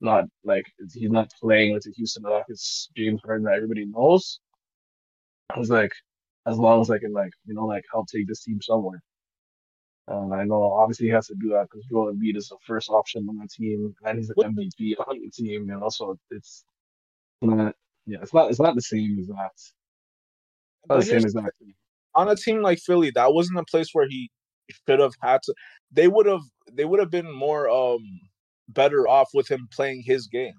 not 0.00 0.24
like 0.44 0.66
he's 0.94 1.10
not 1.10 1.30
playing 1.40 1.74
with 1.74 1.84
the 1.84 1.92
Houston 1.92 2.24
Rockets, 2.24 2.90
James 2.96 3.20
Harden 3.24 3.44
that 3.46 3.54
everybody 3.54 3.86
knows. 3.86 4.40
I 5.54 5.58
was 5.58 5.70
like, 5.70 5.92
as 6.46 6.58
long 6.58 6.80
as 6.82 6.90
I 6.90 6.98
can 6.98 7.12
like 7.12 7.32
you 7.46 7.54
know 7.54 7.66
like 7.66 7.84
help 7.92 8.08
take 8.08 8.28
this 8.28 8.44
team 8.44 8.60
somewhere. 8.62 9.02
And 10.10 10.34
I 10.34 10.44
know 10.44 10.72
obviously 10.72 11.06
he 11.06 11.12
has 11.12 11.26
to 11.26 11.34
do 11.34 11.50
that 11.50 11.68
because 11.70 11.84
Joel 11.86 12.12
Embiid 12.12 12.36
is 12.36 12.48
the 12.48 12.56
first 12.66 12.88
option 12.88 13.26
on 13.28 13.38
the 13.38 13.48
team, 13.48 13.94
and 14.04 14.18
he's 14.18 14.28
the 14.28 14.34
MVP 14.34 14.94
on 15.06 15.20
the 15.20 15.30
team, 15.30 15.68
and 15.70 15.82
also 15.82 16.18
it's 16.30 16.64
not, 17.42 17.74
yeah, 18.06 18.18
it's 18.22 18.32
not, 18.32 18.50
it's 18.50 18.60
not 18.60 18.74
the 18.74 18.80
same 18.80 19.18
as 19.20 19.26
that. 19.26 19.50
Not 20.88 21.00
the 21.00 21.02
same 21.02 21.24
as 21.24 21.34
that. 21.34 21.50
On 22.14 22.28
a 22.28 22.36
team 22.36 22.62
like 22.62 22.78
Philly, 22.78 23.10
that 23.10 23.34
wasn't 23.34 23.58
a 23.58 23.64
place 23.64 23.90
where 23.92 24.08
he 24.08 24.30
should 24.88 24.98
have 24.98 25.12
had 25.22 25.42
to. 25.42 25.54
They 25.92 26.08
would 26.08 26.26
have, 26.26 26.42
they 26.72 26.86
would 26.86 27.00
have 27.00 27.10
been 27.10 27.30
more 27.30 27.68
um 27.68 28.02
better 28.68 29.06
off 29.08 29.30
with 29.34 29.48
him 29.48 29.68
playing 29.70 30.02
his 30.04 30.26
game 30.26 30.54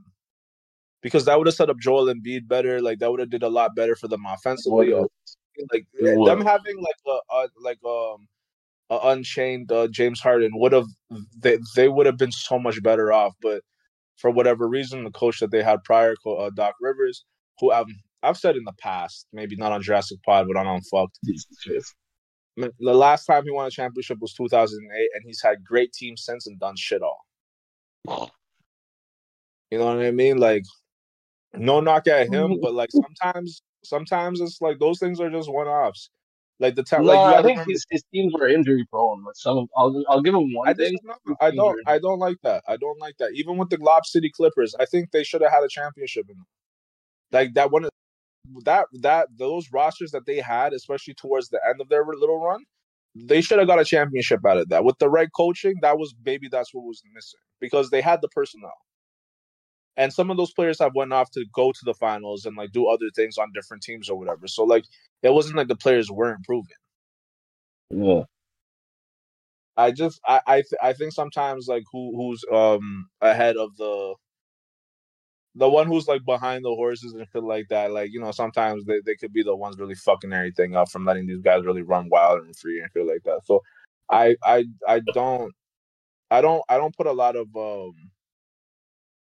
because 1.01 1.25
that 1.25 1.37
would 1.37 1.47
have 1.47 1.55
set 1.55 1.69
up 1.69 1.77
Joel 1.79 2.13
Embiid 2.13 2.47
better. 2.47 2.81
Like 2.81 2.99
that 2.99 3.09
would 3.09 3.19
have 3.19 3.29
did 3.29 3.43
a 3.43 3.49
lot 3.49 3.75
better 3.75 3.95
for 3.95 4.07
them 4.07 4.25
offensively. 4.27 4.93
Like 5.71 5.85
them 5.93 6.41
having 6.41 6.77
like 6.77 6.95
a, 7.07 7.35
a 7.35 7.47
like 7.61 7.79
um 7.85 8.27
uh, 8.89 8.99
unchained 9.03 9.71
uh, 9.71 9.87
James 9.87 10.19
Harden 10.19 10.51
would 10.55 10.71
have 10.71 10.87
they 11.37 11.59
they 11.75 11.87
would 11.89 12.05
have 12.05 12.17
been 12.17 12.31
so 12.31 12.59
much 12.59 12.81
better 12.81 13.11
off. 13.13 13.33
But 13.41 13.61
for 14.17 14.31
whatever 14.31 14.67
reason, 14.67 15.03
the 15.03 15.11
coach 15.11 15.39
that 15.39 15.51
they 15.51 15.63
had 15.63 15.83
prior, 15.83 16.15
uh, 16.25 16.49
Doc 16.55 16.75
Rivers, 16.81 17.25
who 17.59 17.71
I've 17.71 17.87
I've 18.23 18.37
said 18.37 18.55
in 18.55 18.63
the 18.65 18.73
past, 18.79 19.27
maybe 19.31 19.55
not 19.55 19.71
on 19.71 19.81
Jurassic 19.81 20.19
Pod, 20.23 20.47
but 20.47 20.57
on 20.57 20.67
Unfucked. 20.67 21.19
The 22.57 22.93
last 22.93 23.25
time 23.25 23.45
he 23.45 23.51
won 23.51 23.67
a 23.67 23.71
championship 23.71 24.17
was 24.19 24.33
2008, 24.33 25.09
and 25.13 25.23
he's 25.25 25.41
had 25.41 25.63
great 25.63 25.93
teams 25.93 26.23
since 26.25 26.45
and 26.47 26.59
done 26.59 26.75
shit 26.75 27.01
all. 27.01 27.25
You 29.71 29.77
know 29.77 29.95
what 29.95 30.05
I 30.05 30.11
mean? 30.11 30.37
Like, 30.37 30.63
no 31.53 31.79
knock 31.79 32.07
at 32.07 32.27
him, 32.33 32.59
but 32.61 32.73
like 32.73 32.89
sometimes, 32.91 33.61
sometimes 33.85 34.41
it's 34.41 34.59
like 34.61 34.79
those 34.79 34.99
things 34.99 35.21
are 35.21 35.29
just 35.29 35.51
one 35.51 35.67
offs. 35.67 36.09
Like 36.59 36.75
the 36.75 36.83
time, 36.83 37.05
no, 37.05 37.13
like 37.13 37.37
I 37.37 37.41
think 37.41 37.61
his, 37.67 37.85
his, 37.89 38.03
teams 38.13 38.33
were 38.33 38.49
injury 38.49 38.85
prone. 38.89 39.23
But 39.23 39.37
some, 39.37 39.67
I'll 39.77 40.03
I'll 40.09 40.21
give 40.21 40.35
him 40.35 40.53
one 40.53 40.67
I 40.67 40.73
thing. 40.73 40.97
I 41.39 41.51
don't, 41.51 41.79
I 41.87 41.99
don't 41.99 42.19
like 42.19 42.35
that. 42.43 42.63
I 42.67 42.75
don't 42.75 42.99
like 42.99 43.15
that. 43.19 43.31
Even 43.33 43.57
with 43.57 43.69
the 43.69 43.77
Lob 43.77 44.05
City 44.05 44.29
Clippers, 44.29 44.75
I 44.77 44.85
think 44.85 45.11
they 45.11 45.23
should 45.23 45.41
have 45.41 45.51
had 45.51 45.63
a 45.63 45.69
championship 45.69 46.25
in 46.29 46.35
them. 46.35 46.47
Like 47.31 47.53
that 47.53 47.71
one, 47.71 47.87
that 48.65 48.87
that 49.01 49.27
those 49.37 49.69
rosters 49.71 50.11
that 50.11 50.25
they 50.25 50.41
had, 50.41 50.73
especially 50.73 51.13
towards 51.13 51.47
the 51.47 51.61
end 51.65 51.79
of 51.79 51.87
their 51.87 52.03
little 52.05 52.43
run, 52.43 52.65
they 53.15 53.39
should 53.39 53.59
have 53.59 53.67
got 53.67 53.79
a 53.79 53.85
championship 53.85 54.45
out 54.45 54.57
of 54.57 54.67
that. 54.67 54.83
With 54.83 54.97
the 54.99 55.09
right 55.09 55.29
coaching, 55.33 55.75
that 55.81 55.97
was 55.97 56.13
maybe 56.25 56.49
that's 56.49 56.73
what 56.73 56.83
was 56.83 57.01
missing 57.13 57.39
because 57.61 57.89
they 57.89 58.01
had 58.01 58.21
the 58.21 58.29
personnel. 58.29 58.73
And 59.97 60.13
some 60.13 60.31
of 60.31 60.37
those 60.37 60.53
players 60.53 60.79
have 60.79 60.95
went 60.95 61.11
off 61.13 61.29
to 61.31 61.45
go 61.53 61.71
to 61.71 61.79
the 61.83 61.93
finals 61.93 62.45
and 62.45 62.55
like 62.55 62.71
do 62.71 62.87
other 62.87 63.09
things 63.15 63.37
on 63.37 63.51
different 63.53 63.83
teams 63.83 64.09
or 64.09 64.17
whatever. 64.17 64.47
So 64.47 64.63
like 64.63 64.85
it 65.23 65.33
wasn't 65.33 65.57
like 65.57 65.67
the 65.67 65.75
players 65.75 66.09
weren't 66.09 66.37
improving. 66.37 66.75
Yeah. 67.89 68.23
I 69.77 69.91
just 69.91 70.19
I 70.27 70.41
I, 70.47 70.55
th- 70.55 70.79
I 70.81 70.93
think 70.93 71.13
sometimes 71.13 71.67
like 71.67 71.83
who 71.91 72.13
who's 72.15 72.43
um 72.51 73.09
ahead 73.21 73.57
of 73.57 73.75
the 73.77 74.15
the 75.55 75.69
one 75.69 75.87
who's 75.87 76.07
like 76.07 76.23
behind 76.25 76.63
the 76.63 76.69
horses 76.69 77.13
and 77.13 77.25
shit 77.31 77.43
like 77.43 77.67
that, 77.69 77.91
like 77.91 78.11
you 78.11 78.19
know, 78.21 78.31
sometimes 78.31 78.85
they, 78.85 79.01
they 79.05 79.15
could 79.15 79.33
be 79.33 79.43
the 79.43 79.55
ones 79.55 79.77
really 79.77 79.95
fucking 79.95 80.31
everything 80.31 80.75
up 80.75 80.89
from 80.89 81.05
letting 81.05 81.27
these 81.27 81.41
guys 81.41 81.65
really 81.65 81.81
run 81.81 82.09
wild 82.09 82.41
and 82.41 82.55
free 82.55 82.79
and 82.79 82.89
shit 82.93 83.05
like 83.05 83.23
that. 83.23 83.41
So 83.45 83.61
I 84.09 84.35
I 84.43 84.65
I 84.87 85.01
don't 85.13 85.51
I 86.31 86.41
don't 86.41 86.63
I 86.69 86.77
don't 86.77 86.95
put 86.95 87.07
a 87.07 87.11
lot 87.11 87.35
of 87.35 87.47
um 87.55 87.93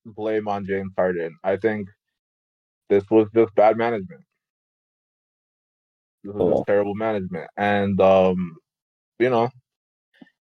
blame 0.04 0.48
on 0.48 0.66
James 0.66 0.92
Harden. 0.96 1.36
I 1.44 1.56
think 1.56 1.88
this 2.88 3.04
was 3.10 3.28
just 3.34 3.54
bad 3.54 3.76
management. 3.76 4.22
This 6.24 6.34
was 6.34 6.64
terrible 6.66 6.94
management, 6.94 7.48
and 7.56 8.00
um, 8.00 8.56
you 9.18 9.30
know, 9.30 9.50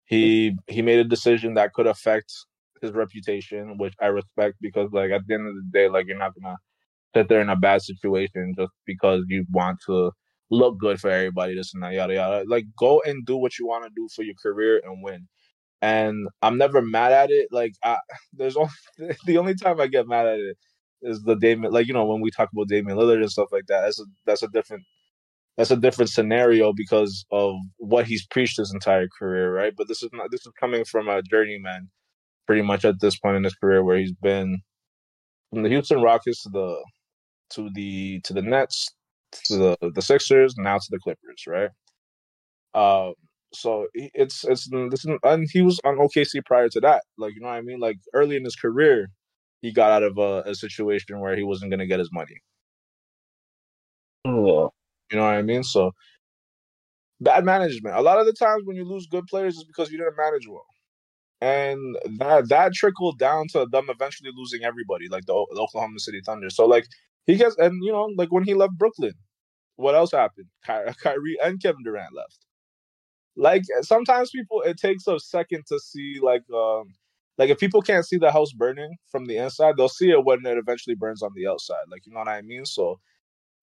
he 0.06 0.56
he 0.68 0.82
made 0.82 1.00
a 1.00 1.04
decision 1.04 1.56
that 1.56 1.74
could 1.74 1.88
affect 1.88 2.34
his 2.82 2.92
reputation, 2.92 3.78
which 3.78 3.94
I 4.02 4.08
respect 4.08 4.56
because, 4.62 4.90
like, 4.92 5.12
at 5.12 5.22
the 5.28 5.34
end 5.36 5.48
of 5.48 5.56
the 5.56 5.70
day, 5.74 5.90
like, 5.90 6.08
you're 6.08 6.18
not 6.18 6.34
gonna 6.40 6.58
sit 7.16 7.30
there 7.30 7.42
in 7.42 7.50
a 7.50 7.56
bad 7.56 7.82
situation 7.82 8.54
just 8.58 8.72
because 8.86 9.24
you 9.28 9.46
want 9.52 9.80
to 9.88 10.12
look 10.52 10.80
good 10.80 11.00
for 11.00 11.10
everybody, 11.10 11.56
this 11.56 11.74
and 11.74 11.84
that, 11.84 11.94
yada 11.94 12.14
yada. 12.16 12.46
Like, 12.48 12.66
go 12.80 13.02
and 13.06 13.26
do 13.26 13.38
what 13.38 13.60
you 13.60 13.68
want 13.68 13.86
to 13.86 13.92
do 13.96 14.08
for 14.16 14.24
your 14.24 14.36
career 14.42 14.82
and 14.86 15.04
win 15.04 15.28
and 15.82 16.28
I'm 16.42 16.58
never 16.58 16.82
mad 16.82 17.12
at 17.12 17.32
it. 17.32 17.50
Like 17.52 17.74
I, 17.84 17.98
there's 18.34 18.58
only 18.58 18.72
the 19.26 19.38
only 19.38 19.56
time 19.56 19.80
I 19.80 19.88
get 19.88 20.08
mad 20.08 20.28
at 20.28 20.40
it 20.40 20.58
is 21.02 21.22
the 21.24 21.36
Damian. 21.36 21.74
Like 21.74 21.88
you 21.88 21.94
know 21.94 22.06
when 22.06 22.22
we 22.22 22.32
talk 22.32 22.50
about 22.54 22.68
Damian 22.70 22.98
Lillard 22.98 23.22
and 23.22 23.32
stuff 23.32 23.50
like 23.52 23.68
that. 23.68 23.82
That's 23.82 24.00
a 24.00 24.06
that's 24.26 24.44
a 24.44 24.48
different 24.50 24.84
that's 25.58 25.72
a 25.72 25.78
different 25.78 26.12
scenario 26.12 26.72
because 26.74 27.26
of 27.32 27.56
what 27.78 28.06
he's 28.06 28.26
preached 28.28 28.58
his 28.58 28.74
entire 28.74 29.08
career, 29.20 29.54
right? 29.54 29.74
But 29.76 29.88
this 29.88 30.04
is 30.04 30.10
not 30.14 30.32
this 30.32 30.46
is 30.46 30.54
coming 30.60 30.86
from 30.86 31.08
a 31.10 31.22
journeyman, 31.24 31.90
pretty 32.46 32.62
much 32.62 32.86
at 32.86 33.02
this 33.02 33.18
point 33.20 33.38
in 33.38 33.44
his 33.44 33.56
career 33.56 33.84
where 33.84 33.98
he's 33.98 34.14
been 34.14 34.60
from 35.52 35.64
the 35.64 35.70
Houston 35.70 36.02
Rockets 36.02 36.44
to 36.44 36.50
the 36.50 36.84
to 37.52 37.70
the 37.74 38.20
to 38.22 38.34
the 38.34 38.42
Nets 38.42 38.90
to 39.46 39.58
the 39.58 39.92
the 39.94 40.02
Sixers 40.02 40.56
now 40.58 40.78
to 40.78 40.88
the 40.92 41.00
Clippers, 41.00 41.46
right? 41.48 41.70
Um, 42.74 43.14
so 43.54 43.88
it's 43.94 44.44
it's 44.44 44.70
mm, 44.70 44.90
this 44.92 45.06
mm, 45.06 45.18
and 45.24 45.48
he 45.52 45.62
was 45.62 45.80
on 45.84 45.98
OKC 45.98 46.46
prior 46.46 46.70
to 46.70 46.80
that. 46.82 47.04
Like 47.18 47.34
you 47.36 47.42
know 47.42 47.48
what 47.48 47.56
I 47.56 47.62
mean? 47.62 47.80
Like 47.80 47.98
early 48.14 48.36
in 48.36 48.44
his 48.44 48.56
career, 48.56 49.10
he 49.62 49.72
got 49.72 49.92
out 49.92 50.04
of 50.04 50.18
a, 50.18 50.44
a 50.50 50.56
situation 50.56 51.20
where 51.20 51.36
he 51.36 51.44
wasn't 51.44 51.72
going 51.72 51.80
to 51.80 51.88
get 51.88 52.00
his 52.00 52.12
money. 52.12 52.42
Oh. 54.26 54.72
You 55.12 55.18
know 55.18 55.24
what 55.24 55.36
I 55.36 55.42
mean? 55.42 55.64
So 55.64 55.92
bad 57.22 57.46
management. 57.46 57.96
A 57.96 58.02
lot 58.02 58.20
of 58.20 58.26
the 58.26 58.34
times 58.34 58.64
when 58.66 58.76
you 58.76 58.84
lose 58.84 59.08
good 59.08 59.26
players 59.28 59.56
is 59.56 59.64
because 59.64 59.92
you 59.92 59.98
didn't 59.98 60.18
manage 60.18 60.48
well. 60.48 60.66
And 61.40 61.98
that 62.20 62.50
that 62.50 62.74
trickled 62.74 63.20
down 63.20 63.48
to 63.54 63.68
them 63.72 63.86
eventually 63.90 64.32
losing 64.36 64.64
everybody, 64.64 65.08
like 65.08 65.26
the, 65.26 65.34
the 65.54 65.62
Oklahoma 65.62 66.00
City 66.00 66.20
Thunder. 66.26 66.50
So 66.50 66.66
like 66.66 66.88
he 67.26 67.36
gets, 67.36 67.56
and 67.58 67.80
you 67.84 67.92
know, 67.92 68.10
like 68.18 68.32
when 68.32 68.44
he 68.44 68.56
left 68.56 68.78
Brooklyn, 68.78 69.14
what 69.76 69.96
else 69.96 70.12
happened? 70.12 70.48
Ky- 70.66 70.94
Kyrie 71.04 71.38
and 71.44 71.62
Kevin 71.62 71.84
Durant 71.84 72.16
left 72.16 72.47
like 73.38 73.64
sometimes 73.82 74.32
people 74.32 74.62
it 74.64 74.78
takes 74.78 75.08
a 75.08 75.20
second 75.20 75.64
to 75.68 75.80
see 75.80 76.16
like 76.22 76.44
um 76.54 76.94
like 77.38 77.52
if 77.52 77.60
people 77.60 77.84
can't 77.84 78.06
see 78.06 78.18
the 78.18 78.32
house 78.32 78.52
burning 78.52 78.96
from 79.12 79.26
the 79.28 79.38
inside 79.38 79.78
they'll 79.78 79.88
see 79.88 80.10
it 80.10 80.26
when 80.26 80.44
it 80.46 80.58
eventually 80.58 80.96
burns 80.96 81.22
on 81.22 81.32
the 81.36 81.48
outside 81.48 81.86
like 81.90 82.06
you 82.06 82.12
know 82.12 82.20
what 82.20 82.28
i 82.28 82.42
mean? 82.42 82.66
So 82.66 83.00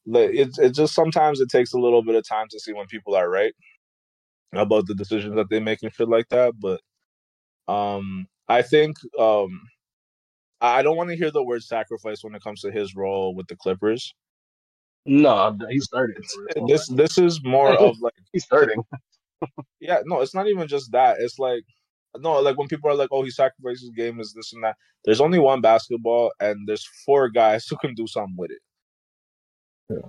it, 0.07 0.57
it 0.59 0.71
just 0.71 0.95
sometimes 0.95 1.41
it 1.41 1.49
takes 1.49 1.73
a 1.73 1.79
little 1.79 2.03
bit 2.03 2.15
of 2.15 2.27
time 2.27 2.47
to 2.51 2.61
see 2.61 2.73
when 2.73 2.87
people 2.87 3.15
are 3.15 3.29
right 3.29 3.53
about 4.53 4.87
the 4.87 4.95
decisions 4.95 5.35
that 5.35 5.49
they 5.51 5.59
make 5.59 5.83
and 5.83 5.93
shit 5.93 6.09
like 6.09 6.29
that 6.29 6.53
but 6.61 6.81
um 7.73 8.27
i 8.49 8.63
think 8.63 8.97
um 9.19 9.61
i 10.61 10.83
don't 10.83 10.97
want 10.97 11.11
to 11.11 11.17
hear 11.17 11.31
the 11.31 11.43
word 11.43 11.63
sacrifice 11.63 12.23
when 12.23 12.35
it 12.35 12.43
comes 12.43 12.61
to 12.61 12.71
his 12.71 12.95
role 12.95 13.35
with 13.35 13.49
the 13.49 13.57
clippers. 13.57 14.15
No 15.07 15.57
he 15.69 15.81
started. 15.81 16.25
this 16.69 16.87
this 16.89 17.19
is 17.19 17.43
more 17.43 17.73
of 17.79 18.01
like 18.01 18.15
he's 18.33 18.45
starting 18.45 18.83
yeah, 19.81 20.01
no, 20.05 20.21
it's 20.21 20.35
not 20.35 20.49
even 20.49 20.69
just 20.69 20.93
that. 20.93 21.17
It's 21.21 21.39
like 21.39 21.65
no, 22.19 22.41
like 22.41 22.57
when 22.57 22.69
people 22.69 22.91
are 22.91 22.95
like, 22.95 23.09
"Oh, 23.13 23.23
he 23.23 23.31
sacrifices 23.31 23.91
game 23.97 24.21
is 24.21 24.33
this 24.35 24.53
and 24.53 24.63
that." 24.65 24.77
There's 25.05 25.21
only 25.21 25.39
one 25.39 25.61
basketball, 25.61 26.33
and 26.41 26.67
there's 26.69 26.89
four 27.05 27.29
guys 27.29 27.67
who 27.67 27.77
can 27.77 27.95
do 27.95 28.07
something 28.07 28.37
with 28.39 28.51
it. 28.51 28.61
Yeah. 29.91 30.09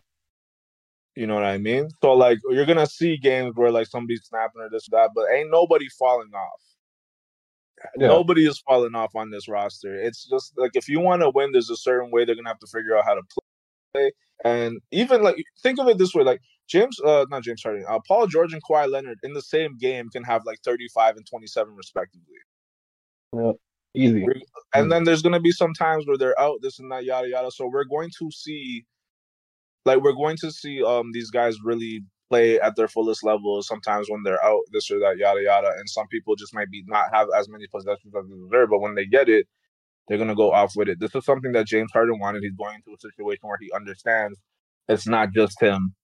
You 1.16 1.28
know 1.28 1.36
what 1.36 1.46
I 1.46 1.58
mean? 1.58 1.90
So 2.04 2.14
like, 2.14 2.40
you're 2.50 2.66
gonna 2.66 2.88
see 2.88 3.18
games 3.18 3.54
where 3.56 3.72
like 3.72 3.88
somebody's 3.88 4.26
snapping 4.26 4.62
or 4.62 4.70
this 4.70 4.88
or 4.92 4.98
that, 4.98 5.12
but 5.16 5.26
ain't 5.34 5.52
nobody 5.52 5.88
falling 5.98 6.32
off. 6.34 6.62
Yeah. 7.98 8.08
Nobody 8.08 8.46
is 8.46 8.60
falling 8.60 8.96
off 8.96 9.16
on 9.16 9.32
this 9.32 9.48
roster. 9.48 9.96
It's 9.96 10.28
just 10.30 10.54
like 10.58 10.72
if 10.76 10.88
you 10.90 11.00
want 11.00 11.22
to 11.22 11.30
win, 11.30 11.52
there's 11.52 11.70
a 11.70 11.78
certain 11.78 12.12
way 12.12 12.26
they're 12.26 12.36
gonna 12.36 12.50
have 12.50 12.60
to 12.60 12.68
figure 12.68 12.98
out 12.98 13.06
how 13.06 13.16
to 13.16 13.22
play. 13.94 14.12
And 14.44 14.80
even 14.92 15.24
like 15.24 15.38
think 15.64 15.80
of 15.80 15.88
it 15.88 15.98
this 15.98 16.14
way, 16.14 16.24
like 16.24 16.42
James, 16.68 17.00
uh, 17.06 17.26
not 17.30 17.44
James 17.44 17.62
Harden, 17.64 17.86
uh, 17.88 18.00
Paul 18.08 18.28
George 18.28 18.54
and 18.54 18.62
Kawhi 18.64 18.90
Leonard 18.90 19.20
in 19.24 19.34
the 19.34 19.42
same 19.42 19.78
game 19.78 20.10
can 20.10 20.24
have 20.24 20.44
like 20.46 20.60
35 20.64 21.18
and 21.18 21.26
27 21.28 21.76
respectively. 21.76 22.38
Yeah, 23.34 23.52
easy. 23.96 24.26
And 24.74 24.92
then 24.92 25.04
there's 25.04 25.22
gonna 25.22 25.40
be 25.40 25.52
some 25.52 25.74
times 25.74 26.08
where 26.08 26.18
they're 26.18 26.40
out, 26.40 26.58
this 26.62 26.80
and 26.80 26.92
that, 26.92 27.06
yada 27.06 27.30
yada. 27.30 27.52
So 27.52 27.68
we're 27.68 27.86
going 27.86 28.10
to 28.20 28.32
see, 28.32 28.86
like, 29.86 30.02
we're 30.02 30.14
going 30.14 30.38
to 30.38 30.52
see 30.52 30.84
um 30.84 31.12
these 31.14 31.30
guys 31.30 31.58
really 31.64 32.02
play 32.30 32.60
at 32.60 32.76
their 32.76 32.88
fullest 32.88 33.24
level. 33.24 33.62
Sometimes 33.62 34.08
when 34.10 34.24
they're 34.24 34.44
out, 34.44 34.62
this 34.72 34.90
or 34.90 35.00
that, 35.00 35.18
yada 35.18 35.42
yada. 35.44 35.70
And 35.78 35.88
some 35.88 36.08
people 36.08 36.36
just 36.36 36.56
might 36.56 36.72
be 36.72 36.84
not 36.88 37.14
have 37.14 37.28
as 37.38 37.48
many 37.48 37.68
possessions 37.68 38.14
as 38.18 38.26
they 38.28 38.36
deserve, 38.36 38.70
but 38.72 38.80
when 38.80 38.96
they 38.96 39.06
get 39.06 39.30
it, 39.30 39.48
they're 40.08 40.18
gonna 40.18 40.36
go 40.36 40.52
off 40.52 40.74
with 40.76 40.90
it. 40.90 41.00
This 41.00 41.14
is 41.14 41.26
something 41.26 41.52
that 41.52 41.68
James 41.68 41.92
Harden 41.94 42.20
wanted. 42.20 42.42
He's 42.42 42.56
going 42.56 42.76
into 42.76 42.96
a 42.96 43.00
situation 43.00 43.48
where 43.48 43.60
he 43.62 43.72
understands 43.72 44.40
it's 44.88 45.08
not 45.08 45.32
just 45.34 45.62
him 45.62 45.96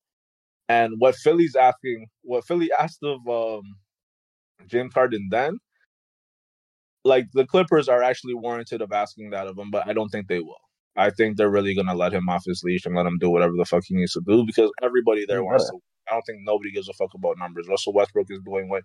and 0.72 0.94
what 1.00 1.16
Philly's 1.16 1.56
asking, 1.56 2.08
what 2.22 2.46
Philly 2.46 2.70
asked 2.80 3.04
of 3.04 3.20
um, 3.28 3.64
James 4.68 4.94
Harden 4.94 5.28
then, 5.30 5.58
like 7.04 7.26
the 7.34 7.46
Clippers 7.46 7.90
are 7.90 8.02
actually 8.02 8.36
warranted 8.36 8.82
of 8.82 8.92
asking 8.94 9.32
that 9.32 9.48
of 9.48 9.58
him, 9.58 9.70
but 9.70 9.86
I 9.88 9.94
don't 9.94 10.10
think 10.10 10.28
they 10.28 10.40
will. 10.40 10.64
I 10.96 11.10
think 11.10 11.36
they're 11.36 11.50
really 11.58 11.76
gonna 11.76 11.96
let 11.96 12.14
him 12.14 12.30
off 12.30 12.44
his 12.46 12.62
leash 12.64 12.86
and 12.86 12.96
let 12.96 13.06
him 13.06 13.18
do 13.20 13.30
whatever 13.30 13.54
the 13.58 13.66
fuck 13.66 13.84
he 13.86 13.96
needs 13.96 14.14
to 14.14 14.22
do 14.26 14.46
because 14.46 14.72
everybody 14.82 15.26
there 15.26 15.44
wants 15.44 15.70
to. 15.70 15.78
I 16.10 16.14
don't 16.14 16.24
think 16.24 16.40
nobody 16.44 16.72
gives 16.72 16.90
a 16.90 16.94
fuck 16.94 17.12
about 17.16 17.38
numbers. 17.38 17.68
Russell 17.70 17.94
Westbrook 17.94 18.28
is 18.30 18.40
doing 18.46 18.70
what 18.70 18.84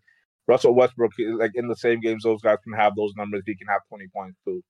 Russell 0.49 0.75
Westbrook 0.75 1.13
is 1.19 1.35
like 1.39 1.53
in 1.55 1.69
the 1.69 1.77
same 1.77 2.01
games 2.01 2.25
those 2.25 2.43
guys 2.43 2.59
can 2.65 2.73
have 2.79 2.95
those 2.97 3.13
numbers. 3.17 3.43
He 3.47 3.57
can 3.57 3.69
have 3.69 3.83
twenty 3.89 4.07
points 4.15 4.39
too. 4.45 4.63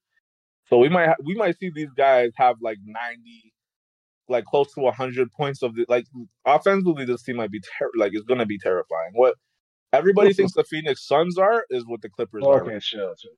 So 0.69 0.77
we 0.77 0.89
might 0.89 1.15
we 1.23 1.35
might 1.35 1.57
see 1.57 1.71
these 1.73 1.93
guys 1.97 2.31
have 2.37 2.57
like 2.61 2.77
ninety, 2.85 3.53
like 4.29 4.45
close 4.45 4.73
to 4.73 4.91
hundred 4.91 5.31
points 5.31 5.63
of 5.63 5.75
the 5.75 5.85
like 5.87 6.05
offensively. 6.45 7.05
This 7.05 7.23
team 7.23 7.37
might 7.37 7.51
be 7.51 7.61
ter- 7.61 7.91
like 7.95 8.11
it's 8.13 8.25
gonna 8.25 8.45
be 8.45 8.59
terrifying. 8.59 9.11
What 9.13 9.35
everybody 9.93 10.33
thinks 10.33 10.53
the 10.53 10.63
Phoenix 10.63 11.07
Suns 11.07 11.37
are 11.37 11.65
is 11.69 11.85
what 11.85 12.01
the 12.01 12.09
Clippers 12.09 12.43
okay, 12.43 12.51
are. 12.51 12.63
Okay, 12.63 12.79
sure, 12.79 13.13
sure. 13.19 13.31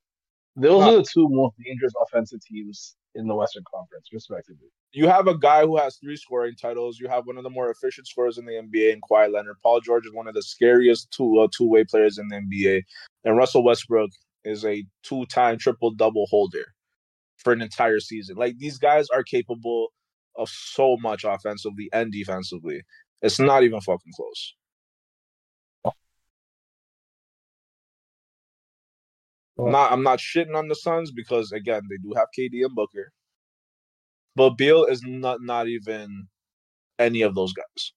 Those 0.56 0.84
are 0.84 0.96
the 0.98 1.04
two 1.04 1.28
most 1.30 1.56
dangerous 1.64 1.94
offensive 2.04 2.42
teams 2.42 2.96
in 3.16 3.28
the 3.28 3.36
Western 3.36 3.64
Conference, 3.74 4.08
respectively. 4.12 4.68
You 4.92 5.08
have 5.08 5.28
a 5.28 5.38
guy 5.38 5.62
who 5.62 5.78
has 5.78 5.98
three 5.98 6.18
scoring 6.18 6.56
titles. 6.60 7.00
You 7.00 7.08
have 7.08 7.26
one 7.26 7.38
of 7.38 7.44
the 7.44 7.50
more 7.50 7.70
efficient 7.70 8.08
scorers 8.08 8.38
in 8.38 8.46
the 8.46 8.54
NBA 8.54 8.94
in 8.94 9.02
Kawhi 9.02 9.32
Leonard. 9.32 9.58
Paul 9.64 9.80
George 9.82 10.06
is 10.06 10.14
one 10.14 10.28
of 10.28 10.34
the 10.34 10.42
scariest 10.42 11.12
two 11.12 11.40
uh, 11.40 11.48
two 11.56 11.68
way 11.68 11.84
players 11.84 12.18
in 12.18 12.28
the 12.28 12.38
NBA, 12.38 12.84
and 13.26 13.38
Russell 13.38 13.64
Westbrook 13.64 14.10
is 14.44 14.66
a 14.66 14.86
two 15.04 15.26
time 15.28 15.58
triple 15.58 15.92
double 15.92 16.26
holder 16.30 16.66
for 17.38 17.54
an 17.54 17.62
entire 17.62 18.00
season. 18.00 18.36
Like 18.36 18.58
these 18.58 18.78
guys 18.78 19.08
are 19.10 19.24
capable 19.24 19.90
of 20.36 20.50
so 20.50 20.98
much 20.98 21.24
offensively 21.24 21.90
and 21.94 22.12
defensively. 22.12 22.82
It's 23.22 23.40
not 23.40 23.64
even 23.64 23.82
fucking 23.82 24.14
close. 24.16 24.56
I'm 29.60 29.72
not 29.72 29.92
I'm 29.92 30.04
not 30.04 30.20
shitting 30.20 30.56
on 30.56 30.68
the 30.68 30.76
Suns 30.76 31.12
because 31.12 31.52
again 31.52 31.82
they 31.90 31.98
do 31.98 32.14
have 32.16 32.28
KD 32.38 32.66
and 32.66 32.76
Booker, 32.76 33.12
but 34.36 34.52
Beal 34.52 34.86
is 34.86 35.02
not 35.04 35.42
not 35.42 35.68
even 35.68 36.28
any 36.98 37.22
of 37.24 37.36
those 37.36 37.54
guys. 37.54 37.94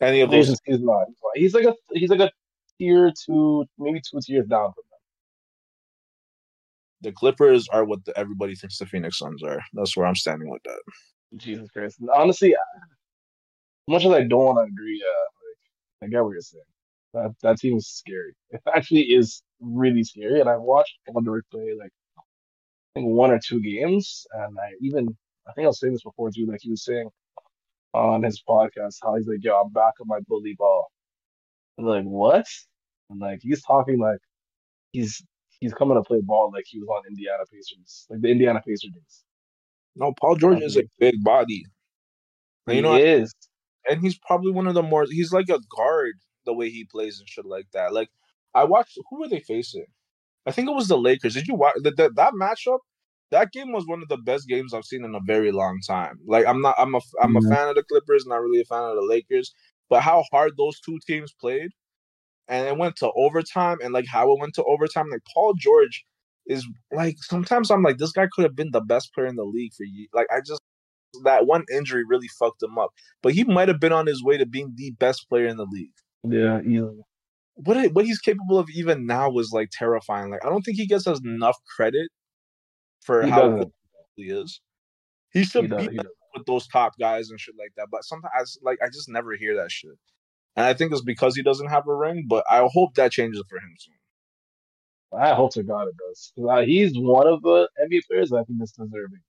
Any 0.00 0.20
of 0.20 0.30
those. 0.30 0.48
He's, 0.48 0.60
he's 0.64 0.80
not. 0.80 1.06
He's 1.34 1.54
like 1.54 1.64
a 1.64 1.74
he's 1.92 2.10
like 2.10 2.20
a 2.20 2.30
tier 2.78 3.12
two, 3.24 3.64
maybe 3.78 4.00
two 4.00 4.20
tiers 4.22 4.46
down 4.46 4.72
from 4.72 4.84
them. 4.90 5.00
The 7.02 7.12
Clippers 7.12 7.68
are 7.68 7.84
what 7.84 8.04
the, 8.04 8.18
everybody 8.18 8.54
thinks 8.54 8.78
the 8.78 8.86
Phoenix 8.86 9.18
Suns 9.18 9.42
are. 9.42 9.60
That's 9.72 9.96
where 9.96 10.06
I'm 10.06 10.14
standing 10.14 10.50
with 10.50 10.62
that. 10.64 10.80
Jesus 11.36 11.70
Christ! 11.70 11.98
Honestly, 12.14 12.54
as 12.54 12.58
much 13.88 14.04
as 14.04 14.12
I 14.12 14.22
don't 14.24 14.44
want 14.44 14.58
to 14.68 14.72
agree, 14.72 15.02
uh, 15.02 15.26
like 16.04 16.08
I 16.08 16.12
get 16.12 16.22
what 16.24 16.32
you're 16.32 16.40
saying. 16.40 16.62
That 17.14 17.32
that 17.42 17.58
team 17.58 17.76
is 17.76 17.88
scary. 17.88 18.34
It 18.50 18.62
actually 18.74 19.02
is 19.02 19.42
really 19.60 20.04
scary. 20.04 20.40
And 20.40 20.48
I've 20.48 20.60
watched 20.60 20.98
George 21.24 21.44
play 21.50 21.74
like 21.78 21.92
I 22.82 23.00
think 23.00 23.08
one 23.08 23.30
or 23.30 23.40
two 23.44 23.60
games, 23.62 24.26
and 24.32 24.56
I 24.58 24.72
even 24.80 25.16
I 25.48 25.52
think 25.52 25.64
I 25.64 25.68
was 25.68 25.80
saying 25.80 25.94
this 25.94 26.02
before 26.04 26.30
too. 26.30 26.46
Like 26.46 26.60
he 26.62 26.70
was 26.70 26.84
saying 26.84 27.10
on 27.94 28.22
his 28.22 28.42
podcast 28.48 28.96
how 29.02 29.16
he's 29.16 29.26
like, 29.28 29.42
"Yo, 29.42 29.54
I'm 29.60 29.72
back 29.72 29.94
on 30.00 30.08
my 30.08 30.20
bully 30.28 30.54
ball." 30.58 30.88
And 31.78 31.86
like, 31.86 32.04
what? 32.04 32.46
And 33.10 33.20
like 33.20 33.40
he's 33.42 33.62
talking 33.62 33.98
like 33.98 34.20
he's 34.92 35.22
he's 35.60 35.74
coming 35.74 35.96
to 35.96 36.02
play 36.02 36.20
ball 36.22 36.50
like 36.54 36.64
he 36.66 36.80
was 36.80 36.88
on 36.88 37.02
Indiana 37.08 37.44
Pacers, 37.52 38.06
like 38.10 38.20
the 38.22 38.30
Indiana 38.30 38.62
Pacers. 38.66 39.24
No, 39.96 40.12
Paul 40.20 40.36
George 40.36 40.62
is 40.62 40.76
a 40.76 40.84
big 40.98 41.24
body. 41.24 41.64
He 42.66 42.76
you 42.76 42.82
know, 42.82 42.96
is, 42.96 43.34
and 43.88 44.00
he's 44.00 44.18
probably 44.18 44.52
one 44.52 44.66
of 44.66 44.74
the 44.74 44.82
more. 44.82 45.06
He's 45.08 45.32
like 45.32 45.48
a 45.48 45.60
guard 45.74 46.14
the 46.44 46.52
way 46.52 46.68
he 46.68 46.84
plays 46.84 47.18
and 47.18 47.28
shit 47.28 47.46
like 47.46 47.66
that. 47.72 47.92
Like 47.92 48.08
I 48.54 48.64
watched. 48.64 48.98
Who 49.10 49.20
were 49.20 49.28
they 49.28 49.40
facing? 49.40 49.86
I 50.44 50.50
think 50.52 50.68
it 50.68 50.74
was 50.74 50.88
the 50.88 50.98
Lakers. 50.98 51.34
Did 51.34 51.48
you 51.48 51.54
watch 51.54 51.74
that? 51.82 51.96
That, 51.96 52.14
that 52.16 52.34
matchup? 52.34 52.78
That 53.30 53.52
game 53.52 53.72
was 53.72 53.86
one 53.86 54.02
of 54.02 54.08
the 54.08 54.18
best 54.18 54.46
games 54.48 54.72
I've 54.72 54.84
seen 54.84 55.04
in 55.04 55.14
a 55.14 55.20
very 55.26 55.50
long 55.50 55.80
time. 55.86 56.18
Like 56.26 56.46
I'm 56.46 56.60
not. 56.60 56.74
I'm 56.78 56.94
a. 56.94 57.00
I'm 57.22 57.36
a 57.36 57.40
fan 57.42 57.68
of 57.68 57.76
the 57.76 57.82
Clippers. 57.84 58.26
Not 58.26 58.42
really 58.42 58.60
a 58.60 58.64
fan 58.64 58.82
of 58.82 58.96
the 58.96 59.02
Lakers. 59.02 59.54
But 59.88 60.02
how 60.02 60.24
hard 60.30 60.52
those 60.56 60.80
two 60.80 60.98
teams 61.06 61.32
played, 61.40 61.70
and 62.48 62.66
it 62.66 62.76
went 62.76 62.96
to 62.96 63.10
overtime, 63.16 63.78
and 63.82 63.94
like 63.94 64.06
how 64.06 64.30
it 64.32 64.40
went 64.40 64.54
to 64.54 64.64
overtime. 64.64 65.08
Like 65.10 65.22
Paul 65.32 65.54
George 65.54 66.04
is 66.46 66.66
like 66.92 67.16
sometimes 67.20 67.70
I'm 67.70 67.82
like 67.82 67.98
this 67.98 68.12
guy 68.12 68.28
could 68.32 68.44
have 68.44 68.56
been 68.56 68.70
the 68.70 68.80
best 68.80 69.12
player 69.14 69.26
in 69.26 69.36
the 69.36 69.44
league 69.44 69.72
for 69.74 69.84
you. 69.84 70.08
Like 70.12 70.26
I 70.30 70.40
just 70.40 70.60
that 71.24 71.46
one 71.46 71.64
injury 71.72 72.04
really 72.06 72.28
fucked 72.38 72.62
him 72.62 72.78
up. 72.78 72.90
But 73.22 73.32
he 73.32 73.44
might 73.44 73.68
have 73.68 73.80
been 73.80 73.92
on 73.92 74.06
his 74.06 74.22
way 74.22 74.36
to 74.36 74.46
being 74.46 74.74
the 74.76 74.92
best 74.92 75.28
player 75.28 75.46
in 75.46 75.56
the 75.56 75.66
league. 75.70 75.90
Yeah, 76.24 76.60
easily 76.60 77.02
what 77.56 77.92
what 77.92 78.04
he's 78.04 78.18
capable 78.18 78.58
of 78.58 78.68
even 78.74 79.06
now 79.06 79.30
was 79.30 79.50
like 79.52 79.70
terrifying. 79.72 80.30
Like 80.30 80.44
I 80.44 80.48
don't 80.48 80.62
think 80.62 80.76
he 80.76 80.86
gets 80.86 81.06
enough 81.06 81.56
credit 81.74 82.10
for 83.00 83.24
he 83.24 83.30
how 83.30 83.48
good 83.48 83.72
he 84.14 84.24
is. 84.24 84.60
He 85.32 85.44
should 85.44 85.72
he 85.80 85.88
be 85.88 85.98
with 86.34 86.46
those 86.46 86.66
top 86.68 86.92
guys 86.98 87.30
and 87.30 87.40
shit 87.40 87.54
like 87.58 87.72
that. 87.76 87.88
But 87.90 88.04
sometimes, 88.04 88.58
like, 88.62 88.78
I 88.82 88.86
just 88.86 89.08
never 89.08 89.34
hear 89.36 89.56
that 89.56 89.70
shit. 89.70 89.98
And 90.54 90.66
I 90.66 90.74
think 90.74 90.92
it's 90.92 91.02
because 91.02 91.34
he 91.34 91.42
doesn't 91.42 91.68
have 91.68 91.86
a 91.88 91.94
ring. 91.94 92.26
But 92.28 92.44
I 92.50 92.66
hope 92.70 92.94
that 92.94 93.12
changes 93.12 93.42
for 93.48 93.56
him 93.56 93.74
soon. 93.78 93.94
I 95.12 95.34
hope 95.34 95.52
to 95.54 95.62
God 95.62 95.88
it 95.88 95.94
does. 96.08 96.32
Uh, 96.48 96.62
he's 96.62 96.92
one 96.96 97.26
of 97.26 97.42
the 97.42 97.68
NBA 97.84 98.00
players 98.10 98.32
I 98.32 98.42
think 98.44 98.62
is 98.62 98.72
deserving. 98.72 99.20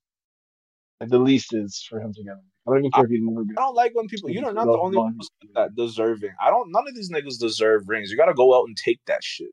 Like 1.00 1.10
the 1.10 1.20
least 1.20 1.54
is 1.54 1.86
for 1.88 2.00
him 2.00 2.14
to 2.14 2.24
get. 2.24 2.34
I 2.34 2.72
don't 2.72 2.80
even 2.80 2.92
care 2.92 3.04
I, 3.04 3.06
if 3.06 3.12
he 3.12 3.20
never. 3.22 3.42
I 3.42 3.62
don't 3.62 3.76
like 3.76 3.94
when 3.94 4.08
people. 4.08 4.30
You're 4.30 4.52
not 4.52 4.66
the 4.66 4.78
only 4.78 4.98
one 4.98 5.18
that 5.54 5.76
deserving. 5.76 6.32
I 6.42 6.50
don't. 6.50 6.72
None 6.72 6.88
of 6.88 6.96
these 6.96 7.12
niggas 7.12 7.40
deserve 7.40 7.88
rings. 7.88 8.10
You 8.10 8.18
got 8.18 8.26
to 8.26 8.34
go 8.34 8.58
out 8.58 8.66
and 8.68 8.76
take 8.76 9.00
that 9.06 9.24
shit. 9.24 9.52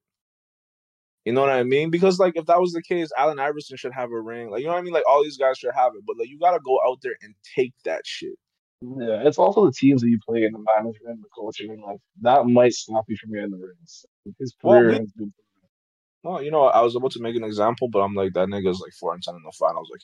You 1.24 1.32
know 1.32 1.40
what 1.40 1.50
I 1.50 1.62
mean? 1.62 1.90
Because 1.90 2.18
like 2.18 2.36
if 2.36 2.46
that 2.46 2.60
was 2.60 2.72
the 2.72 2.82
case, 2.82 3.10
Allen 3.16 3.38
Iverson 3.38 3.76
should 3.76 3.92
have 3.92 4.10
a 4.10 4.20
ring. 4.20 4.50
Like 4.50 4.60
you 4.60 4.66
know 4.66 4.72
what 4.72 4.78
I 4.78 4.82
mean? 4.82 4.92
Like 4.92 5.08
all 5.08 5.22
these 5.22 5.36
guys 5.38 5.58
should 5.58 5.74
have 5.74 5.92
it. 5.96 6.02
But 6.06 6.18
like 6.18 6.28
you 6.28 6.38
got 6.38 6.52
to 6.52 6.60
go 6.60 6.80
out 6.86 6.98
there 7.02 7.16
and 7.22 7.34
take 7.54 7.72
that 7.84 8.02
shit. 8.04 8.34
Yeah, 8.82 9.26
it's 9.26 9.38
also 9.38 9.64
the 9.64 9.72
teams 9.72 10.02
that 10.02 10.08
you 10.08 10.18
play 10.26 10.44
in 10.44 10.52
the 10.52 10.58
management, 10.58 11.22
the 11.22 11.28
coaching, 11.34 11.70
and 11.70 11.82
like 11.82 12.00
that 12.20 12.44
might 12.46 12.72
stop 12.72 13.04
you 13.08 13.16
from 13.16 13.32
getting 13.32 13.50
the 13.50 13.56
rings. 13.56 14.04
His 14.38 14.54
career 14.60 14.88
well, 14.88 14.98
has 14.98 15.12
been. 15.12 15.32
Well, 16.24 16.42
you 16.42 16.52
know, 16.52 16.64
I 16.64 16.82
was 16.82 16.96
about 16.96 17.12
to 17.12 17.22
make 17.22 17.36
an 17.36 17.44
example, 17.44 17.88
but 17.90 18.00
I'm 18.00 18.14
like 18.14 18.34
that 18.34 18.48
nigga's 18.48 18.80
like 18.80 18.94
four 19.00 19.14
and 19.14 19.22
ten 19.24 19.36
in 19.36 19.42
the 19.44 19.52
finals. 19.58 19.90
Like 19.92 20.02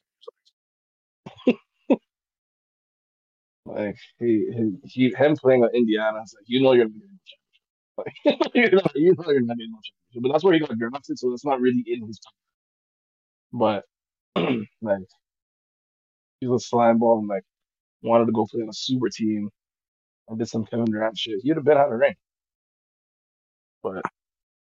Like 3.67 3.97
he, 4.19 4.49
he, 4.55 4.77
he 4.85 5.15
him 5.17 5.37
playing 5.37 5.65
at 5.65 5.75
Indiana, 5.75 6.21
it's 6.23 6.35
like 6.35 6.45
you 6.47 6.63
know 6.63 6.73
you're 6.73 6.87
not. 6.87 6.95
Like 7.99 8.15
you, 8.55 8.71
know, 8.73 8.83
you 8.95 9.15
know 9.19 9.33
you're 9.33 9.43
not 9.43 9.59
getting 9.59 9.73
no 9.73 9.81
championship. 9.83 10.23
But 10.23 10.33
that's 10.33 10.45
where 10.45 10.55
he 10.55 10.61
got 10.61 10.79
drafted, 10.79 11.19
so 11.19 11.31
that's 11.31 11.45
not 11.47 11.61
really 11.61 11.85
in 11.87 12.07
his. 12.07 12.21
But 13.53 13.85
like 14.37 15.01
he 16.41 16.49
was 16.49 16.65
a 16.65 16.69
slime 16.69 16.99
ball 16.99 17.21
and 17.21 17.29
like 17.29 17.45
wanted 18.03 18.27
to 18.27 18.33
go 18.33 18.47
play 18.51 18.63
on 18.63 18.69
a 18.71 18.75
super 18.75 19.09
team 19.11 19.51
and 20.29 20.39
did 20.39 20.49
some 20.49 20.67
Kevin 20.67 20.87
Durant 20.87 21.19
shit. 21.19 21.41
He'd 21.43 21.57
have 21.57 21.65
been 21.65 21.79
out 21.79 21.93
of 21.93 21.99
ring. 22.01 22.15
But 23.83 24.03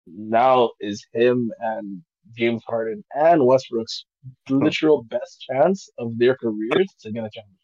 now 0.07 0.71
is 0.79 1.05
him 1.13 1.51
and 1.59 2.01
James 2.37 2.63
Harden 2.67 3.03
and 3.13 3.45
Westbrook's 3.45 4.05
literal 4.49 5.03
best 5.03 5.45
chance 5.49 5.89
of 5.97 6.17
their 6.17 6.35
careers 6.35 6.87
to 7.01 7.11
get 7.11 7.23
a 7.23 7.29
championship 7.33 7.61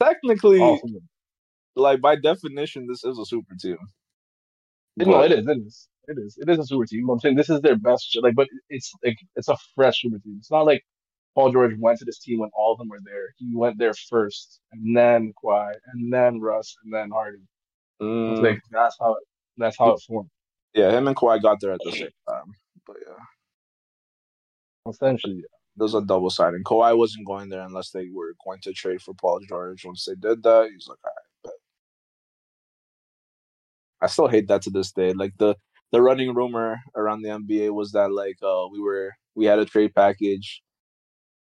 technically, 0.00 0.60
awesome. 0.60 1.08
like 1.74 2.00
by 2.00 2.16
definition, 2.16 2.86
this 2.86 3.04
is 3.04 3.18
a 3.18 3.24
super 3.24 3.54
team. 3.60 3.78
But, 4.96 5.08
no, 5.08 5.22
it 5.22 5.32
is. 5.32 5.46
It 5.46 5.58
is. 5.58 5.88
It 6.08 6.18
is. 6.18 6.38
It 6.38 6.48
is 6.48 6.58
a 6.58 6.64
super 6.64 6.86
team. 6.86 7.08
I'm 7.10 7.20
saying 7.20 7.36
this 7.36 7.50
is 7.50 7.60
their 7.60 7.76
best. 7.76 8.16
Like, 8.22 8.34
but 8.34 8.48
it's 8.70 8.92
like 9.04 9.16
it's 9.34 9.48
a 9.48 9.56
fresh 9.74 10.02
super 10.02 10.18
team. 10.18 10.36
It's 10.38 10.50
not 10.50 10.66
like 10.66 10.82
Paul 11.34 11.52
George 11.52 11.74
went 11.78 11.98
to 11.98 12.04
this 12.04 12.18
team 12.18 12.38
when 12.38 12.50
all 12.54 12.72
of 12.72 12.78
them 12.78 12.88
were 12.88 13.00
there. 13.04 13.34
He 13.36 13.54
went 13.54 13.78
there 13.78 13.92
first, 14.08 14.60
and 14.72 14.96
then 14.96 15.32
Kawhi, 15.42 15.72
and 15.92 16.12
then 16.12 16.40
Russ, 16.40 16.74
and 16.84 16.92
then 16.94 17.10
Harden. 17.10 17.46
Mm. 18.00 18.42
Like 18.42 18.60
that's 18.70 18.96
how 19.00 19.12
it, 19.12 19.24
that's 19.56 19.76
how 19.78 19.92
it 19.92 20.00
formed. 20.06 20.30
Yeah, 20.76 20.90
him 20.90 21.08
and 21.08 21.16
Kawhi 21.16 21.40
got 21.40 21.58
there 21.60 21.72
at 21.72 21.80
the 21.82 21.90
same 21.90 22.08
time. 22.28 22.52
But 22.86 22.96
yeah, 23.06 24.90
essentially, 24.90 25.36
yeah. 25.36 25.56
there's 25.76 25.94
a 25.94 26.02
double 26.02 26.28
sided. 26.28 26.64
Kawhi 26.64 26.96
wasn't 26.96 27.26
going 27.26 27.48
there 27.48 27.62
unless 27.62 27.90
they 27.90 28.08
were 28.12 28.34
going 28.44 28.60
to 28.60 28.74
trade 28.74 29.00
for 29.00 29.14
Paul 29.14 29.40
George. 29.48 29.84
Once 29.86 30.04
they 30.04 30.14
did 30.14 30.42
that, 30.42 30.68
he's 30.70 30.86
like, 30.86 30.98
all 31.02 31.10
right, 31.10 31.24
but 31.44 31.54
I 34.02 34.06
still 34.08 34.28
hate 34.28 34.48
that 34.48 34.62
to 34.62 34.70
this 34.70 34.92
day. 34.92 35.14
Like 35.14 35.32
the 35.38 35.56
the 35.92 36.02
running 36.02 36.34
rumor 36.34 36.78
around 36.94 37.22
the 37.22 37.30
NBA 37.30 37.72
was 37.72 37.92
that 37.92 38.12
like 38.12 38.36
uh 38.42 38.66
we 38.70 38.80
were 38.80 39.12
we 39.34 39.46
had 39.46 39.58
a 39.58 39.64
trade 39.64 39.94
package. 39.94 40.62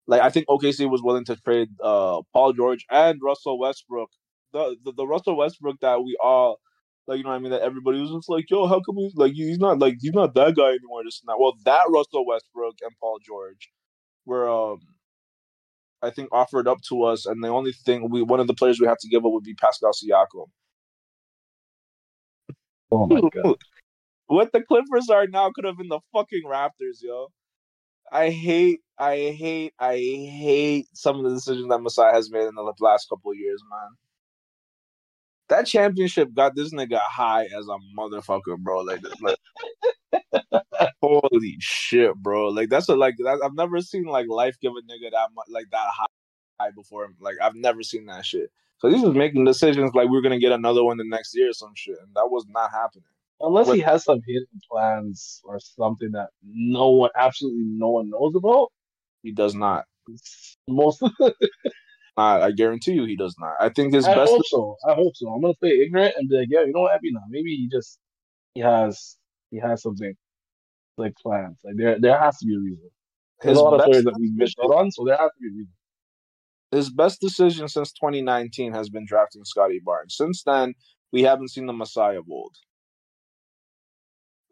Like 0.07 0.21
I 0.21 0.29
think 0.29 0.47
OKC 0.49 0.91
was 0.91 1.03
willing 1.03 1.25
to 1.25 1.37
trade 1.37 1.69
uh 1.83 2.21
Paul 2.35 2.53
George 2.53 2.85
and 2.91 3.19
Russell 3.23 3.59
Westbrook. 3.59 4.11
The 4.53 4.77
the, 4.85 4.93
the 4.93 5.07
Russell 5.07 5.37
Westbrook 5.39 5.81
that 5.81 6.03
we 6.03 6.19
all 6.23 6.59
like 7.07 7.19
you 7.19 7.25
know 7.25 7.31
what 7.31 7.37
I 7.37 7.39
mean 7.39 7.53
that 7.53 7.63
everybody 7.63 8.01
was 8.01 8.11
just 8.11 8.29
like, 8.29 8.51
yo, 8.51 8.67
how 8.67 8.81
come 8.81 8.97
we 8.97 9.13
like 9.15 9.33
he's 9.33 9.59
not 9.59 9.79
like 9.79 9.97
he's 10.01 10.13
not 10.13 10.35
that 10.35 10.57
guy 10.57 10.71
anymore, 10.71 11.05
this 11.05 11.21
and 11.21 11.29
that. 11.29 11.41
Well, 11.41 11.55
that 11.65 11.85
Russell 11.89 12.27
Westbrook 12.27 12.77
and 12.83 12.93
Paul 13.01 13.19
George 13.25 13.71
were 14.25 14.49
um 14.49 14.81
I 16.03 16.11
think 16.11 16.29
offered 16.33 16.69
up 16.69 16.79
to 16.89 17.05
us, 17.05 17.27
and 17.27 17.43
the 17.43 17.49
only 17.49 17.73
thing 17.73 18.11
we 18.11 18.23
one 18.23 18.41
of 18.41 18.47
the 18.47 18.55
players 18.55 18.81
we 18.81 18.87
have 18.87 18.99
to 18.99 19.09
give 19.09 19.25
up 19.25 19.33
would 19.33 19.45
be 19.45 19.55
Pascal 19.55 19.93
Siakam. 19.93 20.47
Oh 22.91 23.07
my 23.07 23.21
god! 23.35 23.57
what 24.27 24.53
the 24.53 24.63
Clippers 24.63 25.09
are 25.11 25.27
now 25.27 25.51
could 25.51 25.65
have 25.65 25.79
been 25.79 25.89
the 25.89 26.01
fucking 26.13 26.43
Raptors, 26.45 27.03
yo. 27.03 27.29
I 28.13 28.31
hate, 28.31 28.81
I 28.99 29.17
hate, 29.37 29.75
I 29.79 29.97
hate 29.97 30.87
some 30.93 31.19
of 31.19 31.25
the 31.25 31.31
decisions 31.31 31.69
that 31.69 31.81
Masai 31.81 32.13
has 32.13 32.31
made 32.31 32.47
in 32.47 32.55
the 32.55 32.73
last 32.81 33.09
couple 33.09 33.33
of 33.33 33.37
years, 33.37 33.63
man. 33.69 33.91
That 35.49 35.67
championship 35.67 36.35
got 36.35 36.57
this 36.57 36.73
nigga 36.73 36.99
high 36.99 37.45
as 37.45 37.69
a 37.69 37.79
motherfucker, 37.97 38.59
bro. 38.59 38.81
Like, 38.81 39.01
like 39.21 39.39
holy 41.03 41.57
shit, 41.61 42.15
bro. 42.17 42.49
Like 42.49 42.69
that's 42.69 42.89
a 42.89 42.97
like 42.97 43.15
that, 43.19 43.41
I've 43.45 43.55
never 43.55 43.81
seen 43.81 44.05
like 44.05 44.27
life 44.29 44.57
give 44.61 44.73
a 44.73 44.83
nigga 44.83 45.11
that 45.13 45.29
much 45.35 45.47
like 45.49 45.67
that 45.71 45.87
high 46.61 46.71
before. 46.75 47.09
Like 47.21 47.37
I've 47.43 47.55
never 47.55 47.83
seen 47.83 48.07
that 48.07 48.25
shit. 48.25 48.51
So 48.79 48.89
he 48.89 49.01
was 49.01 49.15
making 49.15 49.45
decisions 49.45 49.93
like 49.95 50.09
we 50.09 50.19
are 50.19 50.23
gonna 50.23 50.39
get 50.39 50.53
another 50.53 50.85
one 50.85 50.99
the 50.99 51.05
next 51.05 51.35
year 51.35 51.51
or 51.51 51.55
some 51.55 51.73
shit, 51.75 51.97
and 52.01 52.15
that 52.15 52.29
was 52.31 52.45
not 52.49 52.71
happening. 52.71 53.05
Unless 53.41 53.73
he 53.73 53.81
has 53.81 54.05
some 54.05 54.21
hidden 54.27 54.47
plans 54.71 55.43
or 55.45 55.61
something 55.61 56.11
that 56.13 56.29
no 56.43 56.91
one, 56.91 57.11
absolutely 57.17 57.65
no 57.67 57.91
one 57.91 58.11
knows 58.11 58.35
about. 58.35 58.69
He 59.23 59.33
does 59.33 59.55
not. 59.55 59.85
Most. 60.69 61.03
I, 62.17 62.41
I 62.43 62.51
guarantee 62.53 62.93
you, 62.93 63.05
he 63.05 63.17
does 63.17 63.37
not. 63.39 63.55
I 63.61 63.69
think 63.69 63.93
his 63.93 64.07
I 64.07 64.15
best. 64.15 64.31
hope 64.31 64.47
so. 64.47 64.77
I 64.89 64.95
hope 64.95 65.15
so. 65.17 65.29
I'm 65.29 65.41
gonna 65.41 65.55
play 65.55 65.71
ignorant 65.71 66.15
and 66.17 66.29
be 66.29 66.37
like, 66.37 66.49
yeah, 66.51 66.63
you 66.63 66.73
know 66.73 66.83
what? 66.83 66.93
Happy 66.93 67.13
now. 67.13 67.21
Maybe 67.29 67.51
he 67.51 67.69
just 67.71 67.99
he 68.55 68.61
has 68.61 69.17
he 69.51 69.59
has 69.59 69.83
something 69.83 70.15
like 70.97 71.15
plans. 71.17 71.59
Like 71.65 71.75
there 71.77 72.01
there 72.01 72.19
has 72.19 72.39
to 72.39 72.47
be 72.47 72.55
a 72.55 72.59
reason. 72.59 72.91
There's 73.43 73.53
his 73.53 73.59
a 73.59 73.63
lot 73.63 73.81
of 73.81 73.85
players 73.85 74.05
that 74.05 74.19
we 74.19 74.33
missed 74.35 74.59
out 74.63 74.71
on, 74.71 74.91
so 74.91 75.05
there 75.05 75.17
has 75.17 75.31
to 75.31 75.41
be 75.41 75.49
a 75.49 75.53
reason. 75.53 75.73
His 76.73 76.91
best 76.91 77.21
decision 77.21 77.69
since 77.69 77.93
2019 77.93 78.73
has 78.73 78.89
been 78.89 79.07
drafting 79.07 79.45
Scottie 79.45 79.81
Barnes. 79.85 80.17
Since 80.17 80.43
then, 80.43 80.75
we 81.13 81.23
haven't 81.23 81.51
seen 81.51 81.67
the 81.67 81.73
Masai 81.73 82.17
of 82.17 82.25
old. 82.31 82.57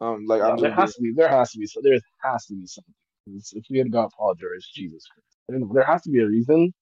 Um, 0.01 0.25
like 0.27 0.41
no, 0.41 0.55
there 0.59 0.73
has 0.73 0.93
to 0.95 1.01
be, 1.01 1.13
there 1.15 1.29
has 1.29 1.51
to 1.51 1.59
be, 1.59 1.65
so 1.65 1.81
there 1.83 1.97
has 2.23 2.45
to 2.47 2.53
be 2.53 2.65
something. 2.67 2.93
If 3.27 3.65
we 3.69 3.79
had 3.79 3.91
got 3.91 4.11
Paul 4.13 4.35
George, 4.35 4.71
Jesus 4.73 5.03
Christ, 5.07 5.37
I 5.49 5.53
don't 5.53 5.61
know. 5.61 5.71
there 5.73 5.83
has 5.83 6.03
to 6.03 6.11
be 6.11 6.19
a 6.19 6.27
reason. 6.27 6.73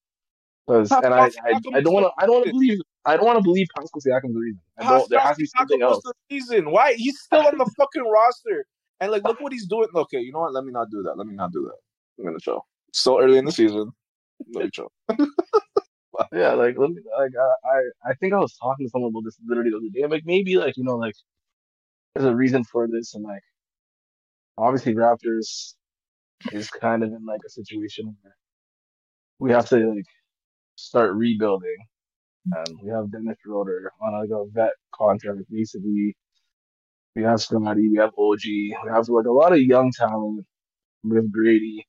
Because 0.66 0.90
and 0.92 1.12
I, 1.12 1.26
I, 1.26 1.60
I 1.74 1.80
don't 1.80 1.92
want 1.92 2.06
to, 2.06 2.12
I 2.18 2.26
don't 2.26 2.36
want 2.36 2.46
to 2.46 2.52
believe, 2.52 2.78
I 3.04 3.16
don't 3.16 3.26
want 3.26 3.38
to 3.38 3.42
believe 3.42 3.66
Pascal 3.76 4.00
Siakam's 4.00 4.32
the 4.32 4.40
reason. 4.40 4.60
I 4.78 4.88
don't, 4.88 5.10
there 5.10 5.20
has 5.20 5.36
to 5.36 5.42
be 5.42 5.46
something 5.46 5.82
else. 5.82 6.02
The 6.02 6.14
reason 6.30 6.70
why 6.70 6.94
he's 6.94 7.20
still 7.20 7.46
on 7.46 7.58
the 7.58 7.70
fucking 7.76 8.10
roster, 8.10 8.64
and 9.00 9.12
like, 9.12 9.24
look 9.24 9.40
what 9.40 9.52
he's 9.52 9.66
doing. 9.66 9.88
Okay, 9.94 10.20
you 10.20 10.32
know 10.32 10.40
what? 10.40 10.54
Let 10.54 10.64
me 10.64 10.72
not 10.72 10.90
do 10.90 11.02
that. 11.02 11.18
Let 11.18 11.26
me 11.26 11.34
not 11.34 11.52
do 11.52 11.62
that. 11.64 11.76
I'm 12.18 12.24
gonna 12.24 12.40
show. 12.40 12.64
So 12.92 13.20
early 13.20 13.36
in 13.36 13.44
the 13.44 13.52
season. 13.52 13.90
Let 14.54 14.64
me 14.64 14.70
show. 14.72 14.90
yeah, 16.32 16.52
like 16.54 16.78
let 16.78 16.90
me, 16.90 17.02
like 17.18 17.32
I, 17.38 17.68
I, 17.68 18.10
I 18.10 18.14
think 18.14 18.32
I 18.32 18.38
was 18.38 18.56
talking 18.56 18.86
to 18.86 18.90
someone 18.90 19.10
about 19.10 19.24
this 19.24 19.36
literally 19.46 19.70
the 19.70 19.76
other 19.76 19.86
day. 19.92 20.02
I'm 20.02 20.10
like, 20.10 20.24
maybe 20.24 20.56
like 20.56 20.76
you 20.76 20.84
know, 20.84 20.96
like 20.96 21.14
there's 22.14 22.26
a 22.26 22.34
reason 22.34 22.64
for 22.64 22.88
this, 22.88 23.14
and 23.14 23.22
like 23.24 23.42
obviously 24.56 24.94
Raptors 24.94 25.74
is 26.52 26.70
kind 26.70 27.02
of 27.02 27.10
in 27.10 27.24
like 27.26 27.40
a 27.46 27.50
situation 27.50 28.16
where 28.22 28.36
we 29.38 29.50
have 29.50 29.68
to 29.68 29.76
like 29.76 30.06
start 30.76 31.14
rebuilding. 31.14 31.76
And 32.52 32.78
we 32.82 32.90
have 32.90 33.10
Dennis 33.10 33.36
Schroeder 33.42 33.92
on 34.02 34.20
like 34.20 34.30
a 34.30 34.44
vet 34.52 34.72
contract. 34.94 35.40
Basically, 35.50 36.14
we 37.16 37.22
have 37.22 37.40
Scottie, 37.40 37.88
we 37.88 37.96
have 37.98 38.10
OG, 38.18 38.40
we 38.44 38.76
have 38.90 39.08
like 39.08 39.26
a 39.26 39.32
lot 39.32 39.52
of 39.52 39.60
young 39.60 39.92
talent. 39.96 40.44
We 41.04 41.16
have 41.16 41.32
Grady. 41.32 41.86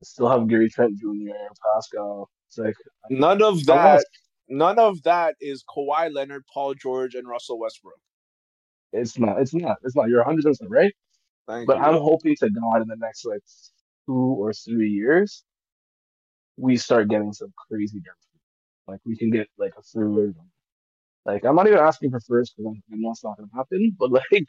We 0.00 0.04
still 0.04 0.28
have 0.28 0.48
Gary 0.48 0.68
Trent 0.68 0.98
Jr., 0.98 1.34
Pascal. 1.74 2.28
It's 2.48 2.58
like 2.58 2.74
none 3.10 3.42
of 3.42 3.64
that. 3.66 4.04
None 4.48 4.78
of 4.80 5.02
that 5.04 5.36
is 5.40 5.64
Kawhi 5.64 6.12
Leonard, 6.12 6.42
Paul 6.52 6.74
George, 6.74 7.14
and 7.14 7.28
Russell 7.28 7.58
Westbrook. 7.60 8.00
It's 8.92 9.18
not. 9.18 9.40
It's 9.40 9.54
not. 9.54 9.76
It's 9.84 9.94
not. 9.94 10.08
You're 10.08 10.18
100 10.18 10.42
percent 10.42 10.70
right. 10.70 10.92
Thank 11.46 11.66
but 11.68 11.78
you. 11.78 11.84
I'm 11.84 11.94
hoping 12.00 12.34
to 12.40 12.50
God 12.50 12.82
in 12.82 12.88
the 12.88 12.96
next 12.98 13.24
like 13.24 13.42
two 14.06 14.36
or 14.38 14.52
three 14.52 14.90
years, 14.90 15.44
we 16.56 16.76
start 16.76 17.08
getting 17.08 17.32
some 17.32 17.52
crazy 17.68 18.00
draft. 18.00 18.18
Like 18.88 19.00
we 19.04 19.16
can 19.16 19.30
get 19.30 19.48
like 19.58 19.72
a 19.78 19.82
third. 19.82 20.34
Like 21.24 21.44
I'm 21.44 21.56
not 21.56 21.66
even 21.66 21.78
asking 21.78 22.10
for 22.10 22.20
first 22.20 22.54
because 22.56 22.74
I 22.92 22.96
know 22.96 23.10
it's 23.12 23.24
not 23.24 23.36
going 23.36 23.48
to 23.48 23.56
happen. 23.56 23.96
But 23.98 24.12
like 24.12 24.46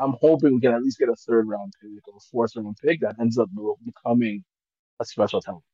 I'm 0.00 0.14
hoping 0.20 0.54
we 0.54 0.60
can 0.60 0.74
at 0.74 0.82
least 0.82 0.98
get 0.98 1.08
a 1.08 1.16
third 1.16 1.48
round 1.48 1.72
pick 1.80 1.90
or 2.08 2.16
a 2.16 2.20
fourth 2.30 2.56
round 2.56 2.76
pick 2.82 3.00
that 3.00 3.16
ends 3.20 3.38
up 3.38 3.48
becoming 3.84 4.44
a 5.00 5.04
special 5.04 5.40
talent. 5.40 5.64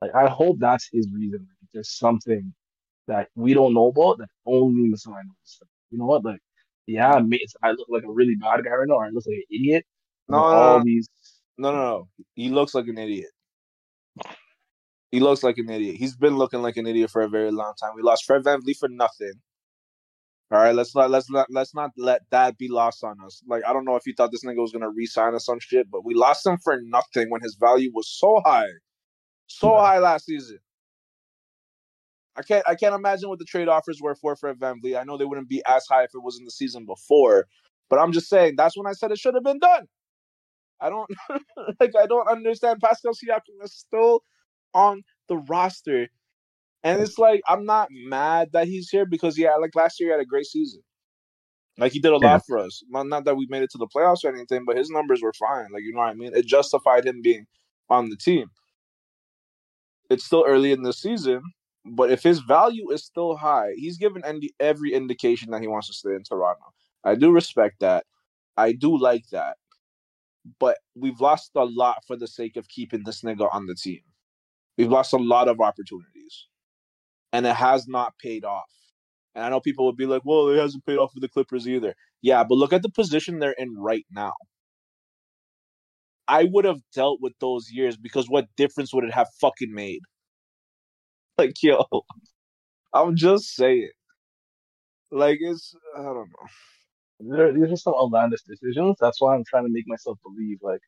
Like 0.00 0.14
I 0.14 0.28
hope 0.28 0.58
that's 0.60 0.88
his 0.92 1.08
reason. 1.12 1.40
Like, 1.40 1.68
there's 1.74 1.90
something 1.90 2.54
that 3.08 3.28
we 3.34 3.54
don't 3.54 3.74
know 3.74 3.88
about 3.88 4.18
that 4.18 4.28
only 4.46 4.88
Masai 4.88 5.12
knows. 5.12 5.60
You 5.90 5.98
know 5.98 6.06
what? 6.06 6.24
Like, 6.24 6.40
yeah, 6.86 7.14
I 7.62 7.70
look 7.72 7.88
like 7.88 8.04
a 8.04 8.10
really 8.12 8.36
bad 8.36 8.64
guy 8.64 8.70
right 8.70 8.88
now, 8.88 8.94
or 8.94 9.04
I 9.06 9.10
look 9.10 9.24
like 9.26 9.36
an 9.36 9.44
idiot. 9.50 9.84
No, 10.28 10.38
no, 10.38 10.44
all 10.44 10.78
no. 10.78 10.84
these. 10.84 11.08
No, 11.58 11.72
no, 11.72 11.78
no. 11.78 12.08
He 12.34 12.50
looks 12.50 12.74
like 12.74 12.88
an 12.88 12.98
idiot. 12.98 13.30
He 15.16 15.20
looks 15.20 15.42
like 15.42 15.56
an 15.56 15.70
idiot. 15.70 15.96
He's 15.96 16.14
been 16.14 16.36
looking 16.36 16.60
like 16.60 16.76
an 16.76 16.86
idiot 16.86 17.08
for 17.10 17.22
a 17.22 17.28
very 17.30 17.50
long 17.50 17.72
time. 17.80 17.92
We 17.96 18.02
lost 18.02 18.26
Fred 18.26 18.42
VanVleet 18.42 18.76
for 18.76 18.90
nothing. 18.90 19.32
All 20.50 20.58
right, 20.58 20.74
let's 20.74 20.94
not 20.94 21.08
let's 21.08 21.30
not 21.30 21.46
let's 21.48 21.74
not 21.74 21.92
let 21.96 22.20
that 22.32 22.58
be 22.58 22.68
lost 22.68 23.02
on 23.02 23.16
us. 23.24 23.42
Like 23.48 23.62
I 23.66 23.72
don't 23.72 23.86
know 23.86 23.96
if 23.96 24.06
you 24.06 24.12
thought 24.14 24.30
this 24.30 24.44
nigga 24.44 24.58
was 24.58 24.72
gonna 24.72 24.90
resign 24.90 25.34
us 25.34 25.46
some 25.46 25.58
shit, 25.58 25.90
but 25.90 26.04
we 26.04 26.12
lost 26.12 26.44
him 26.44 26.58
for 26.62 26.78
nothing 26.82 27.30
when 27.30 27.40
his 27.40 27.56
value 27.58 27.90
was 27.94 28.10
so 28.10 28.42
high, 28.44 28.68
so 29.46 29.72
yeah. 29.72 29.80
high 29.80 29.98
last 30.00 30.26
season. 30.26 30.58
I 32.36 32.42
can't 32.42 32.68
I 32.68 32.74
can't 32.74 32.94
imagine 32.94 33.30
what 33.30 33.38
the 33.38 33.46
trade 33.46 33.68
offers 33.68 34.02
were 34.02 34.16
for 34.16 34.36
Fred 34.36 34.58
VanVleet. 34.58 35.00
I 35.00 35.04
know 35.04 35.16
they 35.16 35.24
wouldn't 35.24 35.48
be 35.48 35.62
as 35.66 35.86
high 35.86 36.02
if 36.02 36.10
it 36.12 36.22
was 36.22 36.38
in 36.38 36.44
the 36.44 36.50
season 36.50 36.84
before, 36.84 37.46
but 37.88 37.98
I'm 37.98 38.12
just 38.12 38.28
saying 38.28 38.56
that's 38.58 38.76
when 38.76 38.86
I 38.86 38.92
said 38.92 39.12
it 39.12 39.18
should 39.18 39.32
have 39.32 39.44
been 39.44 39.60
done. 39.60 39.86
I 40.78 40.90
don't 40.90 41.10
like 41.80 41.96
I 41.98 42.04
don't 42.04 42.28
understand 42.28 42.80
Pascal 42.82 43.14
Siakam 43.14 43.64
is 43.64 43.72
still 43.72 44.22
on 44.76 45.02
the 45.28 45.38
roster. 45.38 46.08
And 46.84 47.00
it's 47.02 47.18
like 47.18 47.40
I'm 47.48 47.64
not 47.64 47.88
mad 47.90 48.50
that 48.52 48.68
he's 48.68 48.88
here 48.88 49.06
because 49.06 49.36
yeah, 49.36 49.56
like 49.56 49.74
last 49.74 49.98
year 49.98 50.10
he 50.10 50.12
had 50.12 50.20
a 50.20 50.24
great 50.24 50.46
season. 50.46 50.82
Like 51.78 51.92
he 51.92 51.98
did 51.98 52.12
a 52.12 52.18
yeah. 52.20 52.32
lot 52.32 52.42
for 52.46 52.58
us. 52.58 52.82
Not, 52.88 53.08
not 53.08 53.24
that 53.24 53.36
we 53.36 53.46
made 53.50 53.62
it 53.62 53.70
to 53.72 53.78
the 53.78 53.88
playoffs 53.88 54.24
or 54.24 54.32
anything, 54.32 54.64
but 54.64 54.76
his 54.76 54.88
numbers 54.88 55.20
were 55.20 55.32
fine. 55.32 55.66
Like 55.72 55.82
you 55.82 55.92
know 55.92 56.00
what 56.00 56.10
I 56.10 56.14
mean? 56.14 56.30
It 56.34 56.46
justified 56.46 57.04
him 57.04 57.22
being 57.22 57.46
on 57.90 58.08
the 58.08 58.16
team. 58.16 58.46
It's 60.08 60.24
still 60.24 60.44
early 60.46 60.70
in 60.70 60.82
the 60.82 60.92
season, 60.92 61.42
but 61.84 62.10
if 62.10 62.22
his 62.22 62.38
value 62.40 62.90
is 62.92 63.04
still 63.04 63.36
high, 63.36 63.72
he's 63.76 63.98
given 63.98 64.22
every 64.60 64.92
indication 64.92 65.50
that 65.50 65.60
he 65.60 65.66
wants 65.66 65.88
to 65.88 65.94
stay 65.94 66.14
in 66.14 66.22
Toronto. 66.22 66.72
I 67.02 67.16
do 67.16 67.32
respect 67.32 67.80
that. 67.80 68.04
I 68.56 68.72
do 68.72 68.96
like 68.96 69.24
that. 69.32 69.56
But 70.60 70.78
we've 70.94 71.20
lost 71.20 71.50
a 71.56 71.64
lot 71.64 72.04
for 72.06 72.16
the 72.16 72.28
sake 72.28 72.56
of 72.56 72.68
keeping 72.68 73.02
this 73.04 73.22
nigga 73.22 73.52
on 73.52 73.66
the 73.66 73.74
team. 73.74 74.00
We've 74.78 74.90
lost 74.90 75.12
a 75.12 75.18
lot 75.18 75.48
of 75.48 75.60
opportunities, 75.60 76.46
and 77.32 77.46
it 77.46 77.54
has 77.56 77.88
not 77.88 78.18
paid 78.18 78.44
off. 78.44 78.70
And 79.34 79.44
I 79.44 79.50
know 79.50 79.60
people 79.60 79.86
would 79.86 79.96
be 79.96 80.06
like, 80.06 80.22
"Well, 80.24 80.48
it 80.48 80.58
hasn't 80.58 80.86
paid 80.86 80.98
off 80.98 81.12
for 81.12 81.20
the 81.20 81.28
Clippers 81.28 81.68
either." 81.68 81.94
Yeah, 82.22 82.44
but 82.44 82.56
look 82.58 82.72
at 82.72 82.82
the 82.82 82.90
position 82.90 83.38
they're 83.38 83.52
in 83.52 83.76
right 83.78 84.06
now. 84.10 84.34
I 86.28 86.44
would 86.44 86.64
have 86.64 86.80
dealt 86.94 87.20
with 87.20 87.34
those 87.40 87.70
years 87.70 87.96
because 87.96 88.28
what 88.28 88.46
difference 88.56 88.92
would 88.92 89.04
it 89.04 89.14
have 89.14 89.28
fucking 89.40 89.72
made? 89.72 90.00
Like, 91.38 91.62
yo, 91.62 91.84
I'm 92.94 93.14
just 93.16 93.54
saying. 93.54 93.90
Like, 95.10 95.38
it's 95.40 95.74
I 95.96 96.02
don't 96.02 96.28
know. 96.30 96.48
There, 97.36 97.52
these 97.52 97.72
are 97.72 97.76
some 97.76 97.94
outlandish 97.94 98.42
decisions. 98.42 98.96
That's 99.00 99.20
why 99.20 99.34
I'm 99.34 99.44
trying 99.44 99.64
to 99.64 99.72
make 99.72 99.84
myself 99.86 100.18
believe, 100.24 100.58
like, 100.62 100.80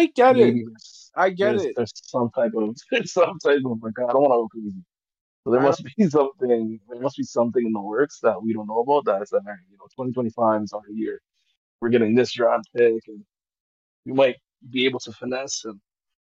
I 0.00 0.06
get 0.06 0.38
it. 0.38 0.66
I 1.14 1.28
get 1.28 1.50
there's, 1.50 1.64
it. 1.64 1.72
There's 1.76 1.92
some 2.04 2.30
type 2.34 2.52
of 2.56 2.74
some 3.06 3.38
type 3.44 3.60
of 3.66 3.82
like 3.82 3.98
I 3.98 4.12
don't 4.12 4.22
want 4.22 4.32
to 4.32 4.36
go 4.36 4.48
crazy. 4.48 4.82
So 5.44 5.50
there 5.50 5.60
must 5.60 5.84
be 5.84 6.08
something. 6.08 6.80
There 6.88 7.00
must 7.00 7.18
be 7.18 7.24
something 7.24 7.66
in 7.66 7.72
the 7.72 7.80
works 7.80 8.18
that 8.22 8.42
we 8.42 8.54
don't 8.54 8.66
know 8.66 8.78
about. 8.78 9.04
That 9.04 9.22
is 9.22 9.28
that 9.30 9.42
you 9.44 9.76
know, 9.76 10.04
2025 10.04 10.62
is 10.62 10.72
our 10.72 10.80
year. 10.90 11.20
We're 11.80 11.90
getting 11.90 12.14
this 12.14 12.32
draft 12.32 12.64
pick, 12.74 13.02
and 13.08 13.24
we 14.06 14.12
might 14.12 14.36
be 14.70 14.86
able 14.86 15.00
to 15.00 15.12
finesse 15.12 15.64
and 15.66 15.78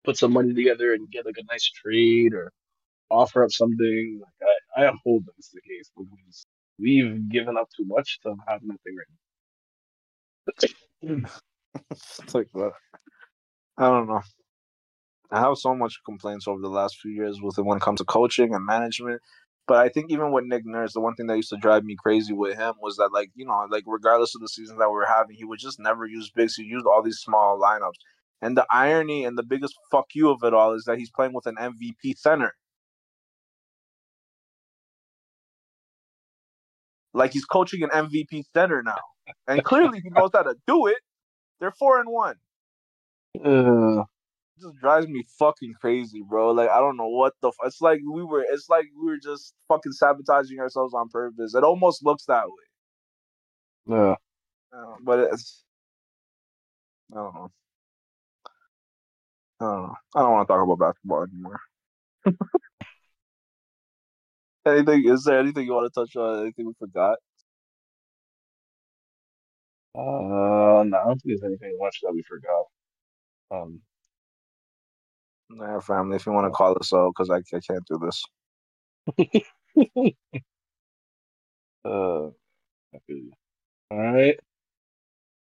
put 0.05 0.17
some 0.17 0.31
money 0.31 0.53
together 0.53 0.93
and 0.93 1.11
get 1.11 1.25
like 1.25 1.37
a 1.37 1.43
nice 1.51 1.69
trade 1.69 2.33
or 2.33 2.51
offer 3.09 3.43
up 3.43 3.51
something. 3.51 4.21
Like 4.21 4.49
I, 4.77 4.85
I 4.85 4.93
hope 5.05 5.23
that's 5.25 5.49
the 5.49 5.61
case 5.61 5.91
because 5.97 6.45
we've 6.79 7.29
given 7.29 7.57
up 7.57 7.67
too 7.75 7.85
much 7.85 8.19
to 8.23 8.35
have 8.47 8.61
nothing 8.63 8.95
right 8.95 9.07
now. 11.11 11.25
it's 11.91 12.33
like 12.33 12.47
what? 12.53 12.73
I 13.77 13.87
don't 13.89 14.07
know. 14.07 14.21
I 15.31 15.41
have 15.41 15.57
so 15.57 15.75
much 15.75 15.99
complaints 16.05 16.47
over 16.47 16.61
the 16.61 16.69
last 16.69 16.99
few 16.99 17.11
years 17.11 17.39
with 17.41 17.57
it 17.57 17.63
when 17.63 17.77
it 17.77 17.83
comes 17.83 17.99
to 17.99 18.05
coaching 18.05 18.53
and 18.55 18.65
management. 18.65 19.21
But 19.67 19.79
I 19.79 19.89
think 19.89 20.09
even 20.09 20.31
with 20.31 20.45
Nick 20.45 20.65
Nurse, 20.65 20.93
the 20.93 21.01
one 21.01 21.15
thing 21.15 21.27
that 21.27 21.35
used 21.35 21.49
to 21.49 21.57
drive 21.57 21.83
me 21.83 21.97
crazy 22.01 22.33
with 22.33 22.57
him 22.57 22.75
was 22.81 22.95
that, 22.95 23.11
like, 23.11 23.31
you 23.35 23.45
know, 23.45 23.67
like 23.69 23.83
regardless 23.85 24.33
of 24.35 24.41
the 24.41 24.47
seasons 24.47 24.79
that 24.79 24.87
we 24.89 24.95
were 24.95 25.05
having, 25.05 25.35
he 25.35 25.43
would 25.43 25.59
just 25.59 25.79
never 25.79 26.05
use 26.05 26.31
bigs. 26.33 26.55
He 26.55 26.63
used 26.63 26.85
all 26.85 27.03
these 27.03 27.19
small 27.19 27.59
lineups. 27.59 27.99
And 28.41 28.55
the 28.55 28.65
irony 28.71 29.25
and 29.25 29.37
the 29.37 29.43
biggest 29.43 29.75
fuck 29.91 30.05
you 30.13 30.29
of 30.29 30.43
it 30.43 30.53
all 30.53 30.73
is 30.73 30.85
that 30.85 30.97
he's 30.97 31.11
playing 31.11 31.33
with 31.33 31.47
an 31.47 31.55
MVP 31.57 32.17
center. 32.17 32.53
Like 37.13 37.33
he's 37.33 37.45
coaching 37.45 37.83
an 37.83 37.89
MVP 37.89 38.43
center 38.53 38.81
now. 38.83 38.95
And 39.47 39.63
clearly 39.63 39.99
he 40.01 40.09
knows 40.09 40.29
how 40.33 40.43
to 40.43 40.55
do 40.67 40.87
it. 40.87 40.97
They're 41.59 41.71
four 41.71 41.99
and 41.99 42.09
one. 42.09 42.35
Uh, 43.43 44.03
just 44.59 44.75
drives 44.79 45.07
me 45.07 45.23
fucking 45.39 45.73
crazy, 45.79 46.23
bro. 46.27 46.51
Like 46.51 46.69
I 46.69 46.79
don't 46.79 46.97
know 46.97 47.07
what 47.09 47.33
the. 47.41 47.49
F- 47.49 47.55
it's 47.65 47.81
like 47.81 47.99
we 48.11 48.23
were. 48.23 48.45
It's 48.49 48.69
like 48.69 48.85
we 48.99 49.11
were 49.11 49.17
just 49.17 49.53
fucking 49.67 49.91
sabotaging 49.91 50.59
ourselves 50.59 50.93
on 50.93 51.09
purpose. 51.09 51.55
It 51.55 51.63
almost 51.63 52.03
looks 52.03 52.25
that 52.25 52.45
way. 52.45 53.95
Yeah. 53.95 54.15
Uh, 54.75 54.95
but 55.03 55.19
it's. 55.33 55.63
I 57.11 57.15
don't 57.15 57.35
know. 57.35 57.51
I 59.59 59.63
don't 59.65 59.83
know. 59.83 59.95
I 60.15 60.19
don't 60.21 60.31
want 60.31 60.47
to 60.47 60.53
talk 60.53 60.63
about 60.63 60.79
basketball 60.79 61.23
anymore. 61.23 61.59
anything? 64.65 65.07
Is 65.07 65.23
there 65.23 65.39
anything 65.39 65.65
you 65.65 65.73
want 65.73 65.91
to 65.91 65.99
touch 65.99 66.15
on? 66.15 66.41
Anything 66.41 66.67
we 66.67 66.73
forgot? 66.79 67.17
Uh, 69.95 70.83
no, 70.85 70.97
I 70.97 71.05
don't 71.07 71.19
think 71.21 71.39
there's 71.39 71.43
anything 71.43 71.75
much 71.79 71.99
that 72.03 72.13
we 72.13 72.21
forgot. 72.23 72.65
Um, 73.51 73.81
Nah, 75.49 75.79
family. 75.79 76.17
If 76.17 76.25
you 76.25 76.33
want 76.33 76.45
to 76.45 76.51
call 76.51 76.75
us 76.79 76.91
out, 76.93 77.13
because 77.15 77.29
I, 77.29 77.37
I 77.37 77.59
can't 77.61 77.85
do 77.87 77.99
this. 77.99 78.23
uh, 81.85 82.27
I 82.27 82.99
feel 83.07 83.17
you. 83.17 83.31
all 83.91 83.97
right. 83.97 84.37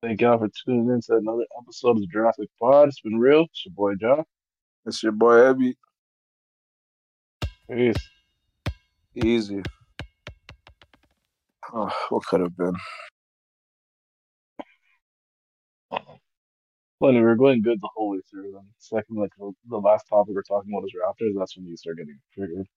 Thank 0.04 0.22
y'all 0.22 0.38
for 0.38 0.50
tuning 0.64 0.90
in 0.94 1.02
to 1.02 1.16
another 1.16 1.46
episode 1.60 1.98
of 1.98 2.10
Jurassic 2.12 2.50
Pod. 2.62 2.90
It's 2.90 3.02
been 3.02 3.18
real. 3.18 3.46
It's 3.46 3.66
your 3.66 3.74
boy 3.74 3.96
Jah. 3.96 4.24
It's 4.86 5.02
your 5.02 5.14
boy 5.14 5.38
Ebby. 5.38 5.74
Peace. 7.72 8.10
Easy. 9.16 9.64
Oh, 11.74 11.92
what 12.10 12.26
could 12.28 12.42
have 12.42 12.56
been? 12.56 12.76
Funny, 17.00 17.22
we're 17.22 17.36
going 17.36 17.62
good 17.62 17.82
the 17.82 17.90
whole 17.96 18.12
way 18.12 18.22
through. 18.32 18.54
Then, 18.54 18.68
second, 18.80 19.18
like 19.18 19.32
the, 19.40 19.52
the 19.70 19.78
last 19.78 20.06
topic 20.10 20.36
we're 20.36 20.44
talking 20.44 20.74
about 20.74 20.86
is 20.86 20.94
Raptors. 20.96 21.34
That's 21.38 21.58
when 21.58 21.68
you 21.68 21.78
start 21.78 21.98
getting 21.98 22.20
triggered 22.34 22.68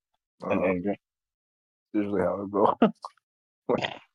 and 0.50 0.62
Uh, 0.62 0.64
angry. 0.64 1.00
usually 1.94 2.22
how 2.22 2.42
it 2.42 2.50
go. 2.52 2.76